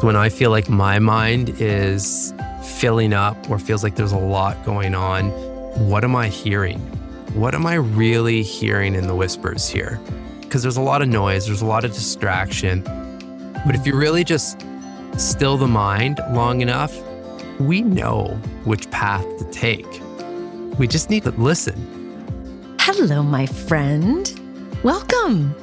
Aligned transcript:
When 0.00 0.16
I 0.16 0.28
feel 0.28 0.50
like 0.50 0.68
my 0.68 0.98
mind 0.98 1.50
is 1.60 2.34
filling 2.64 3.12
up 3.12 3.48
or 3.48 3.60
feels 3.60 3.84
like 3.84 3.94
there's 3.94 4.12
a 4.12 4.18
lot 4.18 4.62
going 4.64 4.92
on, 4.94 5.30
what 5.88 6.02
am 6.02 6.16
I 6.16 6.28
hearing? 6.28 6.80
What 7.32 7.54
am 7.54 7.64
I 7.64 7.74
really 7.74 8.42
hearing 8.42 8.96
in 8.96 9.06
the 9.06 9.14
whispers 9.14 9.68
here? 9.68 10.00
Because 10.40 10.62
there's 10.62 10.76
a 10.76 10.82
lot 10.82 11.00
of 11.00 11.08
noise, 11.08 11.46
there's 11.46 11.62
a 11.62 11.66
lot 11.66 11.84
of 11.84 11.92
distraction. 11.92 12.82
But 13.64 13.76
if 13.76 13.86
you 13.86 13.96
really 13.96 14.24
just 14.24 14.66
still 15.16 15.56
the 15.56 15.68
mind 15.68 16.20
long 16.32 16.60
enough, 16.60 16.92
we 17.60 17.80
know 17.80 18.36
which 18.64 18.90
path 18.90 19.24
to 19.38 19.44
take. 19.52 19.86
We 20.76 20.88
just 20.88 21.08
need 21.08 21.22
to 21.22 21.30
listen. 21.30 22.76
Hello, 22.80 23.22
my 23.22 23.46
friend. 23.46 24.28
Welcome. 24.82 25.54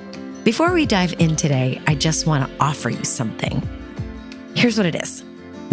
Before 0.46 0.74
we 0.74 0.86
dive 0.86 1.14
in 1.20 1.36
today, 1.36 1.82
I 1.86 1.96
just 1.96 2.26
want 2.26 2.50
to 2.50 2.64
offer 2.64 2.90
you 2.90 3.04
something. 3.04 3.62
Here's 4.62 4.78
what 4.78 4.86
it 4.86 4.94
is 4.94 5.24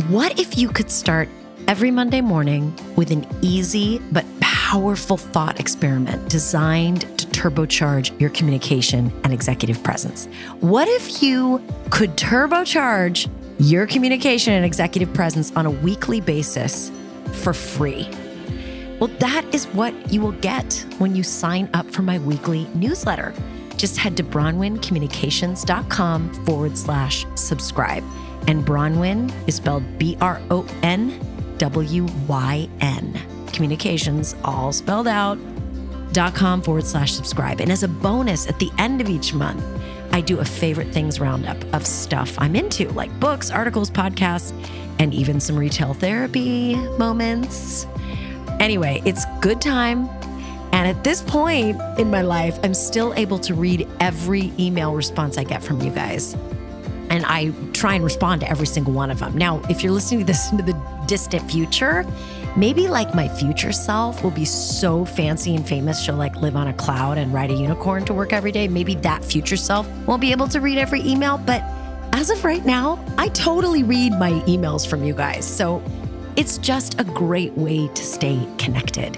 What 0.08 0.40
if 0.40 0.56
you 0.56 0.70
could 0.70 0.90
start 0.90 1.28
every 1.66 1.90
Monday 1.90 2.22
morning 2.22 2.74
with 2.96 3.10
an 3.10 3.26
easy 3.42 3.98
but 4.12 4.24
powerful 4.40 5.18
thought 5.18 5.60
experiment 5.60 6.30
designed 6.30 7.02
to 7.18 7.26
turbocharge 7.26 8.18
your 8.18 8.30
communication 8.30 9.12
and 9.24 9.34
executive 9.34 9.82
presence? 9.82 10.24
What 10.60 10.88
if 10.88 11.22
you 11.22 11.62
could 11.90 12.16
turbocharge 12.16 13.28
your 13.58 13.86
communication 13.86 14.54
and 14.54 14.64
executive 14.64 15.12
presence 15.12 15.54
on 15.54 15.66
a 15.66 15.70
weekly 15.70 16.22
basis 16.22 16.90
for 17.42 17.52
free? 17.52 18.08
Well, 19.00 19.10
that 19.18 19.44
is 19.52 19.66
what 19.66 19.92
you 20.10 20.22
will 20.22 20.32
get 20.32 20.86
when 20.96 21.14
you 21.14 21.22
sign 21.22 21.68
up 21.74 21.90
for 21.90 22.00
my 22.00 22.20
weekly 22.20 22.66
newsletter. 22.74 23.34
Just 23.76 23.98
head 23.98 24.16
to 24.16 24.24
bronwyncommunications.com 24.24 26.46
forward 26.46 26.78
slash 26.78 27.26
subscribe. 27.34 28.02
And 28.48 28.66
Bronwyn 28.66 29.30
is 29.46 29.56
spelled 29.56 29.84
B 29.98 30.16
R 30.20 30.40
O 30.50 30.66
N 30.82 31.20
W 31.58 32.06
Y 32.26 32.68
N. 32.80 33.20
Communications, 33.52 34.34
all 34.42 34.72
spelled 34.72 35.06
out, 35.06 35.38
dot 36.12 36.34
com 36.34 36.62
forward 36.62 36.86
slash 36.86 37.12
subscribe. 37.12 37.60
And 37.60 37.70
as 37.70 37.82
a 37.82 37.88
bonus 37.88 38.48
at 38.48 38.58
the 38.58 38.70
end 38.78 39.00
of 39.00 39.08
each 39.08 39.34
month, 39.34 39.62
I 40.12 40.22
do 40.22 40.38
a 40.38 40.44
favorite 40.44 40.88
things 40.88 41.20
roundup 41.20 41.62
of 41.74 41.86
stuff 41.86 42.34
I'm 42.38 42.56
into, 42.56 42.88
like 42.92 43.20
books, 43.20 43.50
articles, 43.50 43.90
podcasts, 43.90 44.52
and 44.98 45.12
even 45.12 45.40
some 45.40 45.56
retail 45.56 45.92
therapy 45.92 46.74
moments. 46.96 47.86
Anyway, 48.60 49.02
it's 49.04 49.26
good 49.40 49.60
time. 49.60 50.08
And 50.72 50.88
at 50.88 51.04
this 51.04 51.20
point 51.20 51.80
in 51.98 52.10
my 52.10 52.22
life, 52.22 52.58
I'm 52.62 52.74
still 52.74 53.12
able 53.14 53.38
to 53.40 53.54
read 53.54 53.86
every 54.00 54.52
email 54.58 54.94
response 54.94 55.36
I 55.36 55.44
get 55.44 55.62
from 55.62 55.82
you 55.82 55.90
guys. 55.90 56.34
And 57.10 57.24
I 57.26 57.52
try 57.72 57.94
and 57.94 58.04
respond 58.04 58.42
to 58.42 58.50
every 58.50 58.66
single 58.66 58.92
one 58.92 59.10
of 59.10 59.18
them. 59.18 59.36
Now, 59.36 59.62
if 59.68 59.82
you're 59.82 59.92
listening 59.92 60.20
to 60.20 60.26
this 60.26 60.50
into 60.52 60.64
the 60.64 60.78
distant 61.06 61.50
future, 61.50 62.04
maybe 62.56 62.88
like 62.88 63.14
my 63.14 63.28
future 63.28 63.72
self 63.72 64.22
will 64.22 64.30
be 64.30 64.44
so 64.44 65.04
fancy 65.04 65.54
and 65.54 65.66
famous, 65.66 66.02
she'll 66.02 66.16
like 66.16 66.36
live 66.36 66.56
on 66.56 66.68
a 66.68 66.72
cloud 66.74 67.18
and 67.18 67.32
ride 67.32 67.50
a 67.50 67.54
unicorn 67.54 68.04
to 68.06 68.14
work 68.14 68.32
every 68.32 68.52
day. 68.52 68.68
Maybe 68.68 68.94
that 68.96 69.24
future 69.24 69.56
self 69.56 69.88
won't 70.06 70.20
be 70.20 70.32
able 70.32 70.48
to 70.48 70.60
read 70.60 70.78
every 70.78 71.00
email. 71.00 71.38
But 71.38 71.62
as 72.12 72.30
of 72.30 72.44
right 72.44 72.64
now, 72.64 73.04
I 73.16 73.28
totally 73.28 73.82
read 73.82 74.12
my 74.12 74.32
emails 74.46 74.86
from 74.86 75.04
you 75.04 75.14
guys. 75.14 75.46
So 75.46 75.82
it's 76.36 76.58
just 76.58 77.00
a 77.00 77.04
great 77.04 77.56
way 77.56 77.88
to 77.88 78.02
stay 78.04 78.46
connected. 78.58 79.16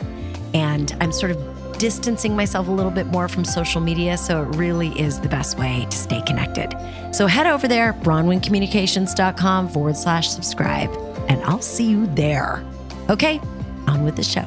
And 0.55 0.97
I'm 1.01 1.13
sort 1.13 1.33
of 1.33 1.50
distancing 1.81 2.37
myself 2.37 2.69
a 2.69 2.71
little 2.71 2.93
bit 2.93 3.07
more 3.07 3.27
from 3.27 3.43
social 3.43 3.81
media. 3.81 4.19
So 4.19 4.43
it 4.43 4.57
really 4.57 4.89
is 5.01 5.19
the 5.19 5.31
best 5.31 5.59
way 5.59 5.87
to 5.89 5.97
stay 5.97 6.21
connected. 6.23 6.77
So 7.11 7.27
head 7.27 7.47
over 7.47 7.67
there, 7.67 7.95
bronwyncommunications.com 7.95 9.71
forward 9.71 9.97
slash 9.97 10.29
subscribe, 10.29 10.91
and 11.31 11.43
I'll 11.45 11.63
see 11.63 11.89
you 11.89 12.07
there. 12.09 12.63
Okay, 13.09 13.41
on 13.89 14.05
with 14.05 14.17
the 14.17 14.23
show. 14.23 14.45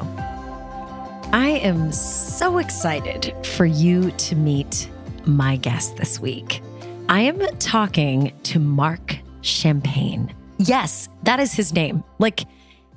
I 1.32 1.58
am 1.60 1.90
so 1.90 2.58
excited 2.58 3.34
for 3.44 3.66
you 3.66 4.12
to 4.12 4.36
meet 4.36 4.88
my 5.26 5.56
guest 5.56 5.96
this 5.96 6.20
week. 6.20 6.62
I 7.08 7.22
am 7.22 7.40
talking 7.58 8.32
to 8.44 8.60
Marc 8.60 9.18
Champagne. 9.40 10.32
Yes, 10.58 11.08
that 11.24 11.40
is 11.40 11.52
his 11.52 11.72
name. 11.72 12.04
Like, 12.20 12.44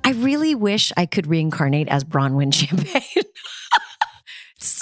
I 0.04 0.12
really 0.12 0.54
wish 0.54 0.92
I 0.96 1.06
could 1.06 1.26
reincarnate 1.26 1.88
as 1.88 2.04
Bronwyn 2.04 2.54
Champagne. 2.54 3.24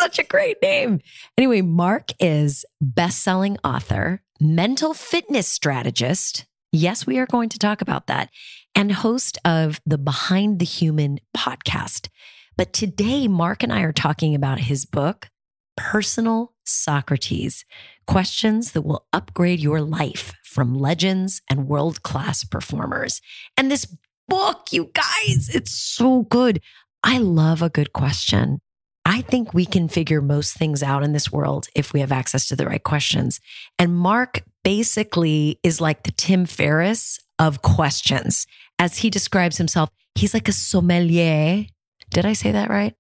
Such 0.06 0.21
a 0.21 0.22
great 0.22 0.62
name. 0.62 1.00
Anyway, 1.37 1.62
Marc 1.62 2.12
is 2.21 2.65
best-selling 2.81 3.59
author, 3.65 4.22
mental 4.41 4.94
fitness 4.94 5.49
strategist. 5.49 6.47
Yes, 6.71 7.09
we 7.09 7.19
are 7.19 7.27
going 7.27 7.49
to 7.49 7.59
talk 7.59 7.81
about 7.81 8.06
that. 8.06 8.31
And 8.77 8.93
host 8.93 9.37
of 9.45 9.81
the 9.84 9.99
Behind 9.99 10.61
the 10.61 10.65
Human 10.65 11.19
podcast. 11.37 12.09
But 12.56 12.72
today, 12.72 13.27
Marc 13.27 13.65
and 13.65 13.72
I 13.72 13.81
are 13.81 13.93
talking 13.93 14.37
about 14.37 14.61
his 14.61 14.84
book, 14.84 15.28
Personal 15.77 16.55
Socrates 16.65 17.65
Questions 18.06 18.71
that 18.72 18.83
will 18.83 19.09
upgrade 19.12 19.59
your 19.59 19.81
life 19.81 20.33
from 20.45 20.72
legends 20.72 21.43
and 21.50 21.66
world 21.66 22.05
class 22.05 22.45
performers. 22.45 23.21
And 23.56 23.72
this 23.72 23.93
book, 24.28 24.69
you 24.71 24.93
guys, 24.95 25.50
it's 25.53 25.72
so 25.72 26.22
good. 26.22 26.61
I 27.03 27.19
love 27.19 27.61
a 27.61 27.69
good 27.69 27.93
question. 27.93 28.61
I 29.09 29.21
think 29.21 29.55
we 29.55 29.67
can 29.67 29.89
figure 29.89 30.21
most 30.21 30.55
things 30.55 30.83
out 30.83 31.05
in 31.05 31.12
this 31.12 31.31
world 31.31 31.69
if 31.77 31.93
we 31.93 32.00
have 32.00 32.11
access 32.11 32.49
to 32.49 32.56
the 32.56 32.67
right 32.67 32.83
questions. 32.83 33.39
And 33.78 33.97
Marc 33.97 34.43
basically 34.65 35.61
is 35.62 35.81
like 35.81 36.03
the 36.03 36.11
Tim 36.11 36.44
Ferriss 36.44 37.21
of 37.39 37.62
questions. 37.62 38.49
As 38.81 38.99
he 38.99 39.09
describes 39.09 39.59
himself, 39.59 39.91
he's 40.16 40.34
like 40.34 40.49
a 40.49 40.53
sommelier. 40.53 41.66
Did 42.11 42.27
I 42.27 42.33
say 42.33 42.50
that 42.50 42.69
right? 42.69 42.95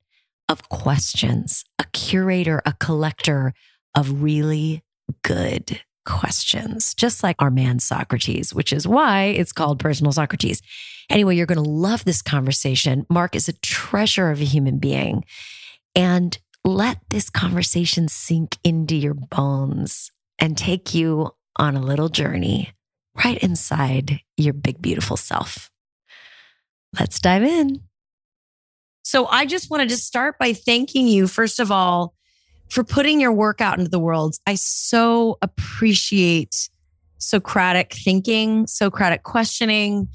Of 0.48 0.68
questions, 0.68 1.64
a 1.80 1.84
curator, 1.92 2.62
a 2.64 2.72
collector 2.74 3.52
of 3.96 4.22
really 4.22 4.84
good 5.24 5.80
questions, 6.04 6.94
just 6.94 7.24
like 7.24 7.34
our 7.40 7.50
man 7.50 7.80
Socrates, 7.80 8.54
which 8.54 8.72
is 8.72 8.86
why 8.86 9.24
it's 9.24 9.52
called 9.52 9.80
Personal 9.80 10.12
Socrates. 10.12 10.62
Anyway, 11.10 11.34
you're 11.34 11.46
going 11.46 11.62
to 11.62 11.68
love 11.68 12.04
this 12.04 12.22
conversation. 12.22 13.06
Marc 13.10 13.34
is 13.34 13.48
a 13.48 13.54
treasure 13.54 14.30
of 14.30 14.40
a 14.40 14.44
human 14.44 14.78
being. 14.78 15.24
And 15.96 16.38
let 16.64 16.98
this 17.08 17.30
conversation 17.30 18.08
sink 18.08 18.58
into 18.62 18.94
your 18.94 19.14
bones 19.14 20.12
and 20.38 20.56
take 20.56 20.94
you 20.94 21.30
on 21.56 21.74
a 21.74 21.80
little 21.80 22.10
journey 22.10 22.74
right 23.24 23.38
inside 23.38 24.20
your 24.36 24.52
big, 24.52 24.82
beautiful 24.82 25.16
self. 25.16 25.70
Let's 26.98 27.18
dive 27.18 27.42
in. 27.42 27.80
So, 29.02 29.26
I 29.26 29.46
just 29.46 29.70
wanted 29.70 29.88
to 29.90 29.96
start 29.96 30.38
by 30.38 30.52
thanking 30.52 31.06
you, 31.06 31.26
first 31.28 31.60
of 31.60 31.70
all, 31.70 32.14
for 32.68 32.82
putting 32.82 33.20
your 33.20 33.32
work 33.32 33.60
out 33.60 33.78
into 33.78 33.90
the 33.90 34.00
world. 34.00 34.36
I 34.46 34.56
so 34.56 35.38
appreciate 35.42 36.68
Socratic 37.18 37.94
thinking, 37.94 38.66
Socratic 38.66 39.22
questioning. 39.22 40.08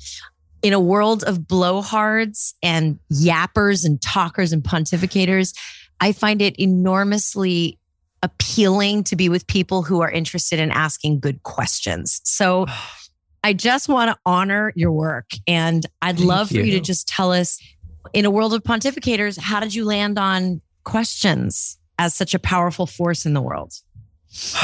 In 0.61 0.73
a 0.73 0.79
world 0.79 1.23
of 1.23 1.39
blowhards 1.39 2.53
and 2.61 2.99
yappers 3.11 3.85
and 3.85 4.01
talkers 4.01 4.51
and 4.53 4.63
pontificators, 4.63 5.55
I 5.99 6.11
find 6.11 6.41
it 6.41 6.55
enormously 6.59 7.79
appealing 8.23 9.03
to 9.05 9.15
be 9.15 9.29
with 9.29 9.47
people 9.47 9.81
who 9.81 10.01
are 10.01 10.11
interested 10.11 10.59
in 10.59 10.71
asking 10.71 11.19
good 11.19 11.43
questions. 11.43 12.21
So 12.23 12.67
I 13.43 13.53
just 13.53 13.89
want 13.89 14.11
to 14.11 14.17
honor 14.23 14.71
your 14.75 14.91
work. 14.91 15.31
And 15.47 15.83
I'd 16.01 16.17
Thank 16.17 16.27
love 16.27 16.47
for 16.49 16.59
you 16.59 16.71
to 16.73 16.79
just 16.79 17.07
tell 17.07 17.31
us 17.31 17.59
in 18.13 18.25
a 18.25 18.29
world 18.29 18.53
of 18.53 18.61
pontificators, 18.63 19.39
how 19.39 19.59
did 19.59 19.73
you 19.73 19.83
land 19.85 20.19
on 20.19 20.61
questions 20.83 21.79
as 21.97 22.15
such 22.15 22.35
a 22.35 22.39
powerful 22.39 22.85
force 22.85 23.25
in 23.25 23.33
the 23.33 23.41
world? 23.41 23.73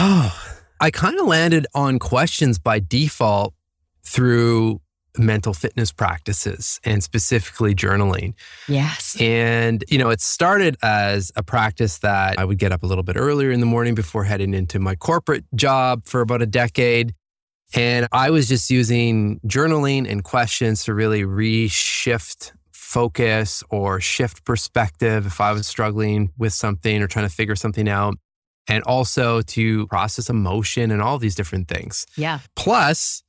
I 0.79 0.91
kind 0.91 1.19
of 1.19 1.25
landed 1.25 1.65
on 1.73 1.97
questions 1.97 2.59
by 2.59 2.79
default 2.79 3.55
through 4.03 4.79
mental 5.17 5.53
fitness 5.53 5.91
practices 5.91 6.79
and 6.83 7.03
specifically 7.03 7.73
journaling. 7.73 8.33
Yes. 8.67 9.15
And, 9.19 9.83
you 9.89 9.97
know, 9.97 10.09
it 10.09 10.21
started 10.21 10.77
as 10.83 11.31
a 11.35 11.43
practice 11.43 11.99
that 11.99 12.39
I 12.39 12.45
would 12.45 12.57
get 12.57 12.71
up 12.71 12.83
a 12.83 12.85
little 12.85 13.03
bit 13.03 13.15
earlier 13.17 13.51
in 13.51 13.59
the 13.59 13.65
morning 13.65 13.95
before 13.95 14.23
heading 14.23 14.53
into 14.53 14.79
my 14.79 14.95
corporate 14.95 15.45
job 15.55 16.05
for 16.05 16.21
about 16.21 16.41
a 16.41 16.45
decade. 16.45 17.13
And 17.73 18.07
I 18.11 18.29
was 18.29 18.47
just 18.47 18.69
using 18.69 19.39
journaling 19.45 20.09
and 20.09 20.23
questions 20.23 20.85
to 20.85 20.93
really 20.93 21.23
reshift 21.23 22.51
focus 22.71 23.63
or 23.69 23.99
shift 23.99 24.45
perspective 24.45 25.25
if 25.25 25.41
I 25.41 25.51
was 25.51 25.67
struggling 25.67 26.31
with 26.37 26.53
something 26.53 27.01
or 27.01 27.07
trying 27.07 27.27
to 27.27 27.33
figure 27.33 27.55
something 27.55 27.89
out. 27.89 28.15
And 28.69 28.83
also 28.83 29.41
to 29.41 29.87
process 29.87 30.29
emotion 30.29 30.91
and 30.91 31.01
all 31.01 31.17
these 31.19 31.35
different 31.35 31.69
things 31.69 32.05
Yeah. 32.17 32.39
plus 32.57 33.23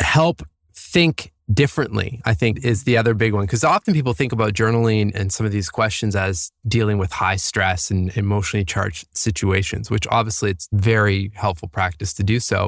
help 0.00 0.42
think 0.94 1.32
differently 1.62 2.10
i 2.24 2.34
think 2.40 2.54
is 2.64 2.84
the 2.84 2.96
other 3.00 3.14
big 3.14 3.32
one 3.34 3.44
because 3.46 3.64
often 3.64 3.92
people 3.92 4.14
think 4.14 4.32
about 4.32 4.54
journaling 4.60 5.06
and 5.14 5.30
some 5.36 5.44
of 5.44 5.52
these 5.52 5.68
questions 5.68 6.16
as 6.16 6.50
dealing 6.76 6.96
with 7.02 7.12
high 7.12 7.36
stress 7.36 7.90
and 7.92 8.16
emotionally 8.16 8.64
charged 8.64 9.06
situations 9.12 9.90
which 9.90 10.06
obviously 10.18 10.50
it's 10.54 10.68
very 10.72 11.20
helpful 11.34 11.68
practice 11.68 12.12
to 12.14 12.22
do 12.22 12.38
so 12.40 12.60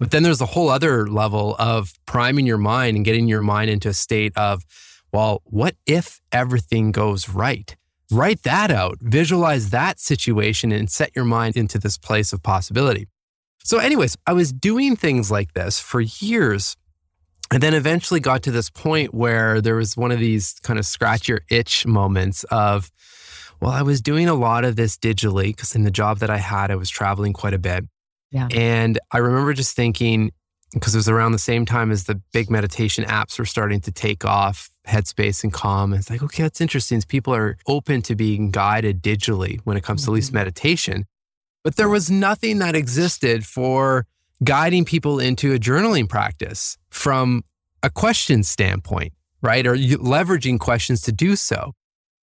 But 0.00 0.10
then 0.10 0.22
there's 0.22 0.40
a 0.40 0.46
whole 0.46 0.68
other 0.70 1.06
level 1.06 1.56
of 1.58 1.92
priming 2.06 2.46
your 2.46 2.58
mind 2.58 2.96
and 2.96 3.04
getting 3.04 3.28
your 3.28 3.42
mind 3.42 3.70
into 3.70 3.88
a 3.88 3.94
state 3.94 4.36
of, 4.36 4.64
well, 5.12 5.40
what 5.44 5.76
if 5.86 6.20
everything 6.32 6.92
goes 6.92 7.28
right? 7.28 7.76
Write 8.10 8.42
that 8.42 8.70
out, 8.70 8.98
visualize 9.00 9.70
that 9.70 10.00
situation, 10.00 10.72
and 10.72 10.90
set 10.90 11.10
your 11.16 11.24
mind 11.24 11.56
into 11.56 11.78
this 11.78 11.96
place 11.96 12.32
of 12.32 12.42
possibility. 12.42 13.06
So, 13.62 13.78
anyways, 13.78 14.16
I 14.26 14.32
was 14.34 14.52
doing 14.52 14.96
things 14.96 15.30
like 15.30 15.54
this 15.54 15.80
for 15.80 16.00
years. 16.00 16.76
And 17.52 17.62
then 17.62 17.74
eventually 17.74 18.20
got 18.20 18.42
to 18.44 18.50
this 18.50 18.70
point 18.70 19.14
where 19.14 19.60
there 19.60 19.76
was 19.76 19.96
one 19.96 20.10
of 20.10 20.18
these 20.18 20.54
kind 20.62 20.78
of 20.78 20.86
scratch 20.86 21.28
your 21.28 21.42
itch 21.50 21.86
moments 21.86 22.44
of, 22.44 22.90
well, 23.60 23.70
I 23.70 23.82
was 23.82 24.00
doing 24.00 24.28
a 24.28 24.34
lot 24.34 24.64
of 24.64 24.76
this 24.76 24.96
digitally 24.96 25.48
because 25.48 25.74
in 25.74 25.84
the 25.84 25.90
job 25.90 26.18
that 26.18 26.30
I 26.30 26.38
had, 26.38 26.70
I 26.70 26.76
was 26.76 26.90
traveling 26.90 27.32
quite 27.32 27.54
a 27.54 27.58
bit. 27.58 27.84
Yeah. 28.30 28.48
And 28.50 28.98
I 29.12 29.18
remember 29.18 29.52
just 29.52 29.76
thinking, 29.76 30.32
because 30.72 30.94
it 30.94 30.98
was 30.98 31.08
around 31.08 31.32
the 31.32 31.38
same 31.38 31.64
time 31.64 31.92
as 31.92 32.04
the 32.04 32.20
big 32.32 32.50
meditation 32.50 33.04
apps 33.04 33.38
were 33.38 33.44
starting 33.44 33.80
to 33.82 33.92
take 33.92 34.24
off, 34.24 34.70
Headspace 34.88 35.44
and 35.44 35.52
Calm. 35.52 35.92
And 35.92 36.00
It's 36.00 36.10
like, 36.10 36.22
okay, 36.22 36.42
that's 36.42 36.60
interesting. 36.60 37.00
People 37.02 37.34
are 37.34 37.56
open 37.68 38.02
to 38.02 38.16
being 38.16 38.50
guided 38.50 39.02
digitally 39.02 39.60
when 39.64 39.76
it 39.76 39.84
comes 39.84 40.00
mm-hmm. 40.00 40.06
to 40.06 40.12
at 40.12 40.14
least 40.14 40.28
mm-hmm. 40.28 40.38
meditation. 40.38 41.06
But 41.62 41.76
there 41.76 41.88
was 41.88 42.10
nothing 42.10 42.58
that 42.58 42.74
existed 42.74 43.46
for 43.46 44.06
guiding 44.44 44.84
people 44.84 45.18
into 45.18 45.52
a 45.52 45.58
journaling 45.58 46.08
practice 46.08 46.76
from 46.90 47.42
a 47.82 47.90
question 47.90 48.42
standpoint, 48.42 49.12
right? 49.42 49.66
Or 49.66 49.76
leveraging 49.76 50.58
questions 50.60 51.00
to 51.02 51.12
do 51.12 51.36
so. 51.36 51.72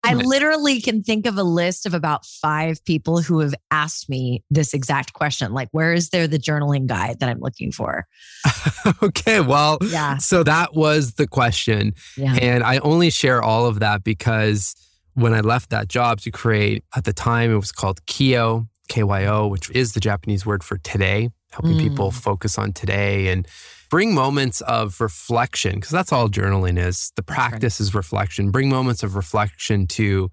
I 0.05 0.15
literally 0.15 0.81
can 0.81 1.03
think 1.03 1.27
of 1.27 1.39
a 1.39 1.45
list 1.45 1.87
of 1.87 1.95
about 1.95 2.27
five 2.27 2.85
people 2.85 3.23
who 3.23 3.39
have 3.39 3.55
asked 3.71 4.09
me 4.09 4.43
this 4.51 4.75
exact 4.75 5.13
question 5.13 5.53
like, 5.53 5.69
where 5.71 5.93
is 5.93 6.11
there 6.11 6.27
the 6.27 6.41
journaling 6.41 6.87
guide 6.87 7.21
that 7.21 7.29
I'm 7.29 7.39
looking 7.39 7.71
for? 7.71 8.07
okay. 9.03 9.41
Well, 9.41 9.79
yeah. 9.81 10.17
So 10.17 10.43
that 10.43 10.75
was 10.75 11.15
the 11.15 11.29
question. 11.29 11.95
Yeah. 12.17 12.37
And 12.41 12.65
I 12.65 12.79
only 12.79 13.11
share 13.11 13.43
all 13.43 13.67
of 13.67 13.79
that 13.79 14.03
because 14.03 14.75
when 15.15 15.35
I 15.35 15.41
left 15.41 15.71
that 15.71 15.89
job 15.89 16.21
to 16.23 16.31
create, 16.33 16.85
at 16.97 17.05
the 17.05 17.13
time, 17.13 17.53
it 17.53 17.57
was 17.57 17.71
called 17.71 18.05
KYO, 18.07 18.67
KYO, 18.89 19.49
which 19.49 19.71
is 19.71 19.93
the 19.93 20.01
Japanese 20.01 20.45
word 20.45 20.65
for 20.65 20.79
today, 20.79 21.31
helping 21.53 21.77
mm. 21.77 21.81
people 21.81 22.11
focus 22.11 22.59
on 22.59 22.73
today 22.73 23.29
and 23.29 23.47
bring 23.91 24.15
moments 24.15 24.61
of 24.63 25.01
reflection, 25.01 25.75
because 25.75 25.91
that's 25.91 26.13
all 26.13 26.29
journaling 26.29 26.79
is. 26.79 27.13
The 27.17 27.23
practice 27.23 27.79
right. 27.79 27.85
is 27.85 27.95
reflection. 27.95 28.51
Bring 28.51 28.69
moments 28.69 29.03
of 29.03 29.15
reflection 29.17 29.87
to 29.89 30.31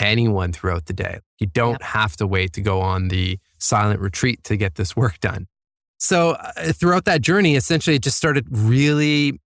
anyone 0.00 0.52
throughout 0.52 0.86
the 0.86 0.92
day. 0.92 1.18
You 1.38 1.46
don't 1.46 1.72
yep. 1.72 1.82
have 1.82 2.16
to 2.16 2.26
wait 2.26 2.54
to 2.54 2.62
go 2.62 2.80
on 2.80 3.08
the 3.08 3.38
silent 3.58 4.00
retreat 4.00 4.42
to 4.44 4.56
get 4.56 4.76
this 4.76 4.96
work 4.96 5.20
done. 5.20 5.46
So, 5.98 6.30
uh, 6.30 6.72
throughout 6.72 7.04
that 7.04 7.20
journey, 7.20 7.54
essentially, 7.54 7.96
it 7.96 8.02
just 8.02 8.16
started 8.16 8.46
really 8.50 9.38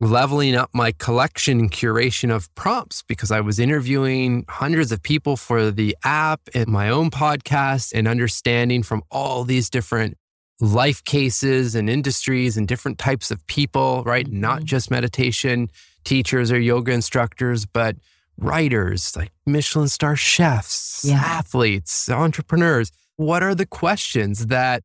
leveling 0.00 0.54
up 0.54 0.70
my 0.74 0.92
collection 0.92 1.58
and 1.58 1.70
curation 1.70 2.34
of 2.34 2.54
prompts 2.54 3.02
because 3.02 3.30
I 3.30 3.40
was 3.40 3.58
interviewing 3.58 4.44
hundreds 4.48 4.92
of 4.92 5.02
people 5.02 5.36
for 5.36 5.70
the 5.70 5.96
app 6.04 6.42
and 6.54 6.68
my 6.68 6.90
own 6.90 7.10
podcast 7.10 7.92
and 7.94 8.06
understanding 8.06 8.82
from 8.82 9.02
all 9.10 9.44
these 9.44 9.70
different 9.70 10.18
life 10.60 11.04
cases 11.04 11.74
and 11.74 11.90
industries 11.90 12.56
and 12.56 12.66
different 12.66 12.98
types 12.98 13.30
of 13.30 13.46
people, 13.46 14.02
right? 14.04 14.26
Mm-hmm. 14.26 14.40
Not 14.40 14.64
just 14.64 14.90
meditation 14.90 15.70
teachers 16.04 16.50
or 16.50 16.58
yoga 16.58 16.92
instructors, 16.92 17.66
but 17.66 17.96
writers 18.38 19.16
like 19.16 19.32
Michelin 19.46 19.88
star 19.88 20.16
chefs, 20.16 21.04
yeah. 21.04 21.16
athletes, 21.16 22.08
entrepreneurs. 22.08 22.92
What 23.16 23.42
are 23.42 23.54
the 23.54 23.66
questions 23.66 24.46
that 24.46 24.82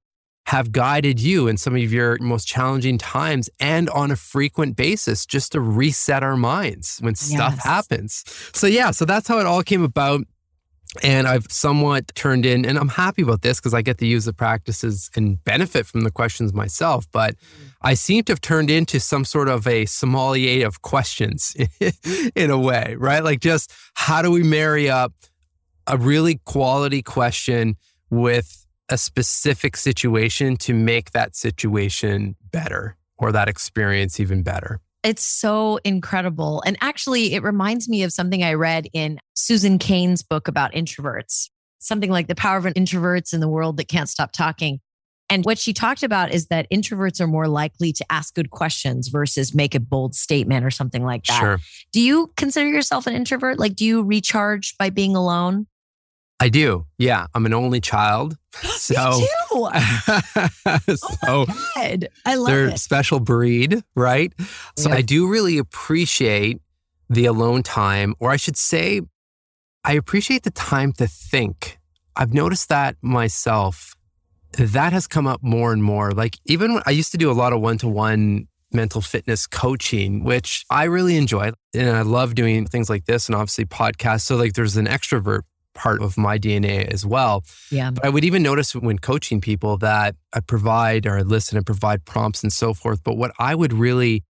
have 0.48 0.72
guided 0.72 1.20
you 1.20 1.48
in 1.48 1.56
some 1.58 1.76
of 1.76 1.94
your 1.94 2.18
most 2.20 2.48
challenging 2.48 2.98
times 2.98 3.50
and 3.60 3.90
on 3.92 4.12
a 4.12 4.16
frequent 4.16 4.76
basis 4.76 5.26
just 5.26 5.52
to 5.52 5.62
reset 5.62 6.24
our 6.24 6.36
minds 6.36 6.98
when 7.02 7.16
stuff 7.16 7.54
yes. 7.56 7.64
happens? 7.64 8.24
So, 8.54 8.68
yeah, 8.68 8.92
so 8.92 9.06
that's 9.06 9.28
how 9.28 9.40
it 9.40 9.46
all 9.46 9.64
came 9.64 9.84
about. 9.84 10.22
And 11.02 11.26
I've 11.26 11.46
somewhat 11.50 12.14
turned 12.16 12.46
in, 12.46 12.66
and 12.66 12.78
I'm 12.78 12.90
happy 12.90 13.22
about 13.22 13.44
this 13.44 13.60
because 13.60 13.74
I 13.74 13.82
get 13.82 13.98
to 14.00 14.06
use 14.06 14.26
the 14.26 14.34
practices 14.34 15.10
and 15.16 15.42
benefit 15.46 15.86
from 15.86 16.02
the 16.02 16.12
questions 16.12 16.54
myself. 16.54 17.06
But 17.12 17.36
mm. 17.36 17.72
I 17.82 17.94
seem 17.94 18.26
to 18.26 18.34
have 18.34 18.42
turned 18.42 18.70
into 18.70 19.00
some 19.00 19.24
sort 19.24 19.48
of 19.48 19.66
a 19.68 19.86
sommelier 19.86 20.68
of 20.68 20.82
questions 20.82 21.56
in 22.36 22.50
a 22.50 22.60
way, 22.60 22.96
right? 22.98 23.24
Like, 23.24 23.40
just 23.40 23.72
how 23.94 24.22
do 24.22 24.32
we 24.32 24.44
marry 24.44 24.90
up 24.90 25.14
a 25.88 25.98
really 25.98 26.42
quality 26.44 27.02
question 27.02 27.78
with 28.10 28.66
a 28.90 28.98
specific 28.98 29.78
situation 29.78 30.58
to 30.58 30.74
make 30.74 31.12
that 31.12 31.36
situation 31.38 32.36
better 32.52 32.98
or 33.18 33.32
that 33.32 33.48
experience 33.48 34.20
even 34.20 34.44
better? 34.44 34.82
It's 35.04 35.24
so 35.24 35.80
incredible. 35.84 36.62
And 36.66 36.78
actually, 36.82 37.34
it 37.34 37.44
reminds 37.44 37.90
me 37.90 38.04
of 38.04 38.14
something 38.14 38.44
I 38.44 38.54
read 38.54 38.88
in 38.94 39.20
Susan 39.34 39.80
Cain's 39.80 40.22
book 40.22 40.48
about 40.48 40.74
introverts, 40.74 41.50
something 41.80 42.12
like 42.12 42.28
the 42.28 42.36
power 42.36 42.58
of 42.58 42.66
introverts 42.66 43.34
in 43.34 43.40
the 43.40 43.50
world 43.50 43.78
that 43.78 43.88
can't 43.88 44.10
stop 44.10 44.32
talking. 44.32 44.80
And 45.32 45.46
what 45.46 45.58
she 45.58 45.72
talked 45.72 46.04
about 46.04 46.34
is 46.34 46.48
that 46.48 46.70
introverts 46.70 47.22
are 47.22 47.28
more 47.28 47.48
likely 47.48 47.94
to 47.94 48.06
ask 48.12 48.36
good 48.36 48.50
questions 48.50 49.08
versus 49.08 49.56
make 49.56 49.74
a 49.74 49.80
bold 49.80 50.14
statement 50.14 50.66
or 50.66 50.70
something 50.70 51.06
like 51.06 51.24
that. 51.24 51.40
Sure. 51.40 51.60
Do 51.94 52.02
you 52.02 52.34
consider 52.36 52.68
yourself 52.68 53.08
an 53.08 53.14
introvert? 53.14 53.58
Like, 53.58 53.76
do 53.76 53.86
you 53.86 54.04
recharge 54.04 54.78
by 54.78 54.90
being 54.90 55.16
alone? 55.16 55.68
I 56.42 56.50
do. 56.50 56.88
Yeah. 56.98 57.28
I'm 57.36 57.46
an 57.46 57.54
only 57.54 57.80
child. 57.82 58.36
So, 58.82 59.20
Me 59.20 59.28
too. 59.52 59.70
Oh 60.66 60.80
so 60.96 61.08
oh 61.28 61.46
my 61.48 61.72
God. 61.76 62.10
I 62.26 62.36
love 62.36 62.48
they're 62.48 62.68
it. 62.70 62.80
special 62.80 63.20
breed, 63.20 63.84
right? 63.96 64.34
So 64.76 64.90
I 64.90 65.02
do 65.02 65.28
really 65.30 65.58
appreciate 65.60 66.60
the 67.10 67.26
alone 67.26 67.62
time, 67.62 68.16
or 68.20 68.32
I 68.32 68.38
should 68.38 68.58
say, 68.58 69.02
I 69.84 69.94
appreciate 69.94 70.44
the 70.44 70.52
time 70.52 70.94
to 70.94 71.08
think. 71.08 71.78
I've 72.16 72.34
noticed 72.34 72.70
that 72.70 72.96
myself. 73.02 73.94
That 74.58 74.94
has 74.94 75.08
come 75.08 75.28
up 75.28 75.42
more 75.44 75.72
and 75.72 75.84
more. 75.84 76.12
Like, 76.12 76.38
even 76.46 76.74
when 76.74 76.84
I 76.86 76.92
used 76.92 77.12
to 77.12 77.18
do 77.18 77.30
a 77.32 77.34
lot 77.34 77.54
of 77.54 77.62
one 77.62 77.78
to 77.80 77.88
one 77.88 78.48
mental 78.74 79.02
fitness 79.02 79.48
coaching, 79.48 80.24
which 80.24 80.66
I 80.70 80.86
really 80.86 81.18
enjoy. 81.18 81.52
And 81.74 81.90
I 81.96 82.02
love 82.02 82.36
doing 82.36 82.66
things 82.66 82.90
like 82.90 83.06
this 83.06 83.28
and 83.28 83.36
obviously 83.36 83.66
podcasts. 83.66 84.22
So, 84.22 84.36
like, 84.36 84.54
there's 84.54 84.78
an 84.78 84.88
extrovert 84.88 85.42
part 85.74 86.02
of 86.02 86.18
my 86.18 86.38
DNA 86.38 86.86
as 86.86 87.06
well. 87.06 87.44
Yeah. 87.70 87.92
But 87.92 88.06
I 88.06 88.10
would 88.10 88.24
even 88.24 88.44
notice 88.44 88.76
when 88.76 89.00
coaching 89.00 89.42
people 89.42 89.78
that 89.78 90.16
I 90.34 90.40
provide 90.40 91.06
or 91.06 91.18
I 91.18 91.22
listen 91.22 91.58
and 91.58 91.66
provide 91.66 92.06
prompts 92.06 92.44
and 92.44 92.52
so 92.52 92.74
forth. 92.74 93.04
But 93.04 93.16
what 93.16 93.32
I 93.40 93.56
would 93.56 93.74
really 93.74 94.24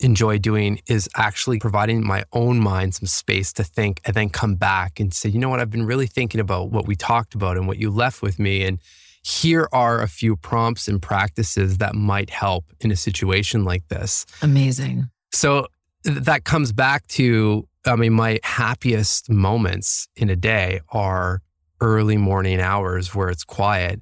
enjoy 0.00 0.38
doing 0.38 0.80
is 0.88 1.08
actually 1.16 1.58
providing 1.58 2.04
my 2.04 2.24
own 2.32 2.58
mind 2.58 2.94
some 2.94 3.06
space 3.06 3.52
to 3.52 3.64
think 3.64 4.00
and 4.04 4.14
then 4.14 4.28
come 4.28 4.56
back 4.56 4.98
and 4.98 5.14
say, 5.14 5.28
you 5.28 5.38
know 5.38 5.48
what, 5.48 5.60
I've 5.60 5.70
been 5.70 5.86
really 5.86 6.06
thinking 6.06 6.40
about 6.40 6.70
what 6.70 6.86
we 6.86 6.96
talked 6.96 7.34
about 7.34 7.56
and 7.56 7.68
what 7.68 7.78
you 7.78 7.90
left 7.90 8.22
with 8.22 8.38
me. 8.38 8.64
And 8.64 8.80
here 9.22 9.68
are 9.72 10.02
a 10.02 10.08
few 10.08 10.34
prompts 10.36 10.88
and 10.88 11.00
practices 11.00 11.78
that 11.78 11.94
might 11.94 12.30
help 12.30 12.64
in 12.80 12.90
a 12.90 12.96
situation 12.96 13.64
like 13.64 13.86
this. 13.88 14.26
Amazing. 14.42 15.08
So 15.32 15.68
that 16.04 16.44
comes 16.44 16.72
back 16.72 17.06
to 17.08 17.66
I 17.84 17.96
mean, 17.96 18.12
my 18.12 18.38
happiest 18.44 19.28
moments 19.28 20.08
in 20.16 20.30
a 20.30 20.36
day 20.36 20.80
are 20.90 21.42
early 21.80 22.16
morning 22.16 22.60
hours 22.60 23.14
where 23.14 23.28
it's 23.28 23.44
quiet. 23.44 24.00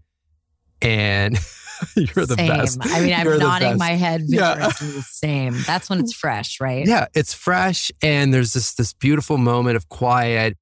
And 0.82 1.38
you're 1.96 2.26
the 2.26 2.34
same. 2.36 2.48
best. 2.48 2.78
I 2.82 3.00
mean, 3.00 3.14
I'm 3.14 3.26
you're 3.26 3.38
nodding 3.38 3.78
my 3.78 3.92
head 3.92 4.22
yeah. 4.26 4.68
the 4.68 5.04
same. 5.08 5.56
That's 5.66 5.88
when 5.88 6.00
it's 6.00 6.12
fresh, 6.12 6.60
right? 6.60 6.86
Yeah, 6.86 7.06
it's 7.14 7.32
fresh 7.32 7.90
and 8.02 8.32
there's 8.34 8.52
this 8.52 8.74
this 8.74 8.92
beautiful 8.92 9.38
moment 9.38 9.76
of 9.76 9.88
quiet 9.88 10.56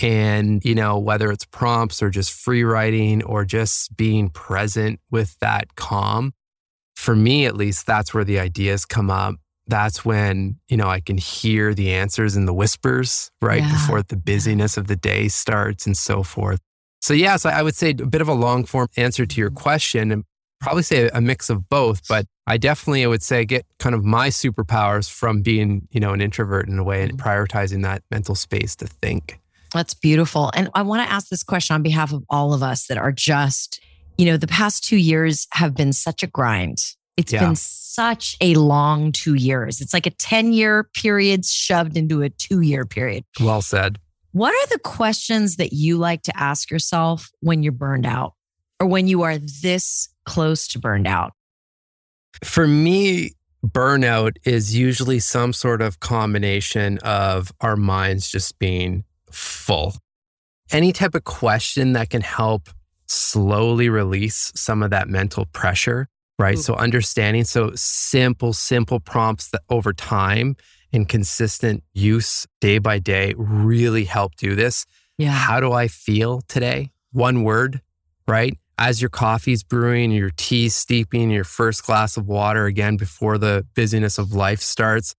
and, 0.00 0.64
you 0.64 0.74
know, 0.74 0.98
whether 0.98 1.30
it's 1.30 1.44
prompts 1.44 2.02
or 2.02 2.10
just 2.10 2.32
free 2.32 2.64
writing 2.64 3.22
or 3.22 3.44
just 3.44 3.96
being 3.96 4.28
present 4.28 4.98
with 5.10 5.38
that 5.38 5.76
calm. 5.76 6.34
For 6.96 7.14
me, 7.14 7.46
at 7.46 7.56
least, 7.56 7.86
that's 7.86 8.12
where 8.12 8.24
the 8.24 8.40
ideas 8.40 8.84
come 8.84 9.10
up 9.10 9.36
that's 9.66 10.04
when 10.04 10.56
you 10.68 10.76
know 10.76 10.88
i 10.88 11.00
can 11.00 11.16
hear 11.16 11.74
the 11.74 11.92
answers 11.92 12.36
in 12.36 12.46
the 12.46 12.54
whispers 12.54 13.30
right 13.40 13.62
yeah. 13.62 13.72
before 13.72 14.02
the 14.02 14.16
busyness 14.16 14.76
of 14.76 14.86
the 14.86 14.96
day 14.96 15.28
starts 15.28 15.86
and 15.86 15.96
so 15.96 16.22
forth 16.22 16.60
so 17.00 17.14
yeah 17.14 17.36
so 17.36 17.48
i 17.48 17.62
would 17.62 17.74
say 17.74 17.90
a 17.90 18.06
bit 18.06 18.20
of 18.20 18.28
a 18.28 18.34
long 18.34 18.64
form 18.64 18.88
answer 18.96 19.24
to 19.26 19.40
your 19.40 19.50
mm-hmm. 19.50 19.58
question 19.58 20.10
and 20.10 20.24
probably 20.60 20.82
say 20.82 21.08
a 21.12 21.20
mix 21.20 21.50
of 21.50 21.68
both 21.68 22.06
but 22.08 22.26
i 22.46 22.56
definitely 22.56 23.04
i 23.04 23.06
would 23.06 23.22
say 23.22 23.44
get 23.44 23.66
kind 23.78 23.94
of 23.94 24.04
my 24.04 24.28
superpowers 24.28 25.10
from 25.10 25.42
being 25.42 25.86
you 25.90 26.00
know 26.00 26.12
an 26.12 26.20
introvert 26.20 26.68
in 26.68 26.78
a 26.78 26.84
way 26.84 27.02
and 27.02 27.16
mm-hmm. 27.16 27.28
prioritizing 27.28 27.82
that 27.82 28.02
mental 28.10 28.34
space 28.34 28.74
to 28.76 28.86
think 28.86 29.40
that's 29.72 29.94
beautiful 29.94 30.50
and 30.54 30.68
i 30.74 30.82
want 30.82 31.06
to 31.06 31.12
ask 31.12 31.28
this 31.28 31.42
question 31.42 31.74
on 31.74 31.82
behalf 31.82 32.12
of 32.12 32.22
all 32.30 32.54
of 32.54 32.62
us 32.62 32.86
that 32.86 32.98
are 32.98 33.12
just 33.12 33.80
you 34.16 34.26
know 34.26 34.36
the 34.36 34.46
past 34.46 34.84
two 34.84 34.96
years 34.96 35.46
have 35.52 35.74
been 35.74 35.92
such 35.92 36.22
a 36.22 36.26
grind 36.26 36.78
it's 37.16 37.32
yeah. 37.32 37.40
been 37.40 37.56
such 37.56 38.36
a 38.40 38.54
long 38.54 39.12
two 39.12 39.34
years. 39.34 39.80
It's 39.80 39.94
like 39.94 40.06
a 40.06 40.10
10 40.10 40.52
year 40.52 40.84
period 40.94 41.44
shoved 41.44 41.96
into 41.96 42.22
a 42.22 42.28
two 42.28 42.60
year 42.60 42.84
period. 42.84 43.24
Well 43.40 43.62
said. 43.62 43.98
What 44.32 44.52
are 44.52 44.68
the 44.68 44.80
questions 44.80 45.56
that 45.56 45.72
you 45.72 45.96
like 45.96 46.22
to 46.22 46.36
ask 46.36 46.70
yourself 46.70 47.30
when 47.40 47.62
you're 47.62 47.72
burned 47.72 48.06
out 48.06 48.34
or 48.80 48.86
when 48.88 49.06
you 49.06 49.22
are 49.22 49.38
this 49.38 50.08
close 50.26 50.66
to 50.68 50.80
burned 50.80 51.06
out? 51.06 51.32
For 52.42 52.66
me, 52.66 53.30
burnout 53.64 54.36
is 54.44 54.76
usually 54.76 55.20
some 55.20 55.52
sort 55.52 55.80
of 55.80 56.00
combination 56.00 56.98
of 56.98 57.52
our 57.60 57.76
minds 57.76 58.28
just 58.28 58.58
being 58.58 59.04
full. 59.30 59.94
Any 60.72 60.92
type 60.92 61.14
of 61.14 61.22
question 61.22 61.92
that 61.92 62.10
can 62.10 62.22
help 62.22 62.68
slowly 63.06 63.88
release 63.88 64.50
some 64.56 64.82
of 64.82 64.90
that 64.90 65.08
mental 65.08 65.46
pressure, 65.46 66.08
right? 66.38 66.56
Ooh. 66.56 66.62
So, 66.62 66.74
understanding, 66.74 67.44
so 67.44 67.72
simple, 67.74 68.52
simple 68.52 69.00
prompts 69.00 69.48
that 69.50 69.62
over 69.68 69.92
time 69.92 70.56
and 70.92 71.08
consistent 71.08 71.82
use 71.92 72.46
day 72.60 72.78
by 72.78 72.98
day 72.98 73.34
really 73.36 74.04
help 74.04 74.36
do 74.36 74.54
this. 74.54 74.86
Yeah. 75.18 75.30
How 75.30 75.60
do 75.60 75.72
I 75.72 75.88
feel 75.88 76.40
today? 76.42 76.90
One 77.12 77.42
word, 77.42 77.80
right? 78.26 78.56
As 78.78 79.00
your 79.00 79.10
coffee's 79.10 79.62
brewing, 79.62 80.10
your 80.10 80.30
tea's 80.30 80.74
steeping, 80.74 81.30
your 81.30 81.44
first 81.44 81.84
glass 81.84 82.16
of 82.16 82.26
water 82.26 82.66
again 82.66 82.96
before 82.96 83.38
the 83.38 83.66
busyness 83.74 84.18
of 84.18 84.32
life 84.32 84.60
starts. 84.60 85.14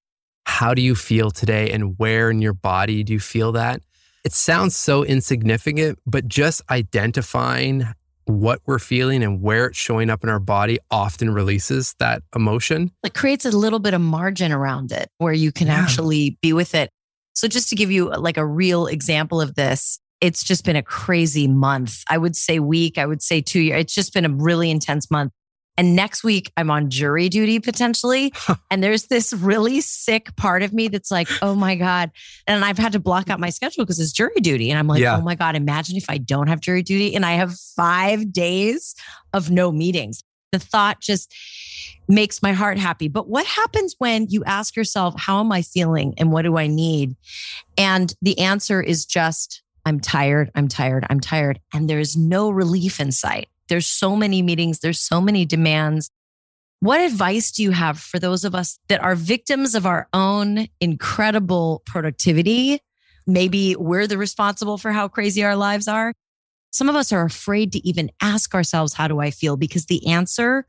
How 0.46 0.74
do 0.74 0.82
you 0.82 0.96
feel 0.96 1.32
today 1.32 1.72
and 1.72 1.98
where 1.98 2.30
in 2.30 2.42
your 2.42 2.54
body 2.54 3.04
do 3.04 3.14
you 3.14 3.20
feel 3.20 3.52
that? 3.54 3.82
It 4.26 4.34
sounds 4.34 4.76
so 4.76 5.04
insignificant, 5.04 6.00
but 6.06 6.28
just 6.28 6.62
identifying 6.70 7.88
what 8.26 8.60
we're 8.66 8.80
feeling 8.80 9.24
and 9.24 9.42
where 9.42 9.68
it's 9.68 9.78
showing 9.78 10.10
up 10.10 10.24
in 10.24 10.30
our 10.30 10.40
body 10.40 10.80
often 10.92 11.30
releases 11.30 11.96
that 12.00 12.24
emotion. 12.36 12.92
It 13.04 13.14
creates 13.14 13.46
a 13.46 13.52
little 13.52 13.80
bit 13.80 13.94
of 13.94 14.02
margin 14.02 14.52
around 14.52 14.92
it 14.92 15.10
where 15.18 15.34
you 15.34 15.52
can 15.52 15.68
yeah. 15.68 15.76
actually 15.76 16.38
be 16.42 16.54
with 16.54 16.76
it. 16.76 16.90
So, 17.34 17.48
just 17.48 17.70
to 17.70 17.76
give 17.76 17.92
you 17.92 18.12
uh, 18.12 18.20
like 18.20 18.38
a 18.38 18.46
real 18.46 18.88
example 18.88 19.42
of 19.42 19.56
this, 19.56 20.00
it's 20.22 20.44
just 20.44 20.64
been 20.64 20.76
a 20.76 20.84
crazy 20.84 21.48
month. 21.48 22.04
I 22.10 22.18
would 22.18 22.36
say 22.36 22.60
week, 22.60 22.98
I 22.98 23.06
would 23.06 23.22
say 23.22 23.42
two 23.42 23.60
years. 23.60 23.82
It's 23.82 23.94
just 23.94 24.14
been 24.14 24.26
a 24.26 24.30
really 24.30 24.72
intense 24.72 25.12
month. 25.12 25.32
And 25.78 25.96
next 25.96 26.24
week, 26.24 26.52
I'm 26.56 26.72
on 26.72 26.90
jury 26.90 27.30
duty 27.30 27.60
potentially. 27.60 28.34
and 28.72 28.84
there's 28.84 29.08
this 29.08 29.34
really 29.34 29.82
sick 29.82 30.36
part 30.36 30.64
of 30.64 30.74
me 30.74 30.88
that's 30.88 31.12
like, 31.12 31.28
oh 31.42 31.56
my 31.56 31.76
God. 31.76 32.12
And 32.48 32.64
I've 32.64 32.78
had 32.78 32.94
to 32.94 33.00
block 33.00 33.30
out 33.30 33.40
my 33.40 33.50
schedule 33.50 33.84
because 33.84 34.00
it's 34.00 34.12
jury 34.12 34.40
duty. 34.40 34.70
And 34.70 34.80
I'm 34.80 34.88
like, 34.88 35.02
yeah. 35.02 35.18
oh 35.18 35.22
my 35.22 35.36
God, 35.36 35.56
imagine 35.56 35.98
if 35.98 36.10
I 36.10 36.18
don't 36.18 36.48
have 36.48 36.62
jury 36.62 36.84
duty 36.84 37.16
and 37.16 37.26
I 37.26 37.34
have 37.34 37.54
five 37.76 38.32
days 38.32 38.96
of 39.34 39.52
no 39.52 39.72
meetings. 39.72 40.24
The 40.52 40.60
thought 40.60 41.02
just 41.02 41.34
makes 42.08 42.42
my 42.42 42.54
heart 42.54 42.78
happy. 42.78 43.08
But 43.08 43.28
what 43.28 43.46
happens 43.46 43.96
when 43.98 44.28
you 44.30 44.44
ask 44.46 44.76
yourself, 44.76 45.16
how 45.18 45.40
am 45.40 45.52
I 45.52 45.62
feeling 45.62 46.14
and 46.18 46.32
what 46.32 46.44
do 46.44 46.58
I 46.58 46.68
need? 46.68 47.16
And 47.78 48.14
the 48.22 48.40
answer 48.40 48.82
is 48.82 49.06
just, 49.06 49.64
I'm 49.86 50.00
tired, 50.00 50.52
I'm 50.56 50.68
tired, 50.68 51.06
I'm 51.10 51.20
tired. 51.20 51.60
And 51.74 51.90
there's 51.90 52.16
no 52.16 52.50
relief 52.50 53.00
in 53.00 53.12
sight. 53.12 53.50
There's 53.68 53.88
so 53.88 54.16
many 54.16 54.42
meetings, 54.42 54.80
there's 54.80 55.00
so 55.00 55.22
many 55.22 55.46
demands. 55.46 56.10
What 56.80 57.02
advice 57.02 57.52
do 57.52 57.64
you 57.64 57.72
have 57.72 58.00
for 58.00 58.20
those 58.20 58.44
of 58.44 58.54
us 58.54 58.78
that 58.90 59.02
are 59.02 59.16
victims 59.16 59.76
of 59.76 59.86
our 59.86 60.08
own 60.14 60.68
incredible 60.80 61.82
productivity? 61.86 62.80
Maybe 63.26 63.76
we're 63.76 64.08
the 64.08 64.18
responsible 64.18 64.78
for 64.78 64.92
how 64.92 65.08
crazy 65.08 65.44
our 65.44 65.56
lives 65.56 65.88
are. 65.88 66.14
Some 66.72 66.90
of 66.90 66.96
us 66.96 67.12
are 67.12 67.24
afraid 67.24 67.72
to 67.72 67.88
even 67.88 68.12
ask 68.22 68.54
ourselves, 68.54 68.94
How 68.94 69.08
do 69.08 69.20
I 69.20 69.32
feel? 69.32 69.58
Because 69.58 69.86
the 69.86 70.06
answer 70.08 70.66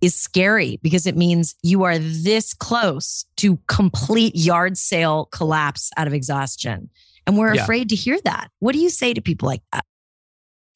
is 0.00 0.14
scary 0.14 0.78
because 0.82 1.06
it 1.06 1.16
means 1.16 1.54
you 1.62 1.84
are 1.84 1.98
this 1.98 2.52
close 2.52 3.24
to 3.36 3.58
complete 3.68 4.36
yard 4.36 4.76
sale 4.76 5.26
collapse 5.26 5.90
out 5.96 6.06
of 6.06 6.12
exhaustion. 6.12 6.90
And 7.26 7.38
we're 7.38 7.54
yeah. 7.54 7.62
afraid 7.62 7.88
to 7.88 7.96
hear 7.96 8.20
that. 8.24 8.50
What 8.58 8.72
do 8.72 8.80
you 8.80 8.90
say 8.90 9.14
to 9.14 9.22
people 9.22 9.48
like 9.48 9.62
that? 9.72 9.84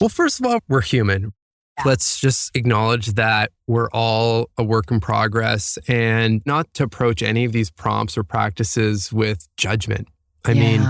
Well, 0.01 0.09
first 0.09 0.41
of 0.41 0.47
all, 0.47 0.61
we're 0.69 0.81
human. 0.81 1.33
Let's 1.85 2.19
just 2.19 2.57
acknowledge 2.57 3.09
that 3.15 3.53
we're 3.67 3.91
all 3.91 4.51
a 4.59 4.65
work 4.65 4.91
in 4.91 5.01
progress 5.01 5.79
and 5.89 6.43
not 6.45 6.73
to 6.75 6.85
approach 6.85 7.23
any 7.23 7.45
of 7.45 7.53
these 7.53 7.71
prompts 7.71 8.19
or 8.19 8.25
practices 8.25 9.13
with 9.13 9.47
judgment. 9.57 10.09
I 10.45 10.53
yeah, 10.53 10.63
mean, 10.63 10.81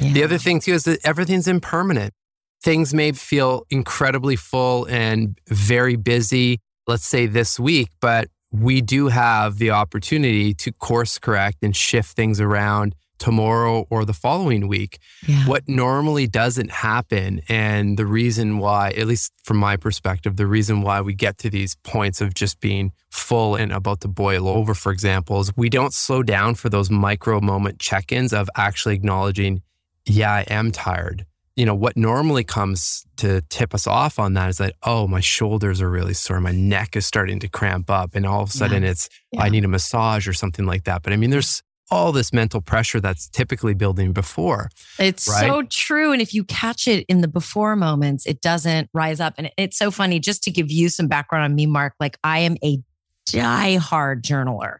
yeah. 0.00 0.12
the 0.12 0.24
other 0.24 0.38
thing 0.38 0.60
too 0.60 0.72
is 0.72 0.84
that 0.84 1.00
everything's 1.04 1.48
impermanent. 1.48 2.14
Things 2.62 2.94
may 2.94 3.12
feel 3.12 3.66
incredibly 3.70 4.36
full 4.36 4.86
and 4.86 5.38
very 5.48 5.96
busy, 5.96 6.60
let's 6.86 7.06
say 7.06 7.26
this 7.26 7.58
week, 7.58 7.88
but 8.00 8.28
we 8.52 8.80
do 8.80 9.08
have 9.08 9.58
the 9.58 9.70
opportunity 9.70 10.54
to 10.54 10.72
course 10.72 11.18
correct 11.18 11.58
and 11.62 11.74
shift 11.74 12.14
things 12.14 12.40
around 12.40 12.94
tomorrow 13.22 13.86
or 13.88 14.04
the 14.04 14.12
following 14.12 14.66
week. 14.66 14.98
Yeah. 15.26 15.46
What 15.46 15.68
normally 15.68 16.26
doesn't 16.26 16.70
happen, 16.70 17.40
and 17.48 17.96
the 17.96 18.04
reason 18.04 18.58
why, 18.58 18.90
at 18.90 19.06
least 19.06 19.32
from 19.44 19.58
my 19.58 19.76
perspective, 19.76 20.36
the 20.36 20.46
reason 20.48 20.82
why 20.82 21.00
we 21.00 21.14
get 21.14 21.38
to 21.38 21.48
these 21.48 21.76
points 21.84 22.20
of 22.20 22.34
just 22.34 22.60
being 22.60 22.92
full 23.10 23.54
and 23.54 23.72
about 23.72 24.00
to 24.00 24.08
boil 24.08 24.48
over, 24.48 24.74
for 24.74 24.90
example, 24.90 25.38
is 25.40 25.56
we 25.56 25.68
don't 25.68 25.94
slow 25.94 26.22
down 26.24 26.56
for 26.56 26.68
those 26.68 26.90
micro 26.90 27.40
moment 27.40 27.78
check 27.78 28.10
ins 28.10 28.32
of 28.32 28.50
actually 28.56 28.94
acknowledging, 28.96 29.62
yeah, 30.04 30.32
I 30.32 30.40
am 30.48 30.72
tired. 30.72 31.24
You 31.54 31.66
know, 31.66 31.74
what 31.74 31.96
normally 31.96 32.44
comes 32.44 33.04
to 33.18 33.42
tip 33.50 33.74
us 33.74 33.86
off 33.86 34.18
on 34.18 34.32
that 34.34 34.48
is 34.48 34.56
that, 34.56 34.74
oh, 34.82 35.06
my 35.06 35.20
shoulders 35.20 35.82
are 35.82 35.90
really 35.90 36.14
sore. 36.14 36.40
My 36.40 36.50
neck 36.50 36.96
is 36.96 37.06
starting 37.06 37.38
to 37.40 37.48
cramp 37.48 37.90
up. 37.90 38.14
And 38.14 38.24
all 38.24 38.42
of 38.42 38.48
a 38.48 38.52
sudden 38.52 38.82
yeah. 38.82 38.90
it's, 38.92 39.08
yeah. 39.32 39.42
I 39.42 39.50
need 39.50 39.64
a 39.64 39.68
massage 39.68 40.26
or 40.26 40.32
something 40.32 40.64
like 40.64 40.84
that. 40.84 41.02
But 41.02 41.12
I 41.12 41.16
mean, 41.16 41.28
there's 41.28 41.62
all 41.92 42.10
this 42.10 42.32
mental 42.32 42.62
pressure 42.62 43.00
that's 43.00 43.28
typically 43.28 43.74
building 43.74 44.12
before. 44.12 44.70
It's 44.98 45.28
right? 45.28 45.46
so 45.46 45.62
true. 45.64 46.10
And 46.10 46.22
if 46.22 46.32
you 46.32 46.42
catch 46.44 46.88
it 46.88 47.04
in 47.06 47.20
the 47.20 47.28
before 47.28 47.76
moments, 47.76 48.24
it 48.24 48.40
doesn't 48.40 48.88
rise 48.94 49.20
up. 49.20 49.34
And 49.36 49.50
it's 49.58 49.76
so 49.76 49.90
funny, 49.90 50.18
just 50.18 50.42
to 50.44 50.50
give 50.50 50.72
you 50.72 50.88
some 50.88 51.06
background 51.06 51.44
on 51.44 51.54
me, 51.54 51.66
Marc, 51.66 51.92
like 52.00 52.16
I 52.24 52.38
am 52.38 52.56
a 52.64 52.78
die-hard 53.26 54.24
journaler. 54.24 54.78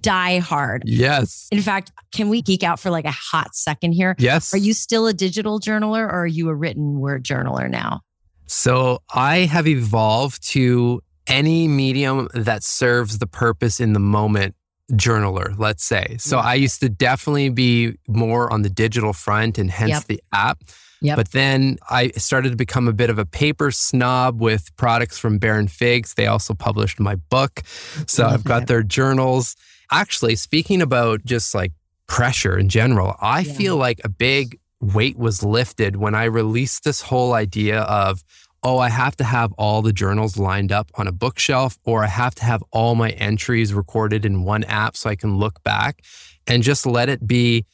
Die 0.00 0.38
hard. 0.38 0.82
Yes. 0.86 1.46
In 1.52 1.60
fact, 1.60 1.92
can 2.12 2.30
we 2.30 2.40
geek 2.40 2.62
out 2.62 2.80
for 2.80 2.88
like 2.88 3.04
a 3.04 3.10
hot 3.10 3.54
second 3.54 3.92
here? 3.92 4.16
Yes. 4.18 4.54
Are 4.54 4.58
you 4.58 4.72
still 4.72 5.06
a 5.06 5.12
digital 5.12 5.60
journaler 5.60 6.04
or 6.04 6.22
are 6.22 6.26
you 6.26 6.48
a 6.48 6.54
written 6.54 6.98
word 6.98 7.22
journaler 7.24 7.68
now? 7.68 8.00
So 8.46 9.02
I 9.12 9.40
have 9.40 9.66
evolved 9.66 10.42
to 10.52 11.02
any 11.26 11.68
medium 11.68 12.28
that 12.32 12.62
serves 12.62 13.18
the 13.18 13.26
purpose 13.26 13.80
in 13.80 13.92
the 13.92 14.00
moment 14.00 14.54
journaler, 14.92 15.58
let's 15.58 15.84
say. 15.84 16.16
So 16.18 16.36
mm. 16.36 16.42
I 16.42 16.54
used 16.54 16.80
to 16.80 16.88
definitely 16.88 17.48
be 17.48 17.94
more 18.06 18.52
on 18.52 18.62
the 18.62 18.70
digital 18.70 19.12
front 19.12 19.58
and 19.58 19.70
hence 19.70 19.90
yep. 19.90 20.04
the 20.04 20.22
app. 20.32 20.58
Yep. 21.00 21.16
But 21.16 21.32
then 21.32 21.78
I 21.90 22.08
started 22.12 22.50
to 22.50 22.56
become 22.56 22.88
a 22.88 22.92
bit 22.92 23.10
of 23.10 23.18
a 23.18 23.26
paper 23.26 23.70
snob 23.70 24.40
with 24.40 24.74
products 24.76 25.18
from 25.18 25.38
Baron 25.38 25.68
Figs. 25.68 26.14
They 26.14 26.26
also 26.26 26.54
published 26.54 26.98
my 26.98 27.16
book. 27.16 27.62
So 28.06 28.26
I've 28.26 28.44
got 28.44 28.68
their 28.68 28.82
journals. 28.82 29.54
Actually, 29.90 30.36
speaking 30.36 30.80
about 30.80 31.24
just 31.24 31.54
like 31.54 31.72
pressure 32.06 32.58
in 32.58 32.70
general, 32.70 33.16
I 33.20 33.40
yeah. 33.40 33.52
feel 33.52 33.76
like 33.76 34.00
a 34.02 34.08
big 34.08 34.58
weight 34.80 35.18
was 35.18 35.42
lifted 35.42 35.96
when 35.96 36.14
I 36.14 36.24
released 36.24 36.84
this 36.84 37.02
whole 37.02 37.34
idea 37.34 37.80
of 37.82 38.22
oh, 38.64 38.78
I 38.78 38.88
have 38.88 39.14
to 39.16 39.24
have 39.24 39.52
all 39.52 39.82
the 39.82 39.92
journals 39.92 40.38
lined 40.38 40.72
up 40.72 40.90
on 40.94 41.06
a 41.06 41.12
bookshelf, 41.12 41.78
or 41.84 42.02
I 42.02 42.08
have 42.08 42.34
to 42.36 42.44
have 42.44 42.64
all 42.72 42.94
my 42.94 43.10
entries 43.10 43.74
recorded 43.74 44.24
in 44.24 44.42
one 44.42 44.64
app 44.64 44.96
so 44.96 45.10
I 45.10 45.16
can 45.16 45.36
look 45.36 45.62
back 45.62 46.02
and 46.46 46.62
just 46.62 46.86
let 46.86 47.10
it 47.10 47.26
be 47.26 47.66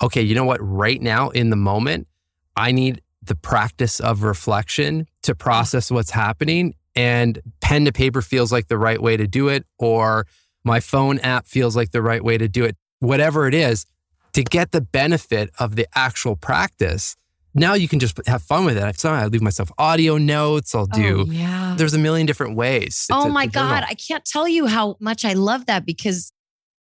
okay, 0.00 0.22
you 0.22 0.34
know 0.34 0.44
what? 0.44 0.60
Right 0.60 1.00
now, 1.02 1.30
in 1.30 1.50
the 1.50 1.56
moment, 1.56 2.06
I 2.54 2.70
need 2.70 3.02
the 3.22 3.34
practice 3.34 3.98
of 3.98 4.22
reflection 4.22 5.06
to 5.22 5.34
process 5.34 5.90
what's 5.90 6.10
happening. 6.10 6.74
And 6.94 7.40
pen 7.60 7.84
to 7.84 7.92
paper 7.92 8.22
feels 8.22 8.52
like 8.52 8.68
the 8.68 8.78
right 8.78 9.02
way 9.02 9.16
to 9.16 9.26
do 9.26 9.48
it, 9.48 9.66
or 9.78 10.26
my 10.64 10.80
phone 10.80 11.18
app 11.18 11.46
feels 11.46 11.76
like 11.76 11.90
the 11.90 12.02
right 12.02 12.24
way 12.24 12.38
to 12.38 12.48
do 12.48 12.64
it. 12.64 12.76
Whatever 13.00 13.46
it 13.46 13.54
is, 13.54 13.84
to 14.32 14.42
get 14.42 14.72
the 14.72 14.80
benefit 14.80 15.50
of 15.58 15.76
the 15.76 15.86
actual 15.94 16.36
practice 16.36 17.16
now 17.56 17.74
you 17.74 17.88
can 17.88 17.98
just 17.98 18.20
have 18.26 18.42
fun 18.42 18.64
with 18.64 18.76
it. 18.76 19.04
I 19.04 19.26
leave 19.26 19.42
myself 19.42 19.72
audio 19.78 20.18
notes. 20.18 20.74
I'll 20.74 20.86
do. 20.86 21.26
Oh, 21.28 21.32
yeah. 21.32 21.74
There's 21.76 21.94
a 21.94 21.98
million 21.98 22.26
different 22.26 22.56
ways. 22.56 23.06
Oh 23.10 23.28
my 23.28 23.46
God. 23.46 23.84
I 23.86 23.94
can't 23.94 24.24
tell 24.24 24.46
you 24.46 24.66
how 24.66 24.96
much 25.00 25.24
I 25.24 25.32
love 25.32 25.66
that 25.66 25.86
because 25.86 26.32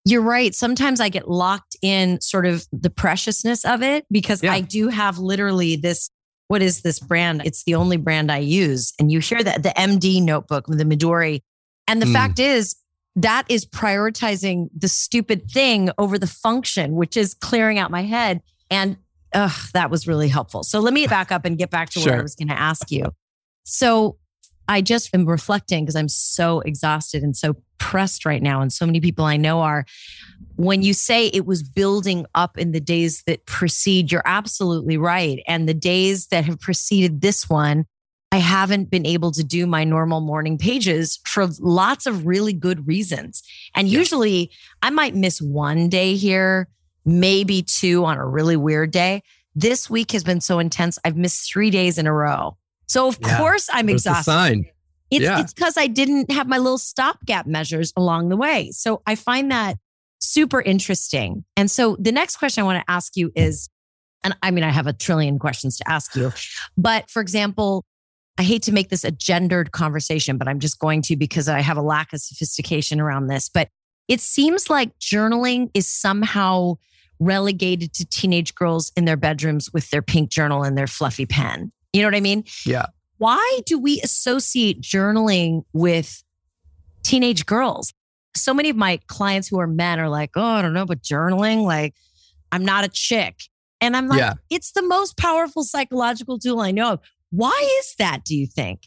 you're 0.05 0.21
right. 0.21 0.53
Sometimes 0.53 0.99
I 0.99 1.09
get 1.09 1.29
locked 1.29 1.75
in 1.81 2.21
sort 2.21 2.45
of 2.45 2.65
the 2.71 2.89
preciousness 2.89 3.65
of 3.65 3.81
it 3.81 4.05
because 4.11 4.43
yeah. 4.43 4.53
I 4.53 4.61
do 4.61 4.89
have 4.89 5.17
literally 5.17 5.75
this. 5.75 6.09
What 6.47 6.61
is 6.61 6.81
this 6.81 6.99
brand? 6.99 7.41
It's 7.43 7.63
the 7.63 7.73
only 7.73 7.97
brand 7.97 8.31
I 8.31 8.37
use. 8.37 8.93
And 8.99 9.11
you 9.11 9.19
hear 9.19 9.41
that 9.41 9.63
the 9.63 9.69
MD 9.69 10.21
notebook, 10.21 10.65
the 10.67 10.83
Midori. 10.83 11.41
And 11.87 11.99
the 11.99 12.05
mm. 12.05 12.13
fact 12.13 12.37
is, 12.37 12.75
that 13.15 13.45
is 13.49 13.65
prioritizing 13.65 14.69
the 14.77 14.87
stupid 14.87 15.49
thing 15.49 15.89
over 15.97 16.19
the 16.19 16.27
function, 16.27 16.93
which 16.95 17.17
is 17.17 17.33
clearing 17.33 17.79
out 17.79 17.89
my 17.89 18.03
head. 18.03 18.41
And 18.69 18.97
Ugh, 19.35 19.69
that 19.73 19.91
was 19.91 20.07
really 20.07 20.29
helpful. 20.29 20.63
So 20.63 20.79
let 20.79 20.93
me 20.93 21.05
back 21.17 21.31
up 21.31 21.45
and 21.45 21.57
get 21.57 21.69
back 21.69 21.91
to 21.91 21.99
sure. 21.99 22.13
what 22.13 22.19
I 22.19 22.23
was 22.23 22.35
going 22.35 22.47
to 22.47 22.59
ask 22.59 22.89
you. 22.91 23.13
So 23.63 24.17
I 24.67 24.81
just 24.81 25.13
am 25.13 25.25
reflecting 25.25 25.85
because 25.85 25.95
I'm 25.95 26.09
so 26.09 26.61
exhausted 26.61 27.21
and 27.21 27.37
so 27.37 27.55
pressed 27.77 28.25
right 28.25 28.41
now. 28.41 28.61
And 28.61 28.73
so 28.73 28.85
many 28.85 28.99
people 28.99 29.25
I 29.25 29.37
know 29.37 29.61
are. 29.61 29.85
When 30.55 30.81
you 30.81 30.93
say 30.93 31.27
it 31.27 31.45
was 31.45 31.61
building 31.61 32.25
up 32.33 32.57
in 32.57 32.71
the 32.71 32.79
days 32.79 33.23
that 33.27 33.45
precede, 33.45 34.11
you're 34.11 34.23
absolutely 34.25 34.97
right. 34.97 35.43
And 35.47 35.67
the 35.67 35.73
days 35.73 36.27
that 36.27 36.45
have 36.45 36.59
preceded 36.59 37.21
this 37.21 37.49
one 37.49 37.85
I 38.35 38.39
haven't 38.39 38.89
been 38.89 39.05
able 39.05 39.31
to 39.31 39.45
do 39.45 39.65
my 39.65 39.85
normal 39.85 40.19
morning 40.19 40.57
pages 40.57 41.21
for 41.25 41.47
lots 41.61 42.05
of 42.05 42.25
really 42.25 42.51
good 42.51 42.85
reasons. 42.85 43.41
And 43.75 43.87
usually 43.87 44.51
I 44.81 44.89
might 44.89 45.15
miss 45.15 45.41
one 45.41 45.87
day 45.87 46.15
here, 46.15 46.67
maybe 47.05 47.61
two 47.61 48.03
on 48.05 48.17
a 48.17 48.25
really 48.25 48.57
weird 48.57 48.91
day. 48.91 49.21
This 49.53 49.89
week 49.89 50.11
has 50.11 50.23
been 50.23 50.41
so 50.41 50.59
intense. 50.59 50.99
I've 51.05 51.15
missed 51.15 51.49
three 51.51 51.69
days 51.69 51.97
in 51.97 52.07
a 52.07 52.13
row. 52.13 52.57
So 52.87 53.07
of 53.07 53.17
Yeah. 53.21 53.37
course 53.37 53.69
I'm 53.71 53.89
exhausted. 53.89 54.65
It's 55.11 55.23
Yeah. 55.23 55.39
it's 55.39 55.53
because 55.53 55.77
I 55.77 55.87
didn't 55.87 56.31
have 56.31 56.47
my 56.47 56.57
little 56.57 56.77
stopgap 56.77 57.45
measures 57.47 57.93
along 57.95 58.29
the 58.29 58.35
way. 58.37 58.71
So 58.71 59.01
I 59.05 59.15
find 59.15 59.51
that 59.51 59.77
super 60.19 60.61
interesting. 60.61 61.45
And 61.55 61.69
so 61.69 61.95
the 61.99 62.11
next 62.11 62.37
question 62.37 62.63
I 62.63 62.65
want 62.65 62.83
to 62.85 62.91
ask 62.91 63.15
you 63.15 63.31
is, 63.35 63.69
and 64.23 64.35
I 64.41 64.49
mean 64.51 64.63
I 64.63 64.71
have 64.71 64.87
a 64.87 64.93
trillion 64.93 65.37
questions 65.39 65.77
to 65.77 65.89
ask 65.89 66.15
you, 66.15 66.31
but 66.75 67.09
for 67.09 67.21
example, 67.21 67.85
I 68.37 68.43
hate 68.43 68.63
to 68.63 68.73
make 68.73 68.89
this 68.89 69.03
a 69.05 69.11
gendered 69.11 69.71
conversation, 69.71 70.37
but 70.37 70.47
I'm 70.47 70.59
just 70.59 70.79
going 70.79 71.01
to 71.03 71.15
because 71.15 71.47
I 71.47 71.61
have 71.61 71.77
a 71.77 71.81
lack 71.81 72.11
of 72.11 72.19
sophistication 72.19 72.99
around 72.99 73.27
this. 73.27 73.47
But 73.47 73.69
it 74.09 74.19
seems 74.19 74.69
like 74.69 74.91
journaling 74.99 75.69
is 75.73 75.87
somehow 75.87 76.75
relegated 77.19 77.93
to 77.93 78.05
teenage 78.05 78.55
girls 78.55 78.91
in 78.95 79.05
their 79.05 79.17
bedrooms 79.17 79.71
with 79.73 79.89
their 79.89 80.01
pink 80.01 80.29
journal 80.29 80.63
and 80.63 80.77
their 80.77 80.87
fluffy 80.87 81.25
pen. 81.25 81.71
You 81.93 82.01
know 82.01 82.07
what 82.07 82.15
I 82.15 82.21
mean? 82.21 82.43
Yeah. 82.65 82.87
Why 83.17 83.59
do 83.65 83.79
we 83.79 84.01
associate 84.01 84.81
journaling 84.81 85.63
with 85.73 86.23
teenage 87.03 87.45
girls? 87.45 87.93
So 88.35 88.53
many 88.53 88.69
of 88.69 88.75
my 88.75 88.99
clients 89.07 89.47
who 89.47 89.59
are 89.59 89.67
men 89.67 89.99
are 89.99 90.09
like, 90.09 90.31
oh, 90.35 90.43
I 90.43 90.61
don't 90.61 90.73
know, 90.73 90.85
but 90.85 91.01
journaling, 91.01 91.63
like, 91.63 91.93
I'm 92.51 92.65
not 92.65 92.83
a 92.83 92.89
chick. 92.89 93.39
And 93.79 93.95
I'm 93.95 94.07
like, 94.07 94.19
Yeah. 94.19 94.33
it's 94.49 94.71
the 94.73 94.81
most 94.81 95.17
powerful 95.17 95.63
psychological 95.63 96.37
tool 96.37 96.59
I 96.59 96.71
know 96.71 96.93
of. 96.93 96.99
Why 97.29 97.77
is 97.79 97.95
that, 97.97 98.23
do 98.25 98.35
you 98.35 98.45
think? 98.47 98.81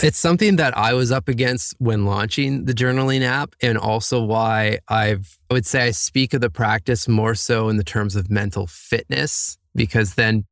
It's 0.00 0.18
something 0.18 0.56
that 0.56 0.76
I 0.78 0.94
was 0.94 1.10
up 1.10 1.28
against 1.28 1.74
when 1.78 2.04
launching 2.04 2.66
the 2.66 2.72
journaling 2.72 3.22
app, 3.22 3.54
and 3.60 3.76
also 3.76 4.22
why 4.22 4.78
I've, 4.88 5.36
I 5.50 5.54
would 5.54 5.66
say 5.66 5.86
I 5.86 5.90
speak 5.90 6.34
of 6.34 6.40
the 6.40 6.50
practice 6.50 7.08
more 7.08 7.34
so 7.34 7.68
in 7.68 7.78
the 7.78 7.84
terms 7.84 8.14
of 8.14 8.30
mental 8.30 8.68
fitness, 8.68 9.58
because 9.74 10.14
then 10.14 10.44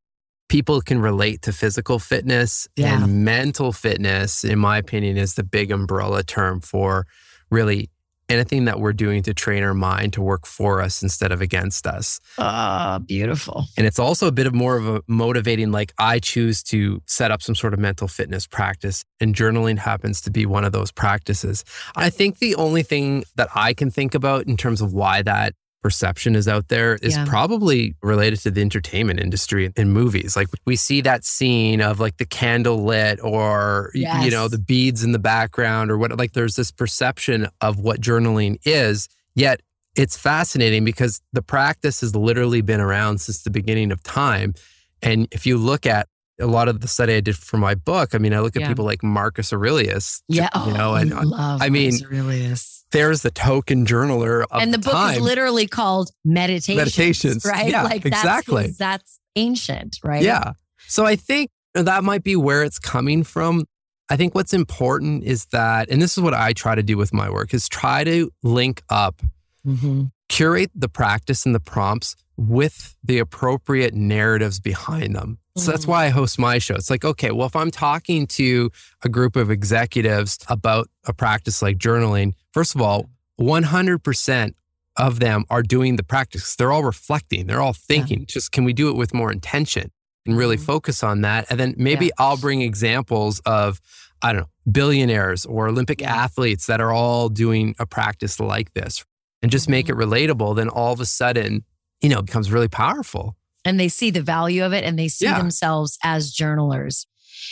people 0.49 0.81
can 0.81 1.01
relate 1.01 1.43
to 1.43 1.53
physical 1.53 1.99
fitness 2.01 2.67
Yeah. 2.77 3.05
and 3.05 3.25
mental 3.25 3.73
fitness, 3.73 4.43
in 4.43 4.59
my 4.59 4.79
opinion, 4.79 5.17
is 5.17 5.35
the 5.35 5.45
big 5.45 5.71
umbrella 5.71 6.25
term 6.25 6.61
for 6.61 7.07
really 7.51 7.89
anything 8.29 8.65
that 8.65 8.81
we're 8.81 8.93
doing 8.93 9.23
to 9.23 9.35
train 9.35 9.63
our 9.63 9.75
mind 9.75 10.13
to 10.15 10.23
work 10.23 10.47
for 10.47 10.81
us 10.81 11.03
instead 11.03 11.33
of 11.33 11.41
against 11.41 11.87
us. 11.87 12.21
Oh, 12.39 12.99
beautiful. 12.99 13.67
And 13.77 13.87
it's 13.87 13.99
also 13.99 14.27
a 14.27 14.33
bit 14.33 14.47
of 14.47 14.55
more 14.55 14.77
of 14.77 14.89
a 14.89 15.03
motivating, 15.07 15.71
like 15.71 15.93
I 15.99 16.19
choose 16.19 16.63
to 16.65 17.03
set 17.07 17.31
up 17.31 17.43
some 17.43 17.55
sort 17.55 17.75
of 17.75 17.79
mental 17.79 18.09
fitness 18.09 18.47
practice, 18.47 19.05
and 19.21 19.35
journaling 19.35 19.79
happens 19.79 20.21
to 20.23 20.31
be 20.31 20.47
one 20.47 20.65
of 20.65 20.73
those 20.73 20.91
practices. 20.91 21.65
I 21.95 22.11
think 22.11 22.39
the 22.39 22.55
only 22.57 22.83
thing 22.83 23.25
that 23.37 23.49
I 23.55 23.75
can 23.75 23.91
think 23.91 24.15
about 24.15 24.47
in 24.47 24.57
terms 24.57 24.81
of 24.81 24.93
why 24.93 25.23
that 25.23 25.55
perception 25.87 26.35
is 26.35 26.49
out 26.49 26.67
there 26.67 26.97
is 26.97 27.15
Yeah. 27.17 27.25
probably 27.27 27.95
related 28.03 28.41
to 28.41 28.51
the 28.51 28.61
entertainment 28.61 29.21
industry 29.21 29.71
and 29.77 29.93
movies. 29.93 30.35
Like 30.35 30.49
we 30.65 30.75
see 30.75 31.01
that 31.03 31.25
scene 31.25 31.81
of 31.81 32.01
like 32.01 32.17
the 32.17 32.27
candle 32.27 32.83
lit 32.85 33.21
or 33.23 33.93
y- 33.95 34.25
you 34.25 34.31
know 34.33 34.49
the 34.49 34.59
beads 34.59 35.05
in 35.05 35.13
the 35.13 35.21
background 35.21 35.93
or 35.93 35.97
what 35.97 36.11
like 36.19 36.33
there's 36.33 36.57
this 36.57 36.73
perception 36.73 37.47
of 37.61 37.79
what 37.79 38.01
journaling 38.01 38.57
is, 38.65 39.09
yet 39.37 39.61
it's 39.95 40.17
fascinating 40.17 40.85
because 40.85 41.21
the 41.33 41.41
practice 41.43 42.01
has 42.01 42.17
literally 42.17 42.63
been 42.63 42.81
around 42.81 43.21
since 43.21 43.43
the 43.45 43.51
beginning 43.51 43.93
of 43.93 44.03
time. 44.03 44.55
And 45.03 45.29
if 45.31 45.47
you 45.47 45.57
look 45.57 45.87
at 45.87 46.09
a 46.41 46.47
lot 46.47 46.69
of 46.69 46.81
the 46.81 46.89
study 46.89 47.15
I 47.15 47.21
did 47.21 47.37
for 47.37 47.57
my 47.57 47.75
book, 47.75 48.15
I 48.15 48.19
mean, 48.19 48.35
I 48.35 48.41
look 48.41 48.57
at 48.57 48.63
Yeah. 48.63 48.69
people 48.69 48.85
like 48.85 49.03
Marcus 49.03 49.53
Aurelius, 49.53 50.23
Yeah. 50.29 50.49
you 50.67 50.73
know, 50.75 50.95
and 50.95 51.15
I 51.15 51.23
love 51.23 51.63
I 51.63 51.69
mean, 51.71 51.93
Marcus 51.93 52.07
Aurelius. 52.07 52.85
there's 52.93 53.23
the 53.23 53.31
token 53.31 53.87
journaler 53.87 54.45
of 54.51 54.61
and 54.61 54.73
the, 54.75 54.79
book 54.79 54.93
time. 54.93 55.15
is 55.15 55.21
literally 55.21 55.67
called 55.67 56.11
Meditations. 56.25 56.77
Meditations. 56.77 57.45
Right? 57.45 57.71
Yeah, 57.71 57.83
like 57.85 58.03
that's 58.03 58.17
exactly. 58.19 58.75
that's 58.79 59.19
ancient, 59.35 59.99
right? 60.05 60.23
Yeah. 60.23 60.53
So 60.89 61.05
I 61.07 61.17
think 61.17 61.51
that 61.75 62.05
might 62.05 62.23
be 62.23 62.37
where 62.37 62.63
it's 62.65 62.79
coming 62.79 63.23
from. 63.25 63.65
I 64.09 64.17
think 64.17 64.35
what's 64.35 64.53
important 64.55 65.25
is 65.25 65.47
that, 65.47 65.89
and 65.91 66.01
this 66.01 66.17
is 66.17 66.23
what 66.23 66.33
I 66.35 66.53
try 66.53 66.75
to 66.75 66.83
do 66.83 66.97
with 66.97 67.13
my 67.13 67.29
work, 67.31 67.53
is 67.53 67.69
try 67.69 68.05
to 68.05 68.31
link 68.43 68.83
up, 68.89 69.21
Mhm. 69.67 70.11
curate 70.29 70.71
the 70.75 70.89
practice 70.89 71.45
and 71.45 71.55
the 71.55 71.61
prompts 71.61 72.15
with 72.37 72.95
the 73.03 73.19
appropriate 73.19 73.95
narratives 73.95 74.61
behind 74.61 75.15
them. 75.17 75.39
So 75.57 75.71
that's 75.71 75.87
why 75.87 76.05
I 76.05 76.09
host 76.11 76.39
my 76.39 76.59
show. 76.59 76.75
It's 76.75 76.91
like, 76.91 77.03
okay, 77.05 77.31
well, 77.31 77.47
if 77.47 77.57
I'm 77.57 77.71
talking 77.71 78.27
to 78.29 78.71
a 79.03 79.09
group 79.09 79.37
of 79.37 79.51
executives 79.51 80.39
about 80.49 80.89
a 81.07 81.15
practice 81.15 81.63
like 81.63 81.79
journaling, 81.79 82.35
first 82.53 82.75
of 82.75 82.83
all, 82.83 83.09
100% 83.41 84.55
of 84.99 85.21
them 85.21 85.45
are 85.51 85.63
doing 85.63 85.97
the 85.97 86.03
practice. 86.03 86.57
They're 86.57 86.73
all 86.73 86.83
reflecting, 86.85 87.47
they're 87.47 87.61
all 87.61 87.73
thinking. 87.75 88.27
Just 88.27 88.53
can 88.53 88.65
we 88.65 88.73
do 88.73 88.89
it 88.89 88.97
with 88.97 89.13
more 89.15 89.31
intention 89.33 89.91
and 90.27 90.37
really 90.37 90.57
Mhm. 90.57 90.65
focus 90.65 91.03
on 91.03 91.21
that? 91.23 91.47
And 91.51 91.61
then 91.61 91.75
maybe 91.77 92.07
Yeah. 92.07 92.13
I'll 92.19 92.37
bring 92.37 92.63
examples 92.63 93.41
of, 93.41 93.81
I 94.23 94.33
don't 94.33 94.43
know, 94.43 94.49
billionaires 94.71 95.45
or 95.47 95.69
Olympic 95.69 96.01
Yeah. 96.01 96.15
athletes 96.15 96.67
that 96.67 96.81
are 96.81 96.93
all 96.93 97.29
doing 97.29 97.75
a 97.79 97.87
practice 97.87 98.41
like 98.41 98.73
this 98.75 99.05
and 99.43 99.53
just 99.53 99.69
make 99.69 99.87
Mm-hmm. 99.87 100.01
it 100.01 100.05
relatable. 100.07 100.57
Then 100.57 100.69
all 100.69 100.93
of 100.93 101.01
a 101.01 101.07
sudden, 101.07 101.65
you 102.01 102.09
know, 102.09 102.19
it 102.19 102.27
becomes 102.27 102.51
really 102.51 102.69
powerful. 102.69 103.37
And 103.65 103.81
they 103.81 103.89
see 103.89 104.11
the 104.11 104.23
value 104.23 104.65
of 104.65 104.73
it 104.73 104.85
and 104.85 104.99
they 104.99 105.09
see 105.09 105.25
Yeah. 105.27 105.39
themselves 105.39 105.99
as 106.05 106.31
journalers. 106.33 107.07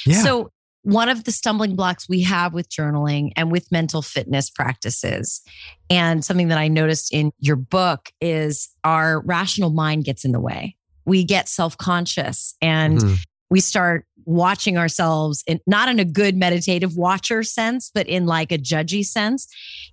Yeah. 0.06 0.22
So, 0.22 0.50
one 0.82 1.08
of 1.08 1.24
the 1.24 1.32
stumbling 1.32 1.76
blocks 1.76 2.10
we 2.10 2.20
have 2.24 2.52
with 2.52 2.68
journaling 2.68 3.30
and 3.36 3.50
with 3.50 3.72
mental 3.72 4.02
fitness 4.02 4.50
practices, 4.50 5.40
and 5.88 6.22
something 6.22 6.48
that 6.48 6.58
I 6.58 6.68
noticed 6.68 7.10
in 7.12 7.32
your 7.38 7.56
book 7.56 8.10
is 8.20 8.68
our 8.84 9.20
rational 9.22 9.70
mind 9.70 10.04
gets 10.04 10.26
in 10.26 10.32
the 10.32 10.40
way. 10.40 10.76
We 11.06 11.24
get 11.24 11.48
self 11.48 11.78
conscious 11.78 12.54
and 12.60 12.98
Mhm. 12.98 13.18
we 13.50 13.60
start 13.60 14.06
watching 14.26 14.76
ourselves 14.78 15.42
in 15.46 15.60
not 15.66 15.88
in 15.88 15.98
a 15.98 16.04
good 16.04 16.36
meditative 16.36 16.96
watcher 16.96 17.42
sense, 17.42 17.90
but 17.94 18.06
in 18.06 18.26
like 18.26 18.52
a 18.52 18.58
judgy 18.58 19.04
sense. 19.04 19.46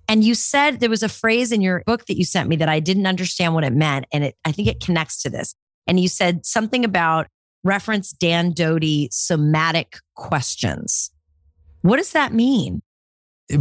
And 0.08 0.24
you 0.24 0.34
said 0.34 0.80
there 0.80 0.90
was 0.90 1.02
a 1.02 1.08
phrase 1.08 1.52
in 1.52 1.60
your 1.60 1.82
book 1.86 2.06
that 2.06 2.16
you 2.16 2.24
sent 2.24 2.48
me 2.48 2.56
that 2.56 2.68
I 2.68 2.80
didn't 2.80 3.06
understand 3.06 3.54
what 3.54 3.64
it 3.64 3.72
meant. 3.72 4.06
And 4.12 4.24
it, 4.24 4.36
I 4.44 4.52
think 4.52 4.68
it 4.68 4.80
connects 4.80 5.22
to 5.22 5.30
this. 5.30 5.54
And 5.86 5.98
you 5.98 6.08
said 6.08 6.46
something 6.46 6.84
about 6.84 7.26
reference 7.64 8.12
Dan 8.12 8.52
Doty 8.52 9.08
somatic 9.10 9.98
questions. 10.14 11.10
What 11.82 11.96
does 11.96 12.12
that 12.12 12.32
mean? 12.32 12.82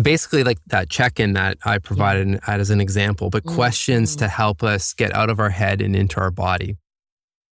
basically 0.02 0.44
like 0.44 0.60
that 0.68 0.90
check-in 0.90 1.34
that 1.34 1.58
I 1.66 1.78
provided 1.78 2.40
as 2.48 2.70
an 2.70 2.80
example, 2.80 3.30
but 3.30 3.44
Mhm. 3.44 3.56
questions 3.56 4.16
to 4.18 4.28
help 4.30 4.64
us 4.64 4.94
get 4.94 5.14
out 5.14 5.30
of 5.30 5.40
our 5.40 5.50
head 5.50 5.82
and 5.82 5.96
into 5.98 6.18
our 6.20 6.32
body. 6.32 6.78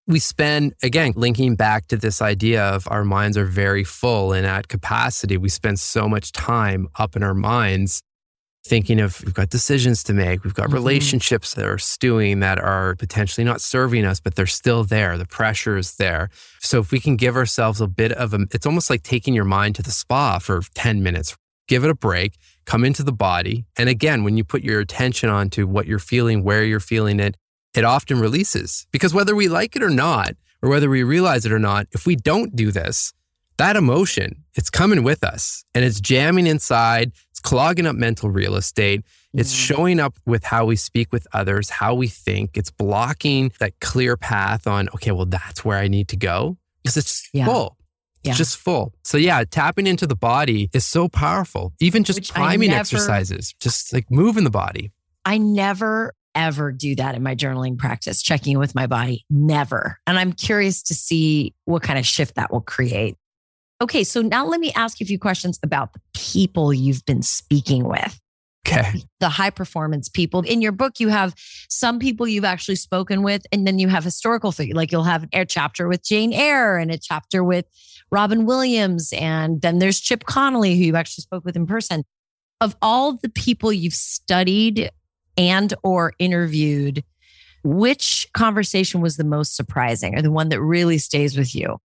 We 0.08 0.20
spend 0.20 0.74
again 0.84 1.12
linking 1.18 1.56
back 1.56 1.88
to 1.90 1.98
this 1.98 2.22
idea 2.22 2.64
of 2.64 2.88
our 2.90 3.04
minds 3.04 3.38
are 3.38 3.46
very 3.46 3.84
full 3.84 4.32
and 4.32 4.46
at 4.48 4.70
capacity. 4.70 5.36
We 5.36 5.50
spend 5.50 5.80
so 5.80 6.08
much 6.08 6.32
time 6.32 6.88
up 6.98 7.16
in 7.18 7.24
our 7.24 7.34
minds 7.34 8.02
thinking 8.66 9.00
of 9.00 9.22
we've 9.24 9.34
got 9.34 9.50
decisions 9.50 10.04
to 10.04 10.14
make, 10.14 10.44
we've 10.44 10.54
got 10.54 10.68
Mhm. 10.70 10.74
relationships 10.74 11.54
that 11.54 11.66
are 11.66 11.78
stewing 11.78 12.42
that 12.42 12.60
are 12.60 12.96
potentially 12.96 13.46
not 13.46 13.62
serving 13.62 14.04
us, 14.06 14.20
but 14.20 14.36
they're 14.36 14.46
still 14.46 14.84
there. 14.84 15.18
The 15.18 15.26
pressure 15.26 15.78
is 15.78 15.96
there. 15.96 16.30
So 16.60 16.80
if 16.80 16.92
we 16.92 17.00
can 17.00 17.16
give 17.16 17.38
ourselves 17.38 17.80
a 17.80 17.88
bit 17.88 18.12
of 18.14 18.34
a, 18.34 18.40
it's 18.54 18.66
almost 18.66 18.90
like 18.90 19.04
taking 19.04 19.34
your 19.34 19.46
mind 19.46 19.76
to 19.76 19.84
the 19.84 19.92
spa 19.92 20.40
for 20.40 20.62
10 20.76 21.02
minutes, 21.02 21.38
give 21.70 21.86
it 21.86 21.90
a 21.90 21.94
break, 21.96 22.34
come 22.66 22.84
into 22.84 23.04
the 23.04 23.14
body. 23.14 23.66
And 23.78 23.88
again, 23.88 24.26
when 24.26 24.36
you 24.36 24.44
put 24.44 24.64
your 24.64 24.82
attention 24.82 25.30
onto 25.30 25.66
what 25.66 25.88
you're 25.88 25.98
feeling, 26.00 26.44
where 26.44 26.66
you're 26.66 26.82
feeling 26.82 27.22
it, 27.22 27.38
it 27.78 27.84
often 27.86 28.20
releases. 28.20 28.88
Because 28.92 29.14
whether 29.14 29.36
we 29.36 29.48
like 29.48 29.76
it 29.76 29.84
or 29.84 29.90
not, 29.90 30.34
or 30.62 30.70
whether 30.70 30.90
we 30.90 31.04
realize 31.04 31.46
it 31.46 31.52
or 31.52 31.60
not, 31.60 31.88
if 31.92 32.06
we 32.06 32.16
don't 32.16 32.56
do 32.56 32.72
this, 32.72 33.14
that 33.58 33.76
emotion, 33.76 34.44
it's 34.56 34.70
coming 34.70 35.04
with 35.04 35.24
us 35.24 35.64
and 35.74 35.84
it's 35.86 36.00
jamming 36.02 36.48
inside, 36.48 37.12
it's 37.32 37.40
clogging 37.40 37.86
up 37.88 37.96
mental 37.96 38.30
real 38.30 38.56
estate. 38.56 39.04
It's 39.34 39.52
showing 39.52 40.00
up 40.00 40.16
with 40.26 40.44
how 40.44 40.66
we 40.66 40.76
speak 40.76 41.14
with 41.14 41.28
others, 41.32 41.70
how 41.70 41.94
we 41.94 42.08
think. 42.08 42.58
It's 42.58 42.72
blocking 42.72 43.52
that 43.60 43.80
clear 43.80 44.18
path 44.18 44.66
on, 44.66 44.90
okay, 44.90 45.12
well, 45.12 45.26
that's 45.28 45.64
where 45.64 45.78
I 45.78 45.88
need 45.88 46.08
to 46.10 46.18
go 46.18 46.58
because 46.84 46.98
it's 46.98 47.08
just 47.22 47.30
Yeah. 47.34 47.46
full. 47.46 47.78
Yeah. 48.24 48.32
It's 48.32 48.40
just 48.40 48.58
full. 48.58 48.94
So, 49.04 49.18
yeah, 49.18 49.44
tapping 49.50 49.86
into 49.86 50.08
the 50.08 50.16
body 50.16 50.70
is 50.74 50.86
so 50.86 51.08
powerful. 51.08 51.74
Even 51.80 52.04
just 52.04 52.18
Which 52.20 52.34
priming 52.34 52.70
never- 52.72 52.80
exercises, 52.80 53.54
just 53.60 53.94
like 53.94 54.10
moving 54.10 54.44
the 54.44 54.50
body. 54.50 54.92
I 55.24 55.38
never 55.38 56.14
ever 56.38 56.72
do 56.72 56.96
that 56.96 57.16
in 57.16 57.24
my 57.24 57.36
journaling 57.36 57.78
practice, 57.78 58.22
checking 58.22 58.54
in 58.54 58.60
with 58.60 58.76
my 58.76 58.88
body. 58.88 59.26
Never. 59.30 60.00
And 60.08 60.18
I'm 60.18 60.32
curious 60.32 60.84
to 60.84 60.94
see 60.94 61.54
what 61.66 61.84
kind 61.84 62.00
of 62.00 62.06
shift 62.06 62.36
that 62.36 62.52
will 62.52 62.62
create. 62.62 63.18
Okay, 63.82 64.04
so 64.04 64.22
now 64.22 64.46
let 64.46 64.60
me 64.60 64.72
ask 64.74 65.00
you 65.00 65.04
a 65.04 65.08
few 65.08 65.20
questions 65.20 65.60
about 65.62 65.94
the 65.94 66.00
people 66.14 66.74
you've 66.74 67.06
been 67.06 67.22
speaking 67.22 67.84
with. 67.84 68.20
Okay. 68.68 69.04
The 69.20 69.30
high 69.30 69.50
performance 69.50 70.10
people. 70.10 70.42
In 70.42 70.62
your 70.62 70.72
book, 70.72 71.00
you 71.00 71.08
have 71.08 71.34
some 71.70 72.00
people 72.00 72.28
you've 72.28 72.44
actually 72.44 72.76
spoken 72.76 73.24
with, 73.24 73.44
and 73.52 73.66
then 73.66 73.80
you 73.80 73.88
have 73.88 74.04
historical 74.04 74.52
figures. 74.52 74.76
Like 74.76 74.92
you'll 74.92 75.04
have 75.04 75.26
a 75.32 75.46
chapter 75.46 75.88
with 75.88 76.04
Jane 76.04 76.34
Eyre 76.34 76.78
and 76.78 76.92
a 76.92 76.98
chapter 76.98 77.44
with 77.44 77.66
Robin 78.12 78.46
Williams. 78.46 79.14
And 79.14 79.62
then 79.62 79.80
there's 79.80 80.00
Chip 80.00 80.26
Conley, 80.26 80.76
who 80.78 80.84
you 80.84 80.96
actually 80.96 81.22
spoke 81.22 81.46
with 81.46 81.56
in 81.56 81.66
person. 81.66 82.04
Of 82.60 82.76
all 82.82 83.14
the 83.14 83.30
people 83.30 83.72
you've 83.72 83.94
studied 83.94 84.90
and 85.38 85.74
or 85.84 86.14
interviewed, 86.20 87.04
which 87.64 88.28
conversation 88.34 89.02
was 89.02 89.18
the 89.18 89.24
most 89.24 89.56
surprising 89.56 90.18
or 90.18 90.22
the 90.22 90.32
one 90.32 90.50
that 90.50 90.62
really 90.62 90.98
stays 90.98 91.38
with 91.38 91.56
you? 91.56 91.78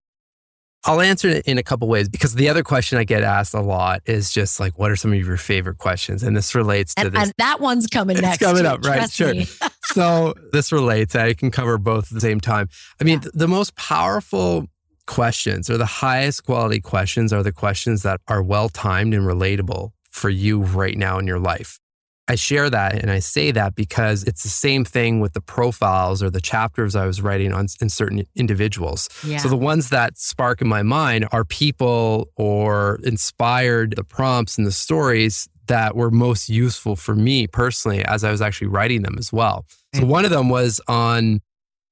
I'll 0.84 1.02
answer 1.02 1.28
it 1.28 1.46
in 1.46 1.60
a 1.60 1.64
couple 1.64 1.88
ways 1.88 2.10
because 2.10 2.34
the 2.34 2.50
other 2.50 2.64
question 2.64 2.98
I 2.98 3.04
get 3.04 3.22
asked 3.22 3.54
a 3.54 3.62
lot 3.62 4.02
is 4.06 4.32
just 4.32 4.60
like, 4.60 4.80
what 4.80 4.90
are 4.90 4.96
some 4.96 5.14
of 5.14 5.20
your 5.20 5.38
favorite 5.38 5.78
questions? 5.78 6.24
And 6.24 6.36
this 6.36 6.56
relates 6.56 6.96
to 6.96 7.02
and, 7.02 7.12
this. 7.14 7.22
And 7.22 7.34
that 7.38 7.60
one's 7.60 7.86
coming 7.86 8.16
next. 8.16 8.36
it's 8.36 8.42
next. 8.42 8.52
coming 8.52 8.66
up, 8.66 8.84
right? 8.84 9.10
Sure. 9.10 9.34
so 9.84 10.34
this 10.52 10.72
relates. 10.72 11.16
I 11.16 11.34
can 11.36 11.52
cover 11.52 11.78
both 11.78 12.06
at 12.06 12.16
the 12.16 12.22
same 12.22 12.40
time. 12.40 12.68
I 13.00 13.04
mean, 13.04 13.22
yeah. 13.24 13.30
the 13.34 13.48
most 13.48 13.76
powerful 13.76 14.68
questions 15.06 15.70
or 15.70 15.78
the 15.78 15.86
highest 15.86 16.46
quality 16.46 16.80
questions 16.80 17.32
are 17.32 17.44
the 17.44 17.52
questions 17.52 18.02
that 18.02 18.20
are 18.28 18.42
well 18.42 18.70
timed 18.70 19.14
and 19.14 19.24
relatable 19.28 19.92
for 20.10 20.30
you 20.30 20.64
right 20.64 20.98
now 20.98 21.20
in 21.20 21.28
your 21.28 21.40
life. 21.40 21.80
I 22.28 22.36
share 22.36 22.70
that 22.70 22.96
and 22.96 23.12
I 23.12 23.20
say 23.20 23.52
that 23.52 23.76
because 23.76 24.24
it's 24.24 24.44
the 24.44 24.50
same 24.50 24.86
thing 24.86 25.20
with 25.20 25.34
the 25.34 25.42
profiles 25.42 26.24
or 26.24 26.30
the 26.30 26.40
chapters 26.40 26.96
I 26.96 27.06
was 27.06 27.22
writing 27.22 27.52
on 27.52 27.68
in 27.82 27.90
certain 27.90 28.24
individuals. 28.36 29.10
Yeah. 29.26 29.38
So 29.38 29.50
the 29.50 29.58
ones 29.58 29.90
that 29.90 30.18
spark 30.18 30.62
in 30.62 30.68
my 30.68 30.84
mind 30.84 31.28
are 31.32 31.44
people 31.44 32.30
or 32.38 33.00
inspired 33.04 33.96
the 33.96 34.04
prompts 34.04 34.58
and 34.58 34.66
the 34.66 34.72
stories 34.72 35.50
that 35.68 35.96
were 35.96 36.12
most 36.12 36.50
useful 36.50 36.96
for 36.96 37.16
me 37.16 37.48
personally 37.48 38.04
as 38.06 38.24
I 38.24 38.32
was 38.32 38.42
actually 38.42 38.68
writing 38.68 39.02
them 39.02 39.16
as 39.18 39.34
well. 39.34 39.66
So 39.96 40.06
one 40.06 40.24
of 40.24 40.32
them 40.32 40.50
was 40.50 40.80
on 40.88 41.42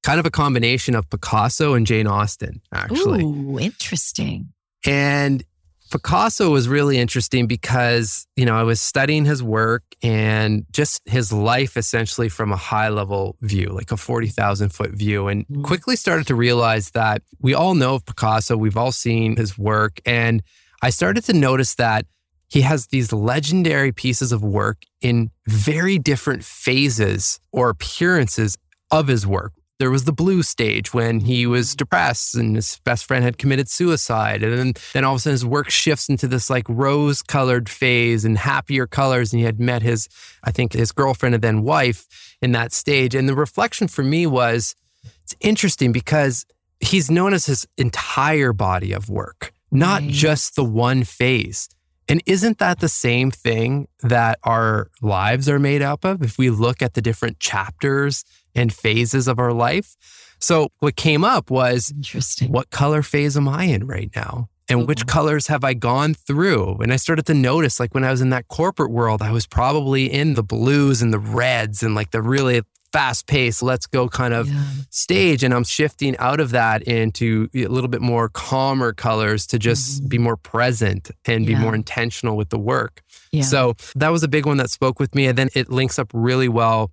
kind 0.02 0.18
of 0.18 0.26
a 0.26 0.30
combination 0.30 0.94
of 0.94 1.08
Picasso 1.10 1.74
and 1.74 1.86
Jane 1.86 2.06
Austen, 2.06 2.62
actually. 2.72 3.22
Ooh, 3.22 3.58
interesting. 3.58 4.52
And 4.86 5.42
Picasso 5.90 6.50
was 6.50 6.68
really 6.68 6.98
interesting 6.98 7.46
because, 7.46 8.26
you 8.36 8.44
know, 8.44 8.56
I 8.56 8.62
was 8.62 8.80
studying 8.80 9.24
his 9.24 9.42
work 9.42 9.82
and 10.02 10.64
just 10.70 11.02
his 11.04 11.32
life 11.32 11.76
essentially 11.76 12.28
from 12.28 12.52
a 12.52 12.56
high 12.56 12.88
level 12.88 13.36
view, 13.40 13.66
like 13.66 13.90
a 13.90 13.96
40,000 13.96 14.70
foot 14.70 14.92
view, 14.92 15.26
and 15.26 15.46
mm. 15.48 15.64
quickly 15.64 15.96
started 15.96 16.26
to 16.28 16.34
realize 16.34 16.90
that 16.92 17.22
we 17.40 17.54
all 17.54 17.74
know 17.74 17.96
of 17.96 18.06
Picasso, 18.06 18.56
we've 18.56 18.76
all 18.76 18.92
seen 18.92 19.36
his 19.36 19.58
work. 19.58 20.00
And 20.06 20.42
I 20.80 20.90
started 20.90 21.24
to 21.24 21.32
notice 21.32 21.74
that 21.74 22.06
he 22.48 22.62
has 22.62 22.86
these 22.88 23.12
legendary 23.12 23.92
pieces 23.92 24.32
of 24.32 24.42
work 24.42 24.82
in 25.00 25.30
very 25.46 25.98
different 25.98 26.44
phases 26.44 27.40
or 27.52 27.68
appearances 27.68 28.56
of 28.90 29.06
his 29.08 29.26
work 29.26 29.52
there 29.80 29.90
was 29.90 30.04
the 30.04 30.12
blue 30.12 30.42
stage 30.42 30.92
when 30.92 31.20
he 31.20 31.46
was 31.46 31.74
depressed 31.74 32.34
and 32.34 32.54
his 32.54 32.78
best 32.84 33.06
friend 33.06 33.24
had 33.24 33.38
committed 33.38 33.66
suicide. 33.66 34.42
And 34.42 34.58
then, 34.58 34.72
then 34.92 35.04
all 35.04 35.14
of 35.14 35.16
a 35.16 35.20
sudden 35.20 35.32
his 35.32 35.46
work 35.46 35.70
shifts 35.70 36.10
into 36.10 36.28
this 36.28 36.50
like 36.50 36.66
rose 36.68 37.22
colored 37.22 37.66
phase 37.70 38.26
and 38.26 38.36
happier 38.36 38.86
colors. 38.86 39.32
And 39.32 39.40
he 39.40 39.46
had 39.46 39.58
met 39.58 39.80
his, 39.80 40.06
I 40.44 40.52
think, 40.52 40.74
his 40.74 40.92
girlfriend 40.92 41.34
and 41.34 41.42
then 41.42 41.62
wife 41.62 42.36
in 42.42 42.52
that 42.52 42.74
stage. 42.74 43.14
And 43.14 43.26
the 43.26 43.34
reflection 43.34 43.88
for 43.88 44.02
me 44.02 44.26
was 44.26 44.76
it's 45.24 45.34
interesting 45.40 45.92
because 45.92 46.44
he's 46.80 47.10
known 47.10 47.32
as 47.32 47.46
his 47.46 47.66
entire 47.78 48.52
body 48.52 48.92
of 48.92 49.08
work, 49.08 49.50
not 49.70 50.02
right. 50.02 50.10
just 50.10 50.56
the 50.56 50.64
one 50.64 51.04
phase. 51.04 51.70
And 52.06 52.22
isn't 52.26 52.58
that 52.58 52.80
the 52.80 52.88
same 52.88 53.30
thing 53.30 53.86
that 54.02 54.40
our 54.42 54.90
lives 55.00 55.48
are 55.48 55.60
made 55.60 55.80
up 55.80 56.04
of? 56.04 56.22
If 56.22 56.38
we 56.38 56.50
look 56.50 56.82
at 56.82 56.94
the 56.94 57.00
different 57.00 57.38
chapters 57.38 58.24
and 58.54 58.72
phases 58.72 59.28
of 59.28 59.38
our 59.38 59.52
life. 59.52 59.96
So 60.38 60.70
what 60.78 60.96
came 60.96 61.24
up 61.24 61.50
was 61.50 61.92
interesting. 61.94 62.50
What 62.50 62.70
color 62.70 63.02
phase 63.02 63.36
am 63.36 63.48
I 63.48 63.64
in 63.64 63.86
right 63.86 64.10
now? 64.16 64.48
And 64.70 64.86
which 64.86 65.04
colors 65.06 65.48
have 65.48 65.64
I 65.64 65.74
gone 65.74 66.14
through? 66.14 66.76
And 66.76 66.92
I 66.92 66.96
started 66.96 67.26
to 67.26 67.34
notice, 67.34 67.80
like 67.80 67.92
when 67.92 68.04
I 68.04 68.12
was 68.12 68.20
in 68.20 68.30
that 68.30 68.46
corporate 68.46 68.92
world, 68.92 69.20
I 69.20 69.32
was 69.32 69.44
probably 69.44 70.10
in 70.10 70.34
the 70.34 70.44
blues 70.44 71.02
and 71.02 71.12
the 71.12 71.18
reds 71.18 71.82
and 71.82 71.96
like 71.96 72.12
the 72.12 72.22
really 72.22 72.62
fast 72.92 73.26
paced, 73.26 73.62
let's 73.62 73.86
go 73.86 74.08
kind 74.08 74.34
of 74.34 74.48
yeah. 74.48 74.62
stage. 74.90 75.42
And 75.42 75.52
I'm 75.52 75.64
shifting 75.64 76.16
out 76.18 76.40
of 76.40 76.50
that 76.50 76.82
into 76.82 77.48
a 77.54 77.66
little 77.66 77.88
bit 77.88 78.00
more 78.00 78.28
calmer 78.28 78.92
colors 78.92 79.46
to 79.48 79.58
just 79.58 80.00
mm-hmm. 80.00 80.08
be 80.08 80.18
more 80.18 80.36
present 80.36 81.10
and 81.24 81.46
yeah. 81.46 81.56
be 81.56 81.62
more 81.62 81.74
intentional 81.74 82.36
with 82.36 82.50
the 82.50 82.58
work. 82.58 83.02
Yeah. 83.32 83.42
So 83.42 83.74
that 83.96 84.10
was 84.10 84.22
a 84.22 84.28
big 84.28 84.46
one 84.46 84.56
that 84.58 84.70
spoke 84.70 84.98
with 84.98 85.14
me. 85.14 85.26
And 85.26 85.36
then 85.36 85.48
it 85.54 85.70
links 85.70 85.98
up 85.98 86.10
really 86.12 86.48
well 86.48 86.90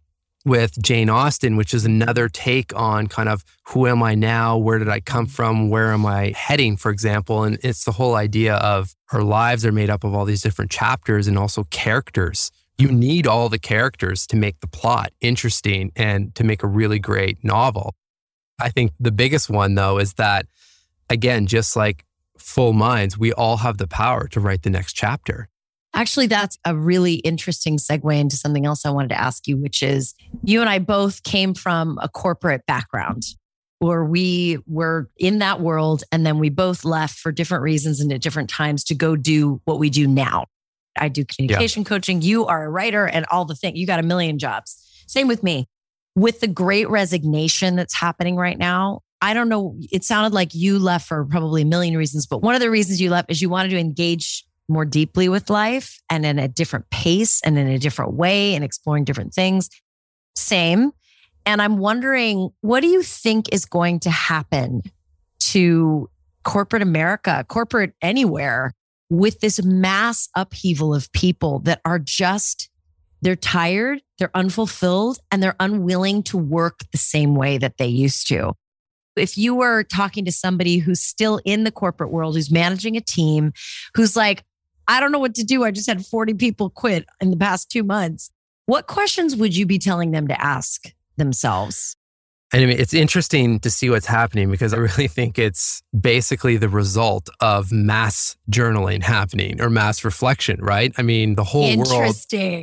with 0.48 0.82
Jane 0.82 1.10
Austen, 1.10 1.58
which 1.58 1.74
is 1.74 1.86
another 1.86 2.30
take 2.30 2.76
on 2.76 3.08
kind 3.08 3.30
of 3.30 3.44
who 3.68 3.86
am 3.86 4.02
I 4.02 4.16
now? 4.16 4.58
Where 4.58 4.80
did 4.80 4.90
I 4.90 5.00
come 5.00 5.28
from? 5.28 5.70
Where 5.70 5.92
am 5.92 6.06
I 6.06 6.34
heading, 6.36 6.78
for 6.78 6.90
example? 6.90 7.44
And 7.44 7.60
it's 7.64 7.84
the 7.84 7.92
whole 7.92 8.16
idea 8.16 8.56
of 8.56 8.96
our 9.12 9.22
lives 9.22 9.66
are 9.66 9.72
made 9.72 9.90
up 9.90 10.04
of 10.04 10.16
all 10.16 10.26
these 10.26 10.42
different 10.42 10.72
chapters 10.72 11.28
and 11.28 11.38
also 11.38 11.66
characters 11.66 12.50
you 12.78 12.92
need 12.92 13.26
all 13.26 13.50
the 13.50 13.60
characters 13.60 14.28
to 14.28 14.36
make 14.36 14.60
the 14.60 14.68
plot 14.68 15.12
interesting 15.20 15.92
and 15.96 16.34
to 16.36 16.44
make 16.44 16.64
a 16.64 16.68
really 16.68 17.00
great 17.00 17.44
novel. 17.44 17.96
I 18.60 18.70
think 18.70 18.92
the 19.00 19.12
biggest 19.12 19.50
one, 19.50 19.76
though, 19.76 19.98
is 19.98 20.14
that, 20.14 20.46
again, 21.10 21.48
just 21.48 21.76
like 21.76 22.06
full 22.38 22.74
minds, 22.74 23.18
we 23.18 23.34
all 23.34 23.58
have 23.58 23.78
the 23.78 23.88
power 23.88 24.28
to 24.30 24.40
write 24.40 24.62
the 24.64 24.70
next 24.70 24.94
chapter. 24.94 25.50
Actually, 25.94 26.28
that's 26.28 26.58
a 26.66 26.76
really 26.76 27.16
interesting 27.16 27.78
segue 27.78 28.20
into 28.20 28.36
something 28.36 28.66
else 28.66 28.86
I 28.86 28.90
wanted 28.90 29.10
to 29.10 29.20
ask 29.20 29.48
you, 29.48 29.58
which 29.58 29.82
is 29.82 30.14
you 30.44 30.62
and 30.62 30.70
I 30.70 30.80
both 30.80 31.24
came 31.24 31.54
from 31.54 31.98
a 32.02 32.10
corporate 32.10 32.66
background 32.68 33.24
where 33.80 34.04
we 34.04 34.58
were 34.66 35.10
in 35.18 35.40
that 35.40 35.62
world 35.62 36.04
and 36.12 36.26
then 36.26 36.40
we 36.40 36.50
both 36.50 36.84
left 36.84 37.18
for 37.18 37.32
different 37.32 37.64
reasons 37.64 38.00
and 38.00 38.12
at 38.12 38.22
different 38.22 38.50
times 38.50 38.84
to 38.86 38.96
go 38.96 39.16
do 39.16 39.62
what 39.66 39.80
we 39.80 39.90
do 39.90 40.08
now. 40.08 40.46
I 40.98 41.10
do 41.10 41.24
communication 41.26 41.84
yeah. 41.84 41.90
coaching. 41.90 42.22
You 42.22 42.46
are 42.48 42.66
a 42.66 42.70
writer 42.70 43.06
and 43.06 43.26
all 43.30 43.46
the 43.46 43.56
things. 43.56 43.78
You 43.78 43.86
got 43.86 44.00
a 44.00 44.04
million 44.04 44.40
jobs. 44.40 44.84
Same 45.08 45.28
with 45.28 45.44
me. 45.44 45.68
With 46.16 46.40
the 46.40 46.48
great 46.48 46.90
resignation 46.90 47.76
that's 47.76 47.94
happening 47.94 48.36
right 48.36 48.58
now, 48.58 49.02
I 49.22 49.36
don't 49.36 49.50
know. 49.50 49.76
It 49.92 50.04
sounded 50.04 50.34
like 50.34 50.56
you 50.56 50.80
left 50.80 51.08
for 51.08 51.26
probably 51.26 51.62
a 51.62 51.66
million 51.66 51.96
reasons, 51.96 52.26
but 52.26 52.42
one 52.42 52.56
of 52.56 52.62
the 52.62 52.72
reasons 52.72 53.00
you 53.00 53.12
left 53.12 53.30
is 53.30 53.42
you 53.42 53.50
wanted 53.50 53.70
to 53.70 53.78
engage 53.78 54.44
more 54.70 54.86
deeply 54.86 55.30
with 55.30 55.50
life 55.50 56.00
and 56.10 56.26
in 56.26 56.40
a 56.40 56.48
different 56.48 56.90
pace 56.90 57.42
and 57.44 57.58
in 57.58 57.68
a 57.68 57.80
different 57.80 58.14
way 58.14 58.56
and 58.56 58.64
exploring 58.64 59.04
different 59.04 59.34
things. 59.34 59.70
Same. 60.36 60.92
And 61.46 61.62
I'm 61.62 61.78
wondering, 61.78 62.50
what 62.62 62.82
do 62.82 62.88
you 62.88 63.02
think 63.02 63.54
is 63.54 63.66
going 63.66 64.02
to 64.02 64.10
happen 64.10 64.82
to 65.40 66.10
corporate 66.44 66.82
America, 66.82 67.46
corporate 67.48 67.94
anywhere, 68.02 68.74
with 69.10 69.40
this 69.40 69.64
mass 69.64 70.28
upheaval 70.36 70.94
of 70.94 71.10
people 71.14 71.60
that 71.60 71.80
are 71.86 72.00
just, 72.00 72.70
they're 73.22 73.38
tired, 73.38 74.02
they're 74.20 74.36
unfulfilled, 74.36 75.20
and 75.32 75.42
they're 75.42 75.56
unwilling 75.62 76.24
to 76.24 76.38
work 76.38 76.80
the 76.92 76.98
same 76.98 77.34
way 77.36 77.58
that 77.58 77.78
they 77.78 77.88
used 77.88 78.28
to. 78.28 78.54
If 79.16 79.38
you 79.38 79.56
were 79.56 79.84
talking 79.84 80.26
to 80.26 80.32
somebody 80.32 80.78
who's 80.78 81.00
still 81.00 81.40
in 81.46 81.64
the 81.64 81.72
corporate 81.72 82.12
world, 82.12 82.36
who's 82.36 82.52
managing 82.52 82.98
a 82.98 83.02
team, 83.02 83.54
who's 83.96 84.16
like, 84.16 84.44
I 84.88 85.00
don't 85.00 85.12
know 85.12 85.20
what 85.20 85.36
to 85.36 85.44
do. 85.44 85.64
I 85.64 85.72
just 85.72 85.88
had 85.88 86.06
40 86.06 86.34
people 86.36 86.70
quit 86.70 87.06
in 87.20 87.32
the 87.32 87.38
past 87.38 87.70
two 87.70 87.84
months. 87.84 88.32
What 88.66 88.88
questions 88.88 89.36
would 89.36 89.56
you 89.56 89.66
be 89.66 89.80
telling 89.80 90.12
them 90.12 90.28
to 90.28 90.42
ask 90.42 90.94
themselves? 91.18 91.96
And 92.54 92.64
I 92.64 92.66
mean, 92.66 92.80
it's 92.80 92.94
interesting 92.94 93.60
to 93.60 93.70
see 93.70 93.90
what's 93.90 94.06
happening 94.06 94.50
because 94.50 94.74
I 94.74 94.78
really 94.78 95.08
think 95.08 95.38
it's 95.38 95.82
basically 96.00 96.56
the 96.56 96.70
result 96.70 97.30
of 97.42 97.74
mass 97.74 98.38
journaling 98.50 99.04
happening 99.04 99.60
or 99.62 99.70
mass 99.70 100.06
reflection, 100.06 100.62
right? 100.62 100.94
I 100.98 101.02
mean, 101.02 101.36
the 101.36 101.44
whole 101.44 101.76
world 101.78 102.16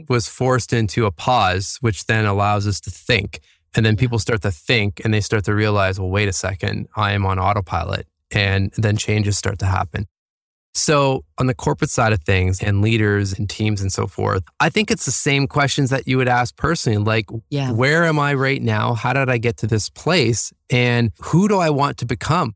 was 0.09 0.27
forced 0.27 0.73
into 0.73 1.05
a 1.05 1.11
pause, 1.11 1.77
which 1.83 2.07
then 2.07 2.25
allows 2.25 2.67
us 2.67 2.81
to 2.81 2.91
think. 2.91 3.41
And 3.75 3.85
then 3.85 3.97
people 3.97 4.19
start 4.19 4.41
to 4.43 4.51
think 4.51 5.03
and 5.05 5.13
they 5.13 5.21
start 5.21 5.45
to 5.45 5.55
realize, 5.55 6.01
well, 6.01 6.11
wait 6.11 6.29
a 6.29 6.33
second, 6.33 6.89
I 6.97 7.13
am 7.13 7.27
on 7.27 7.39
autopilot. 7.39 8.07
And 8.31 8.73
then 8.79 8.97
changes 8.97 9.37
start 9.37 9.59
to 9.59 9.67
happen. 9.67 10.07
So, 10.77 11.25
on 11.39 11.47
the 11.47 11.55
corporate 11.55 11.91
side 11.91 12.13
of 12.13 12.25
things 12.25 12.61
and 12.61 12.83
leaders 12.83 13.33
and 13.33 13.49
teams 13.49 13.81
and 13.81 13.93
so 13.93 14.09
forth, 14.09 14.43
I 14.59 14.71
think 14.71 14.91
it's 14.91 15.05
the 15.05 15.13
same 15.13 15.47
questions 15.47 15.91
that 15.91 16.09
you 16.09 16.17
would 16.17 16.27
ask 16.27 16.57
personally 16.57 16.99
like, 16.99 17.27
yeah. 17.49 17.71
where 17.71 18.05
am 18.05 18.19
I 18.19 18.35
right 18.35 18.61
now? 18.61 18.95
How 18.95 19.13
did 19.13 19.31
I 19.31 19.39
get 19.39 19.57
to 19.59 19.69
this 19.69 19.89
place? 19.89 20.53
And 20.71 21.13
who 21.21 21.47
do 21.47 21.59
I 21.59 21.71
want 21.71 21.99
to 21.99 22.07
become? 22.07 22.55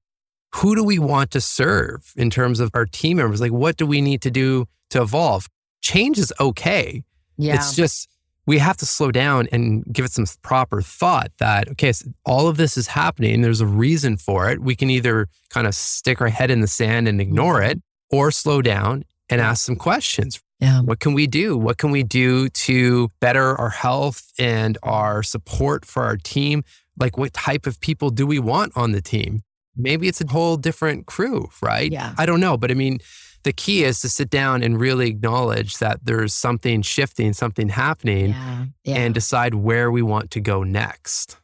Who 0.56 0.74
do 0.74 0.82
we 0.82 0.98
want 0.98 1.30
to 1.32 1.40
serve 1.40 2.12
in 2.16 2.28
terms 2.28 2.58
of 2.58 2.70
our 2.74 2.86
team 2.86 3.18
members? 3.18 3.40
Like, 3.40 3.52
what 3.52 3.76
do 3.76 3.86
we 3.86 4.00
need 4.00 4.20
to 4.22 4.32
do 4.32 4.66
to 4.90 5.02
evolve? 5.02 5.46
Change 5.80 6.18
is 6.18 6.32
okay. 6.40 7.04
Yeah. 7.36 7.54
It's 7.54 7.76
just, 7.76 8.08
we 8.46 8.58
have 8.58 8.76
to 8.78 8.86
slow 8.86 9.12
down 9.12 9.46
and 9.52 9.84
give 9.92 10.04
it 10.04 10.10
some 10.10 10.26
proper 10.42 10.82
thought 10.82 11.30
that, 11.38 11.68
okay, 11.68 11.92
so 11.92 12.06
all 12.24 12.48
of 12.48 12.56
this 12.56 12.76
is 12.76 12.88
happening. 12.88 13.42
There's 13.42 13.60
a 13.60 13.66
reason 13.66 14.16
for 14.16 14.50
it. 14.50 14.60
We 14.60 14.74
can 14.74 14.90
either 14.90 15.28
kind 15.50 15.68
of 15.68 15.74
stick 15.76 16.20
our 16.20 16.30
head 16.30 16.50
in 16.50 16.62
the 16.62 16.66
sand 16.66 17.06
and 17.06 17.20
ignore 17.20 17.62
it 17.62 17.80
or 18.10 18.30
slow 18.30 18.62
down 18.62 19.04
and 19.28 19.40
ask 19.40 19.64
some 19.64 19.76
questions. 19.76 20.40
Yeah. 20.60 20.80
What 20.80 20.98
can 20.98 21.12
we 21.14 21.26
do? 21.26 21.56
What 21.56 21.78
can 21.78 21.90
we 21.90 22.02
do 22.02 22.48
to 22.48 23.08
better 23.20 23.54
our 23.56 23.68
health 23.70 24.32
and 24.38 24.76
our 24.82 25.22
support 25.22 25.84
for 25.84 26.04
our 26.04 26.16
team? 26.16 26.64
Like, 26.98 27.16
what 27.16 27.32
type 27.32 27.66
of 27.66 27.80
people 27.80 28.10
do 28.10 28.26
we 28.26 28.38
want 28.40 28.72
on 28.76 28.90
the 28.92 29.00
team? 29.00 29.42
Maybe 29.76 30.08
it's 30.08 30.20
a 30.20 30.26
whole 30.26 30.56
different 30.56 31.06
crew, 31.06 31.48
right? 31.62 31.92
Yeah. 31.92 32.12
I 32.18 32.26
don't 32.26 32.40
know. 32.40 32.56
But 32.56 32.72
I 32.72 32.74
mean, 32.74 32.98
the 33.44 33.52
key 33.52 33.84
is 33.84 34.00
to 34.00 34.08
sit 34.08 34.30
down 34.30 34.64
and 34.64 34.80
really 34.80 35.08
acknowledge 35.08 35.78
that 35.78 36.00
there's 36.04 36.34
something 36.34 36.82
shifting, 36.82 37.32
something 37.34 37.68
happening, 37.68 38.30
Yeah. 38.30 38.64
Yeah. 38.82 38.96
and 38.96 39.14
decide 39.14 39.54
where 39.54 39.92
we 39.92 40.02
want 40.02 40.32
to 40.32 40.40
go 40.40 40.64
next. 40.64 41.36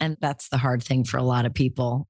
and 0.00 0.16
that's 0.20 0.48
the 0.50 0.58
hard 0.58 0.80
thing 0.82 1.02
for 1.04 1.16
a 1.16 1.22
lot 1.24 1.44
of 1.46 1.52
people. 1.54 2.06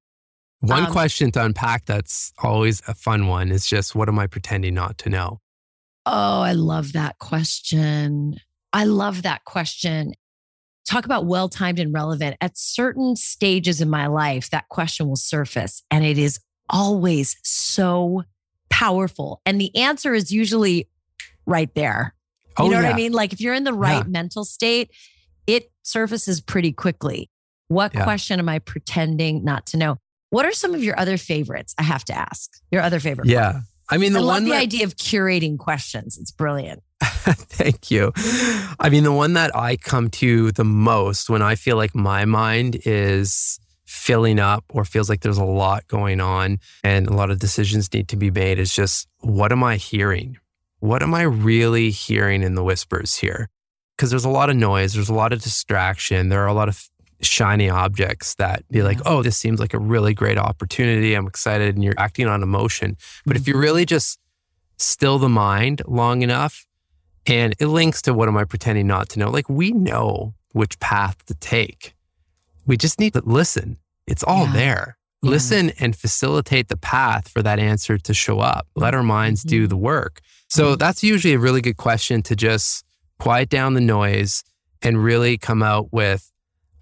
One 0.60 0.86
Um, 0.86 0.92
question 0.92 1.30
to 1.32 1.44
unpack 1.44 1.84
that's 1.86 2.32
always 2.42 2.82
a 2.88 2.94
fun 2.94 3.26
one 3.28 3.50
is 3.52 3.66
just 3.66 3.94
what 3.94 4.08
am 4.08 4.18
I 4.18 4.26
pretending 4.26 4.74
not 4.74 4.98
to 4.98 5.08
know? 5.08 5.40
Oh, 6.04 6.40
I 6.40 6.52
love 6.52 6.92
that 6.94 7.18
question. 7.18 8.36
I 8.72 8.84
love 8.84 9.22
that 9.22 9.44
question. 9.44 10.14
Talk 10.86 11.04
about 11.04 11.26
well 11.26 11.48
timed 11.48 11.78
and 11.78 11.92
relevant. 11.92 12.36
At 12.40 12.56
certain 12.58 13.14
stages 13.14 13.80
in 13.80 13.90
my 13.90 14.06
life, 14.06 14.50
that 14.50 14.68
question 14.68 15.06
will 15.06 15.16
surface, 15.16 15.82
and 15.90 16.04
it 16.04 16.18
is 16.18 16.40
always 16.70 17.36
so 17.42 18.24
powerful. 18.70 19.40
And 19.46 19.60
the 19.60 19.74
answer 19.76 20.12
is 20.14 20.30
usually 20.32 20.88
right 21.46 21.72
there. 21.74 22.14
You 22.58 22.64
Oh, 22.64 22.68
know 22.68 22.76
what. 22.82 22.86
I 22.86 22.94
mean? 22.94 23.12
Like 23.12 23.32
if 23.32 23.40
you're 23.40 23.54
in 23.54 23.64
the 23.64 23.72
right 23.74 24.04
Yeah. 24.04 24.10
mental 24.10 24.44
state, 24.44 24.90
it 25.46 25.70
surfaces 25.82 26.40
pretty 26.40 26.72
quickly. 26.72 27.30
What 27.68 27.94
Yeah. 27.94 28.04
question 28.04 28.38
am 28.38 28.48
I 28.48 28.58
pretending 28.58 29.44
not 29.44 29.66
to 29.66 29.76
know? 29.76 29.98
What 30.30 30.44
are 30.44 30.52
some 30.52 30.74
of 30.74 30.84
your 30.84 30.98
other 30.98 31.16
favorites? 31.16 31.74
I 31.78 31.82
have 31.82 32.04
to 32.06 32.16
ask. 32.16 32.50
Your 32.70 32.82
other 32.82 33.00
favorite. 33.00 33.28
Yeah. 33.28 33.60
I 33.90 33.96
mean, 33.96 34.12
the 34.12 34.18
I 34.18 34.22
love 34.22 34.36
one 34.36 34.44
the 34.44 34.50
that, 34.50 34.60
idea 34.60 34.84
of 34.84 34.96
curating 34.96 35.58
questions. 35.58 36.18
It's 36.18 36.30
brilliant. 36.30 36.82
Thank 37.00 37.90
you. 37.90 38.12
I 38.78 38.90
mean, 38.90 39.04
the 39.04 39.12
one 39.12 39.34
that 39.34 39.54
I 39.56 39.76
come 39.76 40.10
to 40.10 40.52
the 40.52 40.64
most 40.64 41.30
when 41.30 41.42
I 41.42 41.54
feel 41.54 41.76
like 41.76 41.94
my 41.94 42.24
mind 42.24 42.80
is 42.84 43.58
filling 43.86 44.38
up 44.38 44.64
or 44.68 44.84
feels 44.84 45.08
like 45.08 45.20
there's 45.20 45.38
a 45.38 45.44
lot 45.44 45.86
going 45.86 46.20
on 46.20 46.58
and 46.84 47.06
a 47.06 47.14
lot 47.14 47.30
of 47.30 47.38
decisions 47.38 47.92
need 47.94 48.08
to 48.08 48.16
be 48.16 48.30
made 48.30 48.58
is 48.58 48.74
just 48.74 49.08
what 49.20 49.50
am 49.50 49.64
I 49.64 49.76
hearing? 49.76 50.36
What 50.80 51.02
am 51.02 51.14
I 51.14 51.22
really 51.22 51.90
hearing 51.90 52.42
in 52.42 52.54
the 52.54 52.62
whispers 52.62 53.16
here? 53.16 53.48
Because 53.96 54.10
there's 54.10 54.26
a 54.26 54.30
lot 54.30 54.50
of 54.50 54.56
noise, 54.56 54.92
there's 54.92 55.08
a 55.08 55.14
lot 55.14 55.32
of 55.32 55.42
distraction, 55.42 56.28
there 56.28 56.42
are 56.42 56.48
a 56.48 56.52
lot 56.52 56.68
of 56.68 56.88
shiny 57.20 57.68
objects 57.68 58.34
that 58.36 58.66
be 58.70 58.82
like, 58.82 59.00
oh, 59.04 59.22
this 59.22 59.36
seems 59.36 59.58
like 59.60 59.74
a 59.74 59.78
really 59.78 60.14
great 60.14 60.38
opportunity. 60.38 61.14
I'm 61.14 61.26
excited. 61.26 61.74
And 61.74 61.82
you're 61.84 61.94
acting 61.98 62.26
on 62.26 62.42
emotion. 62.42 62.96
But 63.26 63.36
if 63.36 63.48
you 63.48 63.56
really 63.56 63.84
just 63.84 64.18
still 64.76 65.18
the 65.18 65.28
mind 65.28 65.82
long 65.86 66.22
enough, 66.22 66.64
and 67.26 67.54
it 67.58 67.66
links 67.66 68.00
to 68.02 68.14
what 68.14 68.28
am 68.28 68.36
I 68.36 68.44
pretending 68.44 68.86
not 68.86 69.08
to 69.10 69.18
know? 69.18 69.30
Like 69.30 69.48
we 69.48 69.72
know 69.72 70.34
which 70.52 70.78
path 70.80 71.24
to 71.26 71.34
take. 71.34 71.94
We 72.66 72.76
just 72.76 72.98
need 73.00 73.12
to 73.14 73.22
listen. 73.24 73.78
It's 74.06 74.22
all 74.22 74.46
Yeah. 74.46 74.52
there. 74.52 74.98
Yeah. 75.22 75.30
Listen 75.30 75.70
and 75.80 75.96
facilitate 75.96 76.68
the 76.68 76.76
path 76.76 77.28
for 77.28 77.42
that 77.42 77.58
answer 77.58 77.98
to 77.98 78.14
show 78.14 78.38
up. 78.40 78.68
Let 78.76 78.94
our 78.94 79.02
minds 79.02 79.42
do 79.42 79.66
Mhm. 79.66 79.70
the 79.70 79.76
work. 79.76 80.20
So 80.48 80.74
Mhm. 80.74 80.78
that's 80.78 81.02
usually 81.02 81.34
a 81.34 81.38
really 81.38 81.60
good 81.60 81.76
question 81.76 82.22
to 82.22 82.36
just 82.36 82.84
quiet 83.18 83.48
down 83.48 83.74
the 83.74 83.80
noise 83.80 84.44
and 84.80 85.02
really 85.02 85.36
come 85.36 85.62
out 85.62 85.92
with, 85.92 86.30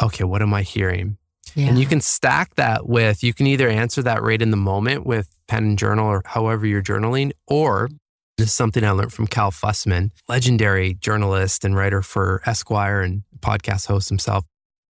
okay, 0.02 0.24
what 0.24 0.42
am 0.42 0.52
I 0.54 0.62
hearing? 0.62 1.18
Yeah. 1.54 1.68
And 1.68 1.78
you 1.78 1.86
can 1.86 2.00
stack 2.00 2.54
that 2.56 2.86
with, 2.88 3.22
you 3.22 3.32
can 3.32 3.46
either 3.46 3.68
answer 3.68 4.02
that 4.02 4.22
right 4.22 4.40
in 4.42 4.50
the 4.50 4.56
moment 4.56 5.06
with 5.06 5.28
pen 5.48 5.64
and 5.64 5.78
journal 5.78 6.06
or 6.06 6.22
however 6.26 6.66
you're 6.66 6.82
journaling, 6.82 7.32
or 7.46 7.88
this 8.36 8.48
is 8.48 8.52
something 8.54 8.84
I 8.84 8.90
learned 8.90 9.12
from 9.12 9.26
Cal 9.26 9.50
Fussman, 9.50 10.10
legendary 10.28 10.94
journalist 10.94 11.64
and 11.64 11.74
writer 11.74 12.02
for 12.02 12.42
Esquire 12.44 13.00
and 13.00 13.22
podcast 13.40 13.86
host 13.86 14.08
himself. 14.10 14.44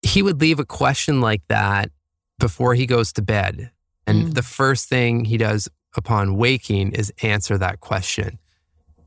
He 0.02 0.22
would 0.22 0.40
leave 0.40 0.60
a 0.60 0.64
question 0.64 1.20
like 1.20 1.42
that 1.48 1.90
before 2.38 2.74
he 2.74 2.86
goes 2.86 3.12
to 3.14 3.22
bed. 3.22 3.70
And 4.06 4.28
Mm. 4.28 4.34
the 4.34 4.42
first 4.42 4.88
thing 4.88 5.24
he 5.24 5.36
does 5.36 5.68
upon 5.96 6.36
waking 6.36 6.92
is 6.92 7.12
answer 7.22 7.56
that 7.58 7.80
question. 7.80 8.38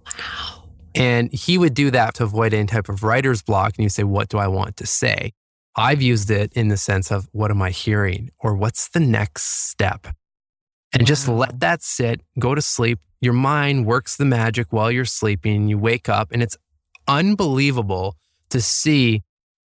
Wow. 0.06 0.64
And 0.94 1.32
he 1.34 1.58
would 1.58 1.74
do 1.74 1.92
that 1.92 2.16
to 2.16 2.24
avoid 2.24 2.54
any 2.54 2.68
type 2.68 2.88
of 2.90 3.04
writer's 3.04 3.42
block. 3.42 3.74
And 3.78 3.84
you 3.84 3.90
say, 3.90 4.04
What 4.04 4.30
do 4.30 4.38
I 4.38 4.48
want 4.48 4.78
to 4.78 4.86
say? 4.86 5.34
I've 5.76 6.02
used 6.02 6.32
it 6.32 6.54
in 6.54 6.70
the 6.70 6.78
sense 6.78 7.12
of, 7.12 7.28
What 7.32 7.52
am 7.52 7.62
I 7.62 7.72
hearing? 7.72 8.32
Or 8.40 8.56
what's 8.56 8.90
the 8.90 9.00
next 9.00 9.44
step? 9.70 10.08
And 10.94 11.06
just 11.06 11.28
let 11.28 11.60
that 11.60 11.84
sit, 11.84 12.22
go 12.40 12.56
to 12.56 12.62
sleep. 12.62 13.00
Your 13.20 13.34
mind 13.34 13.86
works 13.86 14.16
the 14.16 14.26
magic 14.26 14.68
while 14.72 14.90
you're 14.90 15.04
sleeping. 15.04 15.68
You 15.68 15.78
wake 15.78 16.08
up, 16.08 16.30
and 16.32 16.42
it's 16.42 16.58
unbelievable 17.08 18.16
to 18.50 18.62
see 18.62 19.24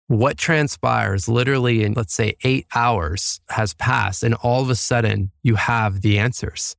what 0.06 0.36
transpires 0.36 1.28
literally 1.28 1.84
in, 1.84 1.92
let's 1.92 2.14
say, 2.14 2.34
eight 2.42 2.66
hours 2.74 3.40
has 3.50 3.74
passed. 3.74 4.22
And 4.22 4.34
all 4.34 4.62
of 4.62 4.70
a 4.70 4.74
sudden, 4.74 5.30
you 5.42 5.54
have 5.54 6.00
the 6.00 6.18
answers. 6.18 6.74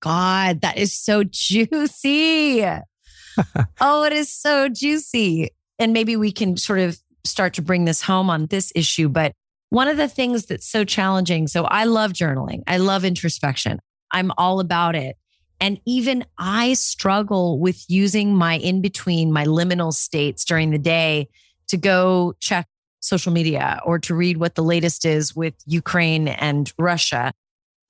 God, 0.00 0.60
that 0.60 0.76
is 0.76 0.92
so 0.92 1.24
juicy. 1.24 2.64
oh, 3.80 4.04
it 4.04 4.12
is 4.12 4.30
so 4.30 4.68
juicy. 4.68 5.50
And 5.78 5.92
maybe 5.92 6.16
we 6.16 6.30
can 6.30 6.56
sort 6.56 6.78
of 6.78 7.00
start 7.26 7.54
to 7.54 7.62
bring 7.62 7.84
this 7.84 8.02
home 8.02 8.30
on 8.30 8.46
this 8.46 8.72
issue. 8.74 9.08
But 9.08 9.32
one 9.70 9.88
of 9.88 9.96
the 9.96 10.08
things 10.08 10.46
that's 10.46 10.66
so 10.66 10.84
challenging 10.84 11.46
so 11.48 11.64
I 11.64 11.84
love 11.84 12.12
journaling, 12.12 12.62
I 12.66 12.78
love 12.78 13.04
introspection, 13.04 13.78
I'm 14.12 14.32
all 14.38 14.60
about 14.60 14.94
it. 14.94 15.16
And 15.60 15.80
even 15.86 16.24
I 16.38 16.74
struggle 16.74 17.58
with 17.58 17.84
using 17.88 18.34
my 18.34 18.58
in 18.58 18.82
between, 18.82 19.32
my 19.32 19.44
liminal 19.46 19.92
states 19.92 20.44
during 20.44 20.70
the 20.70 20.78
day 20.78 21.28
to 21.68 21.76
go 21.76 22.34
check 22.40 22.66
social 23.00 23.32
media 23.32 23.80
or 23.84 23.98
to 24.00 24.14
read 24.14 24.36
what 24.36 24.54
the 24.54 24.62
latest 24.62 25.04
is 25.04 25.34
with 25.34 25.54
Ukraine 25.64 26.28
and 26.28 26.72
Russia 26.78 27.32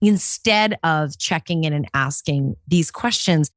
instead 0.00 0.78
of 0.84 1.18
checking 1.18 1.64
in 1.64 1.72
and 1.72 1.88
asking 1.94 2.54
these 2.68 2.90
questions 2.90 3.50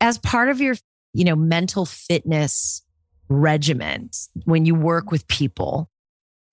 as 0.00 0.18
part 0.18 0.48
of 0.48 0.60
your 0.60 0.76
you 1.14 1.24
know 1.24 1.36
mental 1.36 1.86
fitness 1.86 2.82
regimen 3.28 4.10
when 4.44 4.64
you 4.64 4.74
work 4.74 5.10
with 5.10 5.26
people 5.28 5.90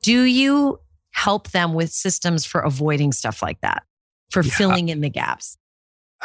do 0.01 0.23
you 0.23 0.79
help 1.11 1.51
them 1.51 1.73
with 1.73 1.89
systems 1.91 2.45
for 2.45 2.61
avoiding 2.61 3.11
stuff 3.11 3.41
like 3.41 3.59
that 3.61 3.83
for 4.29 4.43
Yeah. 4.43 4.51
filling 4.53 4.89
in 4.89 5.01
the 5.01 5.09
gaps 5.09 5.57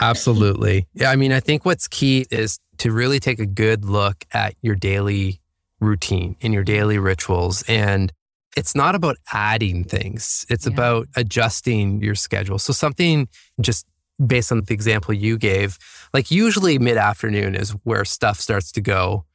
Absolutely. 0.01 0.87
Yeah. 0.95 1.11
I 1.11 1.17
mean, 1.17 1.31
I 1.33 1.41
think 1.41 1.65
what's 1.67 1.87
key 1.89 2.25
is 2.31 2.59
to 2.79 2.91
really 2.91 3.21
take 3.21 3.39
a 3.39 3.45
good 3.45 3.85
look 3.85 4.25
at 4.33 4.55
your 4.63 4.75
daily 4.75 5.41
routine 5.81 6.37
and 6.41 6.55
your 6.55 6.63
daily 6.63 6.97
rituals. 6.99 7.63
And 7.69 8.11
it's 8.57 8.75
not 8.75 8.95
about 8.95 9.17
adding 9.33 9.85
things, 9.85 10.47
it's 10.49 10.67
Yeah. 10.67 10.73
about 10.73 11.09
adjusting 11.17 12.01
your 12.01 12.15
schedule. 12.15 12.59
So, 12.59 12.73
something 12.73 13.29
just 13.61 13.85
based 14.25 14.51
on 14.53 14.63
the 14.63 14.73
example 14.73 15.13
you 15.13 15.37
gave, 15.37 15.77
like 16.15 16.31
usually 16.31 16.79
mid 16.79 16.97
afternoon 16.97 17.55
is 17.55 17.71
where 17.85 18.05
stuff 18.05 18.41
starts 18.41 18.73
to 18.73 18.81
go 18.81 19.27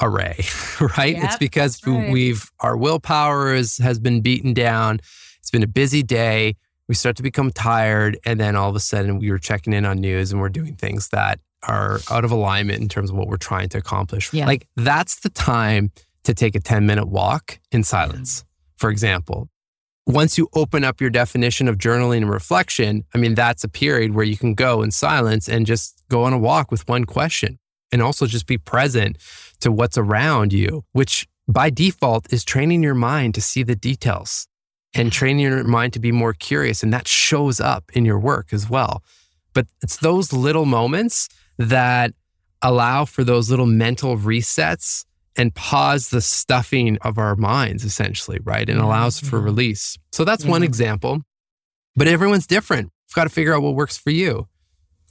array, 0.00 0.44
right? 0.98 1.16
it's 1.16 1.36
because 1.36 1.84
right. 1.86 2.12
we've, 2.12 2.50
our 2.60 2.76
willpower 2.76 3.54
is, 3.54 3.78
has 3.78 3.98
been 3.98 4.20
beaten 4.20 4.54
down. 4.54 5.00
It's 5.38 5.50
been 5.50 5.62
a 5.62 5.68
busy 5.68 6.02
day 6.02 6.56
we 6.88 6.94
start 6.94 7.16
to 7.16 7.22
become 7.22 7.50
tired 7.50 8.18
and 8.24 8.38
then 8.38 8.56
all 8.56 8.68
of 8.68 8.76
a 8.76 8.80
sudden 8.80 9.18
we 9.18 9.30
were 9.30 9.38
checking 9.38 9.72
in 9.72 9.84
on 9.84 9.98
news 9.98 10.32
and 10.32 10.40
we're 10.40 10.48
doing 10.48 10.74
things 10.76 11.08
that 11.08 11.40
are 11.62 12.00
out 12.10 12.24
of 12.24 12.30
alignment 12.30 12.80
in 12.80 12.88
terms 12.88 13.10
of 13.10 13.16
what 13.16 13.26
we're 13.26 13.36
trying 13.36 13.68
to 13.70 13.78
accomplish 13.78 14.32
Yeah. 14.32 14.46
like 14.46 14.66
that's 14.76 15.20
the 15.20 15.30
time 15.30 15.92
to 16.24 16.34
take 16.34 16.54
a 16.54 16.60
10 16.60 16.86
minute 16.86 17.08
walk 17.08 17.58
in 17.72 17.84
silence 17.84 18.42
mm. 18.42 18.44
for 18.76 18.90
example 18.90 19.48
once 20.06 20.36
you 20.36 20.48
open 20.54 20.84
up 20.84 21.00
your 21.00 21.10
definition 21.10 21.68
of 21.68 21.78
journaling 21.78 22.18
and 22.18 22.30
reflection 22.30 23.04
i 23.14 23.18
mean 23.18 23.34
that's 23.34 23.64
a 23.64 23.68
period 23.68 24.14
where 24.14 24.24
you 24.24 24.36
can 24.36 24.54
go 24.54 24.82
in 24.82 24.90
silence 24.90 25.48
and 25.48 25.66
just 25.66 26.02
go 26.10 26.24
on 26.24 26.32
a 26.32 26.38
walk 26.38 26.70
with 26.70 26.86
one 26.86 27.04
question 27.04 27.58
and 27.92 28.02
also 28.02 28.26
just 28.26 28.46
be 28.46 28.58
present 28.58 29.16
to 29.60 29.72
what's 29.72 29.98
around 29.98 30.52
you 30.52 30.84
which 30.92 31.26
by 31.46 31.70
default 31.70 32.32
is 32.32 32.44
training 32.44 32.82
your 32.82 32.94
mind 32.94 33.34
to 33.34 33.40
see 33.40 33.62
the 33.62 33.76
details 33.76 34.48
and 34.94 35.10
mm-hmm. 35.10 35.18
training 35.18 35.40
your 35.40 35.64
mind 35.64 35.92
to 35.94 36.00
be 36.00 36.12
more 36.12 36.32
curious. 36.32 36.82
And 36.82 36.92
that 36.92 37.08
shows 37.08 37.60
up 37.60 37.90
in 37.92 38.04
your 38.04 38.18
work 38.18 38.52
as 38.52 38.68
well. 38.70 39.02
But 39.52 39.66
it's 39.82 39.98
those 39.98 40.32
little 40.32 40.64
moments 40.64 41.28
that 41.58 42.12
allow 42.62 43.04
for 43.04 43.24
those 43.24 43.50
little 43.50 43.66
mental 43.66 44.16
resets 44.16 45.04
and 45.36 45.54
pause 45.54 46.08
the 46.08 46.20
stuffing 46.20 46.96
of 47.02 47.18
our 47.18 47.36
minds, 47.36 47.84
essentially, 47.84 48.38
right? 48.42 48.68
And 48.68 48.78
mm-hmm. 48.78 48.86
allows 48.86 49.20
for 49.20 49.36
mm-hmm. 49.36 49.46
release. 49.46 49.98
So 50.12 50.24
that's 50.24 50.44
one 50.44 50.62
example. 50.62 51.22
But 51.96 52.08
everyone's 52.08 52.46
different. 52.46 52.90
You've 53.08 53.14
got 53.14 53.24
to 53.24 53.30
figure 53.30 53.54
out 53.54 53.62
what 53.62 53.74
works 53.74 53.96
for 53.96 54.10
you. 54.10 54.48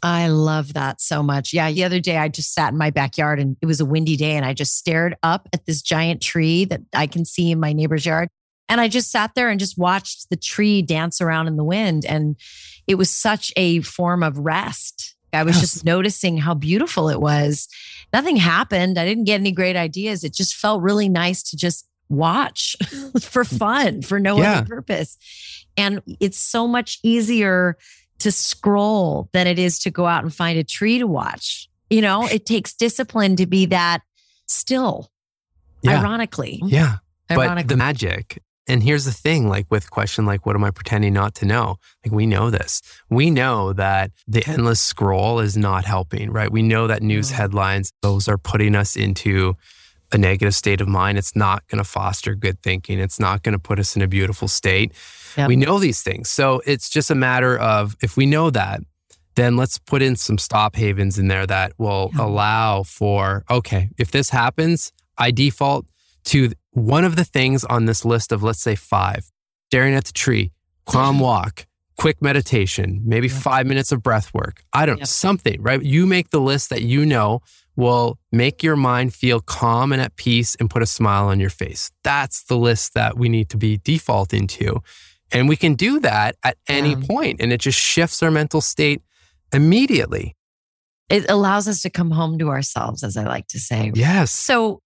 I 0.03 0.27
love 0.27 0.73
that 0.73 0.99
so 1.01 1.23
much. 1.23 1.53
Yeah. 1.53 1.71
The 1.71 1.83
other 1.85 1.99
day, 1.99 2.17
I 2.17 2.27
just 2.27 2.53
sat 2.53 2.73
in 2.73 2.77
my 2.77 2.89
backyard 2.89 3.39
and 3.39 3.55
it 3.61 3.65
was 3.65 3.79
a 3.79 3.85
windy 3.85 4.15
day, 4.17 4.33
and 4.35 4.45
I 4.45 4.53
just 4.53 4.75
stared 4.77 5.15
up 5.23 5.47
at 5.53 5.65
this 5.65 5.81
giant 5.81 6.21
tree 6.21 6.65
that 6.65 6.81
I 6.93 7.07
can 7.07 7.23
see 7.25 7.49
in 7.51 7.59
my 7.59 7.73
neighbor's 7.73 8.05
yard. 8.05 8.27
And 8.69 8.79
I 8.81 8.87
just 8.89 9.11
sat 9.11 9.31
there 9.35 9.49
and 9.49 9.59
just 9.59 9.77
watched 9.77 10.29
the 10.29 10.35
tree 10.35 10.81
dance 10.81 11.21
around 11.21 11.47
in 11.47 11.55
the 11.57 11.63
wind. 11.63 12.05
And 12.05 12.35
it 12.85 12.95
was 12.95 13.09
such 13.09 13.51
a 13.55 13.81
form 13.81 14.23
of 14.23 14.37
rest 14.37 15.15
I 15.33 15.43
was 15.43 15.59
just 15.59 15.83
noticing 15.83 16.37
how 16.37 16.53
beautiful 16.53 17.09
it 17.09 17.19
was. 17.19 17.67
Nothing 18.13 18.35
happened. 18.35 18.99
I 18.99 19.05
didn't 19.05 19.23
get 19.23 19.39
any 19.39 19.51
great 19.51 19.75
ideas. 19.75 20.23
It 20.23 20.33
just 20.33 20.55
felt 20.55 20.81
really 20.83 21.09
nice 21.09 21.41
to 21.49 21.57
just 21.57 21.87
watch 22.09 22.75
for 23.21 23.43
fun, 23.43 24.01
for 24.03 24.19
no 24.19 24.37
Yeah. 24.37 24.59
other 24.59 24.67
purpose. 24.67 25.17
And 25.75 26.01
it's 26.19 26.37
so 26.37 26.67
much 26.67 26.99
easier 27.01 27.77
to 28.19 28.31
scroll 28.31 29.29
than 29.33 29.47
it 29.47 29.59
is 29.59 29.79
to 29.79 29.91
go 29.91 30.05
out 30.05 30.23
and 30.23 30.33
find 30.33 30.57
a 30.57 30.63
tree 30.63 30.97
to 30.99 31.07
watch. 31.07 31.69
You 31.89 32.01
know, 32.01 32.25
it 32.25 32.45
takes 32.45 32.73
discipline 32.73 33.35
to 33.37 33.45
be 33.45 33.65
that 33.67 34.01
still, 34.47 35.11
Yeah. 35.81 35.99
ironically. 35.99 36.61
Yeah. 36.65 36.97
But 37.29 37.39
Ironically. 37.39 37.67
the 37.69 37.77
magic, 37.77 38.41
and 38.67 38.83
here's 38.83 39.05
the 39.05 39.11
thing 39.11 39.47
like 39.49 39.65
with 39.69 39.89
question 39.91 40.25
like, 40.25 40.45
what 40.45 40.55
am 40.55 40.63
I 40.63 40.71
pretending 40.71 41.13
not 41.13 41.35
to 41.35 41.45
know? 41.45 41.77
Like, 42.05 42.13
we 42.13 42.25
know 42.25 42.49
this. 42.49 42.81
We 43.09 43.29
know 43.29 43.73
that 43.73 44.11
the 44.27 44.43
endless 44.47 44.79
scroll 44.79 45.39
is 45.39 45.57
not 45.57 45.85
helping, 45.85 46.31
right? 46.31 46.51
We 46.51 46.61
know 46.61 46.87
that 46.87 47.01
news 47.01 47.31
headlines, 47.31 47.91
those 48.01 48.27
are 48.27 48.37
putting 48.37 48.75
us 48.75 48.95
into 48.95 49.55
a 50.13 50.17
negative 50.17 50.53
state 50.55 50.81
of 50.81 50.87
mind. 50.87 51.17
It's 51.17 51.35
not 51.35 51.67
going 51.67 51.83
to 51.83 51.89
foster 51.89 52.35
good 52.35 52.61
thinking. 52.61 52.99
It's 52.99 53.19
not 53.19 53.43
going 53.43 53.53
to 53.53 53.59
put 53.59 53.79
us 53.79 53.95
in 53.95 54.01
a 54.01 54.07
beautiful 54.07 54.47
state. 54.47 54.93
Yep. 55.37 55.47
We 55.47 55.55
know 55.55 55.79
these 55.79 56.01
things. 56.01 56.29
So 56.29 56.61
it's 56.65 56.89
just 56.89 57.09
a 57.09 57.15
matter 57.15 57.57
of 57.57 57.95
if 58.01 58.15
we 58.17 58.25
know 58.25 58.49
that, 58.51 58.81
then 59.35 59.57
let's 59.57 59.77
put 59.79 60.01
in 60.03 60.15
some 60.15 60.37
stop 60.37 60.75
havens 60.75 61.17
in 61.17 61.27
there 61.27 61.47
that 61.47 61.73
will 61.79 62.11
Yeah. 62.15 62.25
allow 62.25 62.83
for, 62.83 63.43
okay, 63.49 63.89
if 63.97 64.11
this 64.11 64.29
happens, 64.29 64.91
I 65.17 65.31
default 65.31 65.87
to 66.25 66.51
one 66.71 67.03
of 67.03 67.15
the 67.15 67.25
things 67.25 67.63
on 67.65 67.85
this 67.85 68.05
list 68.05 68.31
of, 68.31 68.43
let's 68.43 68.61
say, 68.61 68.75
five 68.75 69.29
staring 69.71 69.95
at 69.95 70.05
the 70.05 70.13
tree, 70.13 70.51
calm 70.85 71.19
walk, 71.29 71.65
quick 71.97 72.21
meditation, 72.21 73.01
maybe 73.03 73.27
Yep. 73.27 73.37
five 73.41 73.65
minutes 73.65 73.91
of 73.91 74.03
breath 74.03 74.31
work. 74.33 74.63
I 74.71 74.85
don't 74.85 74.97
know, 74.97 75.01
Yep. 75.01 75.07
something, 75.07 75.61
right? 75.61 75.81
You 75.81 76.05
make 76.05 76.29
the 76.29 76.39
list 76.41 76.69
that 76.69 76.83
you 76.83 77.03
know 77.05 77.41
will 77.75 78.19
make 78.31 78.61
your 78.63 78.75
mind 78.75 79.13
feel 79.13 79.39
calm 79.39 79.91
and 79.91 80.01
at 80.01 80.15
peace 80.15 80.55
and 80.59 80.69
put 80.69 80.81
a 80.83 80.85
smile 80.85 81.27
on 81.27 81.39
your 81.39 81.49
face. 81.49 81.89
That's 82.03 82.43
the 82.43 82.57
list 82.57 82.93
that 82.93 83.17
we 83.17 83.29
need 83.29 83.49
to 83.49 83.57
be 83.57 83.77
defaulting 83.83 84.47
to. 84.47 84.81
And 85.31 85.49
we 85.49 85.55
can 85.55 85.73
do 85.73 85.99
that 86.01 86.35
at 86.43 86.57
any 86.67 86.91
Yeah. 86.91 87.01
point, 87.07 87.41
and 87.41 87.51
it 87.51 87.59
just 87.59 87.79
shifts 87.79 88.21
our 88.21 88.29
mental 88.31 88.61
state 88.61 89.01
immediately. 89.53 90.35
it 91.09 91.29
allows 91.29 91.67
us 91.67 91.81
to 91.81 91.89
come 91.91 92.09
home 92.11 92.39
to 92.39 92.49
ourselves, 92.49 93.03
as 93.03 93.17
I 93.17 93.23
like 93.25 93.45
to 93.49 93.59
say. 93.59 93.91
Yes. 93.93 94.31
So, 94.31 94.81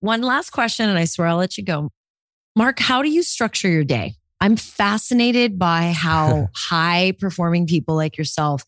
one 0.00 0.20
last 0.22 0.50
question, 0.50 0.88
and 0.88 0.98
I 0.98 1.06
swear 1.06 1.26
I'll 1.28 1.38
let 1.38 1.56
you 1.58 1.64
go. 1.64 1.90
Marc, 2.54 2.78
how 2.78 3.02
do 3.02 3.08
you 3.10 3.22
structure 3.22 3.68
your 3.68 3.82
day? 3.82 4.14
I'm 4.40 4.56
fascinated 4.56 5.58
by 5.58 5.92
how 5.96 6.48
high 6.54 7.14
performing 7.18 7.66
people 7.66 7.96
like 7.96 8.16
yourself 8.18 8.64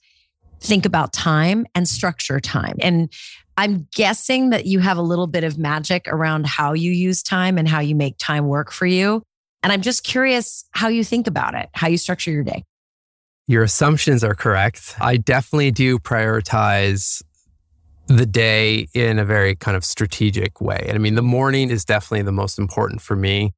think 0.64 0.86
about 0.86 1.12
time 1.12 1.66
and 1.74 1.86
structure 1.86 2.40
time. 2.40 2.76
And 2.80 3.12
I'm 3.56 3.86
guessing 3.94 4.50
that 4.50 4.66
you 4.66 4.80
have 4.80 4.96
a 4.96 5.02
little 5.02 5.26
bit 5.26 5.44
of 5.44 5.58
magic 5.58 6.08
around 6.08 6.46
how 6.46 6.72
you 6.72 6.90
use 6.90 7.22
time 7.22 7.58
and 7.58 7.68
how 7.68 7.80
you 7.80 7.94
make 7.94 8.16
time 8.18 8.46
work 8.46 8.72
for 8.72 8.86
you. 8.86 9.22
And 9.62 9.72
I'm 9.72 9.82
just 9.82 10.04
curious 10.04 10.64
how 10.72 10.88
you 10.88 11.04
think 11.04 11.26
about 11.26 11.54
it, 11.54 11.68
how 11.72 11.88
you 11.88 11.96
structure 11.96 12.30
your 12.30 12.42
day. 12.42 12.64
Your 13.46 13.62
assumptions 13.62 14.24
are 14.24 14.34
correct. 14.34 14.94
I 15.00 15.18
definitely 15.18 15.70
do 15.70 15.98
prioritize 15.98 17.22
the 18.06 18.26
day 18.26 18.88
in 18.94 19.18
a 19.18 19.24
very 19.24 19.54
kind 19.54 19.76
of 19.76 19.84
strategic 19.84 20.60
way. 20.60 20.84
And 20.88 20.96
I 20.96 20.98
mean, 20.98 21.14
the 21.14 21.22
morning 21.22 21.70
is 21.70 21.84
definitely 21.84 22.22
the 22.22 22.32
most 22.32 22.58
important 22.58 23.00
for 23.02 23.16
me. 23.16 23.52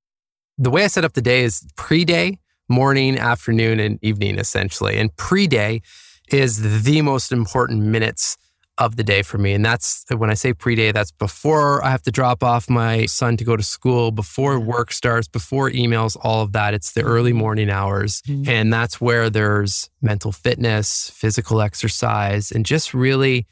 The 0.58 0.70
way 0.70 0.84
I 0.84 0.88
set 0.88 1.04
up 1.04 1.14
the 1.14 1.22
day 1.22 1.44
is 1.44 1.66
pre 1.76 2.04
day, 2.04 2.38
morning, 2.68 3.18
afternoon, 3.18 3.80
and 3.80 3.98
evening, 4.02 4.38
essentially. 4.38 4.96
And 4.98 5.14
pre 5.16 5.46
day 5.46 5.82
is 6.28 6.82
the 6.84 7.02
most 7.02 7.32
important 7.32 7.82
minutes 7.82 8.36
of 8.78 8.96
the 8.96 9.02
day 9.02 9.22
for 9.22 9.38
me. 9.38 9.54
And 9.54 9.64
that's 9.64 10.04
when 10.14 10.28
I 10.28 10.34
say 10.34 10.52
pre 10.52 10.74
day, 10.74 10.92
that's 10.92 11.10
before 11.10 11.82
I 11.82 11.90
have 11.90 12.02
to 12.02 12.10
drop 12.10 12.44
off 12.44 12.68
my 12.68 13.06
son 13.06 13.38
to 13.38 13.44
go 13.44 13.56
to 13.56 13.62
school, 13.62 14.10
before 14.10 14.60
work 14.60 14.92
starts, 14.92 15.28
before 15.28 15.70
emails, 15.70 16.14
all 16.22 16.42
of 16.42 16.52
that. 16.52 16.74
It's 16.74 16.92
the 16.92 17.00
early 17.02 17.32
morning 17.32 17.70
hours. 17.70 18.20
Mhm. 18.28 18.46
And 18.46 18.72
that's 18.72 19.00
where 19.00 19.30
there's 19.30 19.88
mental 20.02 20.30
fitness, 20.30 21.10
physical 21.14 21.62
exercise, 21.62 22.52
and 22.52 22.66
just 22.66 22.92
really 22.92 23.46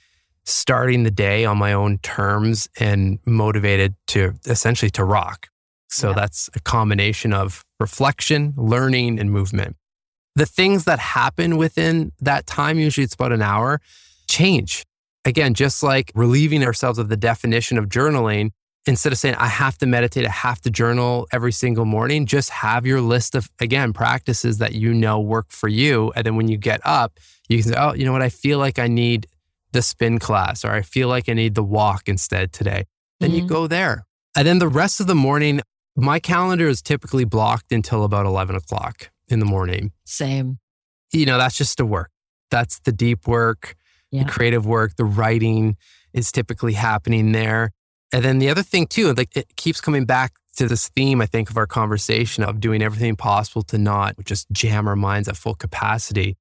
starting 0.44 1.04
the 1.04 1.10
day 1.10 1.46
on 1.46 1.56
my 1.56 1.72
own 1.72 1.96
terms 1.98 2.68
and 2.78 3.18
motivated 3.24 3.94
to 4.08 4.34
essentially 4.44 4.90
to 4.90 5.02
rock. 5.04 5.48
So 5.88 6.08
Yeah. 6.10 6.16
that's 6.16 6.50
a 6.54 6.60
combination 6.60 7.32
of 7.32 7.64
reflection, 7.80 8.52
learning, 8.58 9.18
and 9.18 9.30
movement. 9.30 9.76
The 10.36 10.46
things 10.46 10.84
that 10.84 10.98
happen 10.98 11.56
within 11.56 12.12
that 12.20 12.46
time, 12.46 12.78
usually 12.78 13.04
it's 13.04 13.14
about 13.14 13.32
an 13.32 13.42
hour, 13.42 13.80
change. 14.28 14.84
Again, 15.24 15.54
just 15.54 15.82
like 15.82 16.10
relieving 16.14 16.64
ourselves 16.64 16.98
of 16.98 17.08
the 17.08 17.16
definition 17.16 17.78
of 17.78 17.86
journaling, 17.88 18.50
instead 18.86 19.12
of 19.12 19.18
saying, 19.18 19.36
I 19.36 19.46
have 19.46 19.78
to 19.78 19.86
meditate, 19.86 20.26
I 20.26 20.30
have 20.30 20.60
to 20.62 20.70
journal 20.70 21.26
every 21.32 21.52
single 21.52 21.84
morning, 21.84 22.26
just 22.26 22.50
have 22.50 22.84
your 22.84 23.00
list 23.00 23.34
of, 23.34 23.48
again, 23.60 23.92
practices 23.92 24.58
that 24.58 24.74
you 24.74 24.92
know 24.92 25.20
work 25.20 25.46
for 25.50 25.68
you. 25.68 26.12
And 26.16 26.26
then 26.26 26.36
when 26.36 26.48
you 26.48 26.56
get 26.58 26.80
up, 26.84 27.18
you 27.48 27.62
can 27.62 27.72
say, 27.72 27.78
Oh, 27.78 27.94
you 27.94 28.04
know 28.04 28.12
what? 28.12 28.22
I 28.22 28.28
feel 28.28 28.58
like 28.58 28.78
I 28.78 28.88
need 28.88 29.26
the 29.72 29.82
spin 29.82 30.18
class, 30.18 30.64
or 30.64 30.72
I 30.72 30.82
feel 30.82 31.08
like 31.08 31.28
I 31.28 31.32
need 31.32 31.54
the 31.54 31.64
walk 31.64 32.08
instead 32.08 32.52
today. 32.52 32.84
Then 33.20 33.32
you 33.32 33.42
Mhm. 33.42 33.46
go 33.48 33.66
there. 33.66 34.04
And 34.36 34.46
then 34.46 34.58
the 34.58 34.68
rest 34.68 35.00
of 35.00 35.06
the 35.06 35.14
morning, 35.14 35.62
my 35.96 36.18
calendar 36.18 36.68
is 36.68 36.82
typically 36.82 37.24
blocked 37.24 37.72
until 37.72 38.04
about 38.04 38.26
11 38.26 38.56
o'clock 38.56 39.10
in 39.34 39.40
the 39.40 39.44
morning. 39.46 39.92
Same. 40.06 40.58
You 41.12 41.26
know, 41.26 41.36
that's 41.36 41.56
just 41.58 41.76
the 41.76 41.84
work. 41.84 42.10
That's 42.50 42.78
the 42.80 42.92
deep 42.92 43.26
work, 43.26 43.74
Yeah. 44.10 44.24
the 44.24 44.30
creative 44.30 44.64
work, 44.64 44.96
the 44.96 45.04
writing 45.04 45.76
is 46.14 46.32
typically 46.32 46.72
happening 46.74 47.32
there. 47.32 47.72
And 48.12 48.24
then 48.24 48.38
the 48.38 48.48
other 48.48 48.62
thing 48.62 48.86
too, 48.86 49.12
like 49.12 49.36
it 49.36 49.56
keeps 49.56 49.80
coming 49.80 50.06
back 50.06 50.32
to 50.56 50.68
this 50.68 50.88
theme, 50.88 51.20
I 51.20 51.26
think, 51.26 51.50
of 51.50 51.56
our 51.56 51.66
conversation 51.66 52.44
of 52.44 52.60
doing 52.60 52.80
everything 52.80 53.16
possible 53.16 53.62
to 53.64 53.76
not 53.78 54.14
just 54.24 54.46
jam 54.52 54.86
our 54.86 54.94
minds 54.96 55.28
at 55.28 55.36
full 55.36 55.54
capacity. 55.56 56.36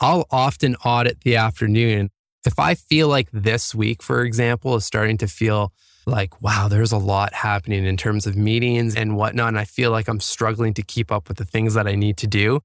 I'll 0.00 0.26
often 0.30 0.76
audit 0.84 1.22
the 1.22 1.34
afternoon. 1.36 2.10
If 2.46 2.58
I 2.60 2.74
feel 2.76 3.08
like 3.08 3.28
this 3.32 3.74
week, 3.74 4.00
for 4.02 4.22
example, 4.22 4.76
is 4.76 4.84
starting 4.86 5.18
to 5.18 5.26
feel 5.26 5.72
like, 6.08 6.40
wow, 6.42 6.68
there's 6.68 6.92
a 6.92 6.98
lot 6.98 7.32
happening 7.34 7.84
in 7.84 7.96
terms 7.96 8.26
of 8.26 8.36
meetings 8.36 8.96
and 8.96 9.16
whatnot. 9.16 9.48
And 9.48 9.58
I 9.58 9.64
feel 9.64 9.90
like 9.90 10.08
I'm 10.08 10.20
struggling 10.20 10.74
to 10.74 10.82
keep 10.82 11.12
up 11.12 11.28
with 11.28 11.36
the 11.38 11.44
things 11.44 11.74
that 11.74 11.86
I 11.86 11.94
need 11.94 12.16
to 12.18 12.26
do. 12.26 12.60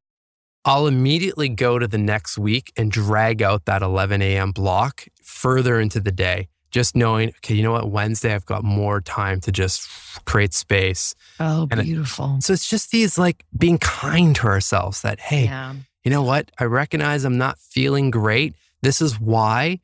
I'll 0.66 0.88
immediately 0.88 1.50
go 1.50 1.78
to 1.78 1.88
the 1.88 1.98
next 1.98 2.38
week 2.38 2.72
and 2.78 2.90
drag 2.92 3.42
out 3.42 3.66
that 3.66 3.82
11 3.82 4.22
a.m. 4.22 4.52
block 4.52 5.06
further 5.22 5.80
into 5.80 6.00
the 6.00 6.12
day, 6.12 6.48
just 6.72 6.96
knowing, 6.96 7.30
okay, 7.38 7.54
you 7.56 7.64
know 7.64 7.74
what? 7.74 7.90
Wednesday, 7.90 8.34
I've 8.34 8.46
got 8.46 8.64
more 8.64 9.02
time 9.02 9.42
to 9.42 9.52
just 9.52 9.90
create 10.26 10.54
space. 10.54 11.14
Oh, 11.40 11.68
And 11.70 11.82
it- 11.82 11.84
beautiful. 11.84 12.38
So 12.40 12.54
it's 12.54 12.68
just 12.68 12.92
these 12.92 13.18
like 13.18 13.44
being 13.58 13.78
kind 13.78 14.34
to 14.38 14.48
ourselves 14.48 15.02
that, 15.02 15.20
hey, 15.20 15.46
yeah. 15.46 15.74
you 16.06 16.12
know 16.12 16.24
what? 16.24 16.50
I 16.58 16.64
recognize 16.64 17.26
I'm 17.26 17.38
not 17.38 17.60
feeling 17.60 18.10
great. 18.10 18.56
This 18.82 19.02
is 19.02 19.20
why. 19.20 19.80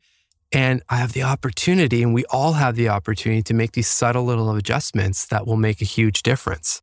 And 0.51 0.81
I 0.89 0.95
have 0.97 1.13
the 1.13 1.23
opportunity, 1.23 2.01
and 2.01 2.13
we 2.13 2.25
all 2.25 2.53
have 2.53 2.75
the 2.75 2.89
opportunity 2.89 3.43
to 3.43 3.53
make 3.53 3.73
these 3.73 3.87
subtle 3.87 4.23
little 4.23 4.49
adjustments 4.55 5.27
that 5.27 5.45
will 5.45 5.57
make 5.57 5.81
a 5.81 5.85
huge 5.85 6.23
difference. 6.23 6.81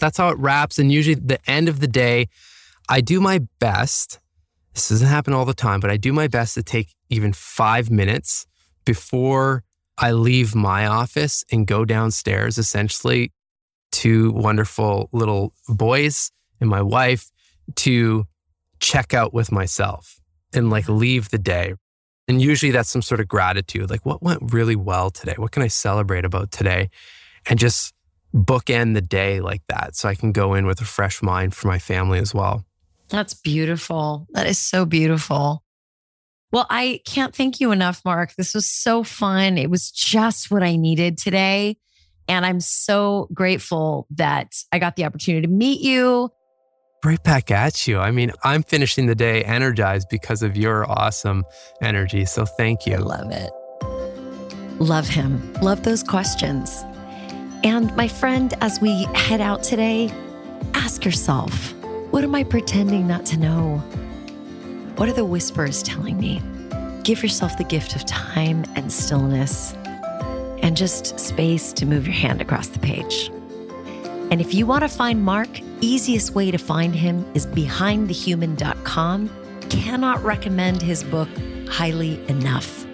That's 0.00 0.18
how 0.18 0.30
it 0.30 0.38
wraps. 0.38 0.78
And 0.78 0.90
usually, 0.90 1.14
the 1.14 1.38
end 1.48 1.68
of 1.68 1.80
the 1.80 1.86
day, 1.86 2.28
I 2.88 3.00
do 3.00 3.20
my 3.20 3.40
best. 3.60 4.18
This 4.74 4.88
doesn't 4.88 5.06
happen 5.06 5.32
all 5.32 5.44
the 5.44 5.54
time, 5.54 5.80
but 5.80 5.90
I 5.90 5.96
do 5.96 6.12
my 6.12 6.26
best 6.26 6.54
to 6.54 6.62
take 6.62 6.94
even 7.08 7.32
five 7.32 7.90
minutes 7.90 8.46
before 8.84 9.64
I 9.96 10.12
leave 10.12 10.54
my 10.54 10.86
office 10.86 11.44
and 11.50 11.66
go 11.66 11.84
downstairs, 11.84 12.58
essentially 12.58 13.32
to 13.90 14.32
wonderful 14.32 15.08
little 15.12 15.52
boys 15.68 16.30
and 16.60 16.68
my 16.68 16.82
wife 16.82 17.30
to 17.76 18.26
check 18.80 19.14
out 19.14 19.34
with 19.34 19.50
myself 19.50 20.20
and 20.52 20.70
like 20.70 20.84
mm-hmm. 20.84 20.98
leave 20.98 21.30
the 21.30 21.38
day. 21.38 21.74
And 22.28 22.42
usually 22.42 22.70
that's 22.70 22.90
some 22.90 23.02
sort 23.02 23.20
of 23.20 23.28
gratitude, 23.28 23.88
like 23.88 24.04
what 24.04 24.22
went 24.22 24.52
really 24.52 24.76
well 24.76 25.10
today? 25.10 25.34
What 25.36 25.50
can 25.50 25.62
I 25.62 25.68
celebrate 25.68 26.26
about 26.26 26.50
today? 26.50 26.90
And 27.48 27.58
just 27.58 27.94
bookend 28.34 28.92
the 28.94 29.00
day 29.00 29.40
like 29.40 29.62
that 29.68 29.96
so 29.96 30.08
I 30.08 30.14
can 30.14 30.32
go 30.32 30.52
in 30.52 30.66
with 30.66 30.80
a 30.82 30.84
fresh 30.84 31.22
mind 31.22 31.54
for 31.54 31.68
my 31.68 31.78
family 31.78 32.18
as 32.18 32.34
well. 32.34 32.66
That's 33.08 33.32
beautiful. 33.32 34.26
That 34.32 34.46
is 34.46 34.58
so 34.58 34.84
beautiful. 34.84 35.64
Well, 36.52 36.66
I 36.68 37.00
can't 37.06 37.34
thank 37.34 37.60
you 37.60 37.72
enough, 37.72 38.02
Marc. 38.04 38.34
This 38.36 38.54
was 38.54 38.68
so 38.68 39.02
fun. 39.02 39.56
It 39.56 39.70
was 39.70 39.90
just 39.90 40.50
what 40.50 40.62
I 40.62 40.76
needed 40.76 41.18
today. 41.18 41.78
And 42.26 42.44
I'm 42.44 42.60
so 42.60 43.28
grateful 43.32 44.06
that 44.10 44.54
I 44.70 44.78
got 44.78 44.96
the 44.96 45.06
opportunity 45.06 45.46
to 45.46 45.52
meet 45.52 45.80
you. 45.80 46.30
Right 47.04 47.22
back 47.22 47.50
at 47.50 47.86
you. 47.86 47.98
I 47.98 48.10
mean, 48.10 48.32
I'm 48.42 48.62
finishing 48.62 49.06
the 49.06 49.14
day 49.14 49.44
energized 49.44 50.08
because 50.08 50.42
of 50.42 50.56
your 50.56 50.90
awesome 50.90 51.44
energy. 51.80 52.24
So 52.24 52.44
thank 52.44 52.80
I 52.86 52.92
you. 52.92 52.98
love 52.98 53.30
it. 53.30 53.50
Love 54.80 55.08
him. 55.08 55.52
Love 55.54 55.82
those 55.84 56.02
questions. 56.02 56.84
And 57.64 57.94
my 57.96 58.08
friend, 58.08 58.54
as 58.60 58.80
we 58.80 59.04
head 59.14 59.40
out 59.40 59.62
today, 59.62 60.10
ask 60.74 61.04
yourself 61.04 61.74
what 62.10 62.24
am 62.24 62.34
I 62.34 62.42
pretending 62.42 63.06
not 63.06 63.26
to 63.26 63.36
know? 63.36 63.78
What 64.96 65.08
are 65.08 65.12
the 65.12 65.24
whispers 65.24 65.82
telling 65.82 66.18
me? 66.18 66.42
give 67.08 67.22
yourself 67.22 67.56
the 67.56 67.64
gift 67.64 67.96
of 67.96 68.04
time 68.04 68.66
and 68.74 68.92
stillness 68.92 69.72
and 70.62 70.76
just 70.76 71.18
space 71.18 71.72
to 71.72 71.86
move 71.86 72.06
your 72.06 72.14
hand 72.14 72.42
across 72.42 72.68
the 72.68 72.78
page. 72.78 73.30
And 74.30 74.42
if 74.42 74.52
you 74.52 74.66
want 74.66 74.82
to 74.82 74.90
find 74.90 75.24
Marc, 75.24 75.48
easiest 75.80 76.34
way 76.34 76.50
to 76.50 76.58
find 76.58 76.94
him 76.94 77.24
is 77.34 77.46
behindthehuman.com. 77.46 79.30
Cannot 79.68 80.22
recommend 80.22 80.82
his 80.82 81.04
book 81.04 81.28
highly 81.68 82.20
enough. 82.28 82.86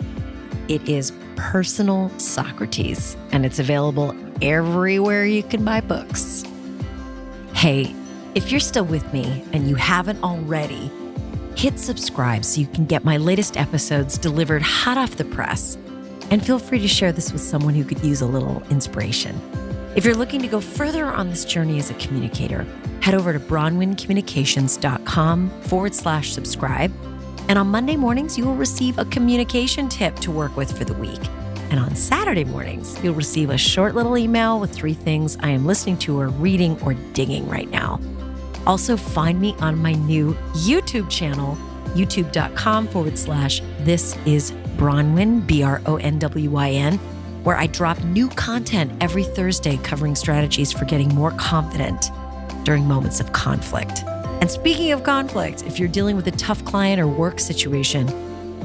It 0.69 0.89
is 0.89 1.13
Personal 1.37 2.11
Socrates, 2.19 3.17
and 3.33 3.45
it's 3.45 3.59
available 3.59 4.15
everywhere 4.43 5.25
you 5.25 5.43
can 5.43 5.65
buy 5.65 5.81
books. 5.81 6.45
Hey, 7.55 7.95
if 8.35 8.51
you're 8.51 8.61
still 8.61 8.85
with 8.85 9.11
me 9.13 9.45
and 9.53 9.69
you 9.69 9.75
haven't 9.75 10.23
already, 10.23 10.91
hit 11.57 11.79
subscribe 11.79 12.45
so 12.45 12.61
you 12.61 12.67
can 12.67 12.85
get 12.85 13.05
my 13.05 13.17
latest 13.17 13.57
episodes 13.57 14.19
delivered 14.19 14.63
hot 14.63 14.99
off 14.99 15.17
the 15.17 15.25
press. 15.25 15.77
And 16.31 16.45
feel 16.45 16.59
free 16.59 16.81
to 16.81 16.89
share 16.89 17.13
this 17.13 17.33
with 17.33 17.43
someone 17.43 17.75
who 17.75 17.85
could 17.85 18.03
use 18.05 18.21
a 18.21 18.27
little 18.27 18.63
inspiration. 18.71 19.41
If 19.95 20.05
you're 20.05 20.17
looking 20.17 20.43
to 20.43 20.49
go 20.49 20.61
further 20.61 21.05
on 21.05 21.31
this 21.31 21.45
journey 21.45 21.79
as 21.79 21.89
a 21.89 21.95
communicator, 21.95 22.67
head 23.01 23.15
over 23.15 23.33
to 23.33 23.39
bronwyncommunications.com 23.39 25.63
forward 25.63 25.95
slash 25.95 26.33
subscribe. 26.33 26.93
And 27.49 27.61
on 27.61 27.69
Monday 27.69 27.97
mornings, 27.97 28.37
you 28.37 28.45
will 28.45 28.57
receive 28.57 28.99
a 28.99 29.05
communication 29.05 29.89
tip 29.89 30.17
to 30.17 30.33
work 30.33 30.57
with 30.57 30.77
for 30.77 30.85
the 30.85 30.95
week. 30.95 31.21
And 31.71 31.79
on 31.79 31.95
Saturday 31.95 32.43
mornings, 32.43 32.99
you'll 33.05 33.15
receive 33.15 33.51
a 33.51 33.59
short 33.59 33.95
little 33.95 34.19
email 34.19 34.59
with 34.59 34.73
three 34.73 34.95
things 34.95 35.37
I 35.41 35.51
am 35.51 35.65
listening 35.65 35.99
to 35.99 36.19
or 36.19 36.27
reading 36.29 36.77
or 36.83 36.95
digging 37.13 37.49
right 37.49 37.71
now. 37.71 38.01
Also, 38.67 38.97
find 38.97 39.41
me 39.41 39.55
on 39.61 39.81
my 39.81 39.93
new 39.93 40.33
YouTube 40.55 41.09
channel, 41.09 41.57
youtube.com 41.95 42.89
forward 42.89 43.17
slash 43.17 43.63
this 43.81 44.17
is 44.27 44.51
Bronwyn, 44.77 45.47
B 45.47 45.63
R 45.63 45.81
O 45.87 45.99
N 45.99 46.19
W 46.19 46.51
Y 46.51 46.71
N, 46.71 46.99
where 47.45 47.57
I 47.57 47.69
drop 47.69 48.03
new 48.05 48.29
content 48.31 48.91
every 49.01 49.25
Thursday 49.25 49.77
covering 49.79 50.17
strategies 50.17 50.73
for 50.73 50.85
getting 50.85 51.15
more 51.15 51.31
confident 51.33 52.11
during 52.65 52.87
moments 52.87 53.21
of 53.21 53.33
conflict. 53.33 54.03
And 54.41 54.51
speaking 54.51 54.91
of 54.93 55.05
conflict, 55.05 55.63
if 55.63 55.79
you're 55.79 55.89
dealing 55.89 56.17
with 56.17 56.27
a 56.27 56.33
tough 56.33 56.65
client 56.65 57.01
or 57.01 57.07
work 57.07 57.39
situation 57.39 58.09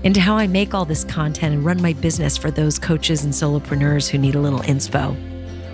into 0.03 0.21
how 0.21 0.37
I 0.37 0.47
make 0.47 0.75
all 0.75 0.85
this 0.85 1.05
content 1.05 1.55
and 1.55 1.65
run 1.65 1.81
my 1.81 1.95
business 1.95 2.37
for 2.37 2.51
those 2.51 2.79
coaches 2.79 3.25
and 3.25 3.33
solopreneurs 3.33 4.09
who 4.09 4.19
need 4.19 4.35
a 4.35 4.41
little 4.41 4.61
inspo. 4.61 5.17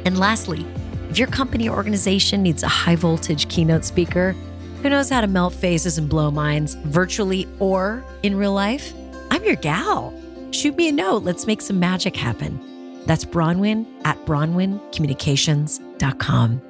And 0.07 0.19
lastly, 0.19 0.65
if 1.11 1.19
your 1.19 1.29
company 1.29 1.69
or 1.69 1.77
organization 1.77 2.43
needs 2.43 2.63
a 2.63 2.69
high 2.69 2.95
voltage 2.95 3.49
keynote 3.49 3.85
speaker 3.85 4.37
who 4.83 4.89
knows 4.89 5.11
how 5.11 5.21
to 5.21 5.27
melt 5.27 5.53
faces 5.53 5.99
and 5.99 6.09
blow 6.09 6.31
minds 6.31 6.75
virtually 6.75 7.49
or 7.59 8.05
in 8.23 8.37
real 8.37 8.53
life, 8.53 8.95
I'm 9.31 9.45
your 9.45 9.57
gal. 9.57 10.15
Shoot 10.53 10.77
me 10.77 10.89
a 10.89 10.93
note. 10.93 11.25
Let's 11.25 11.47
make 11.47 11.61
some 11.61 11.81
magic 11.81 12.17
happen. 12.17 12.61
That's 13.07 13.25
Bronwyn 13.25 13.87
at 14.05 14.25
BronwynCommunications.com. 14.27 16.70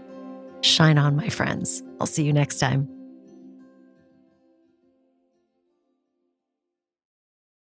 Shine 0.63 0.99
on, 0.99 1.17
my 1.17 1.29
friends. 1.29 1.83
I'll 2.01 2.07
see 2.07 2.25
you 2.25 2.33
next 2.33 2.59
time. 2.59 2.89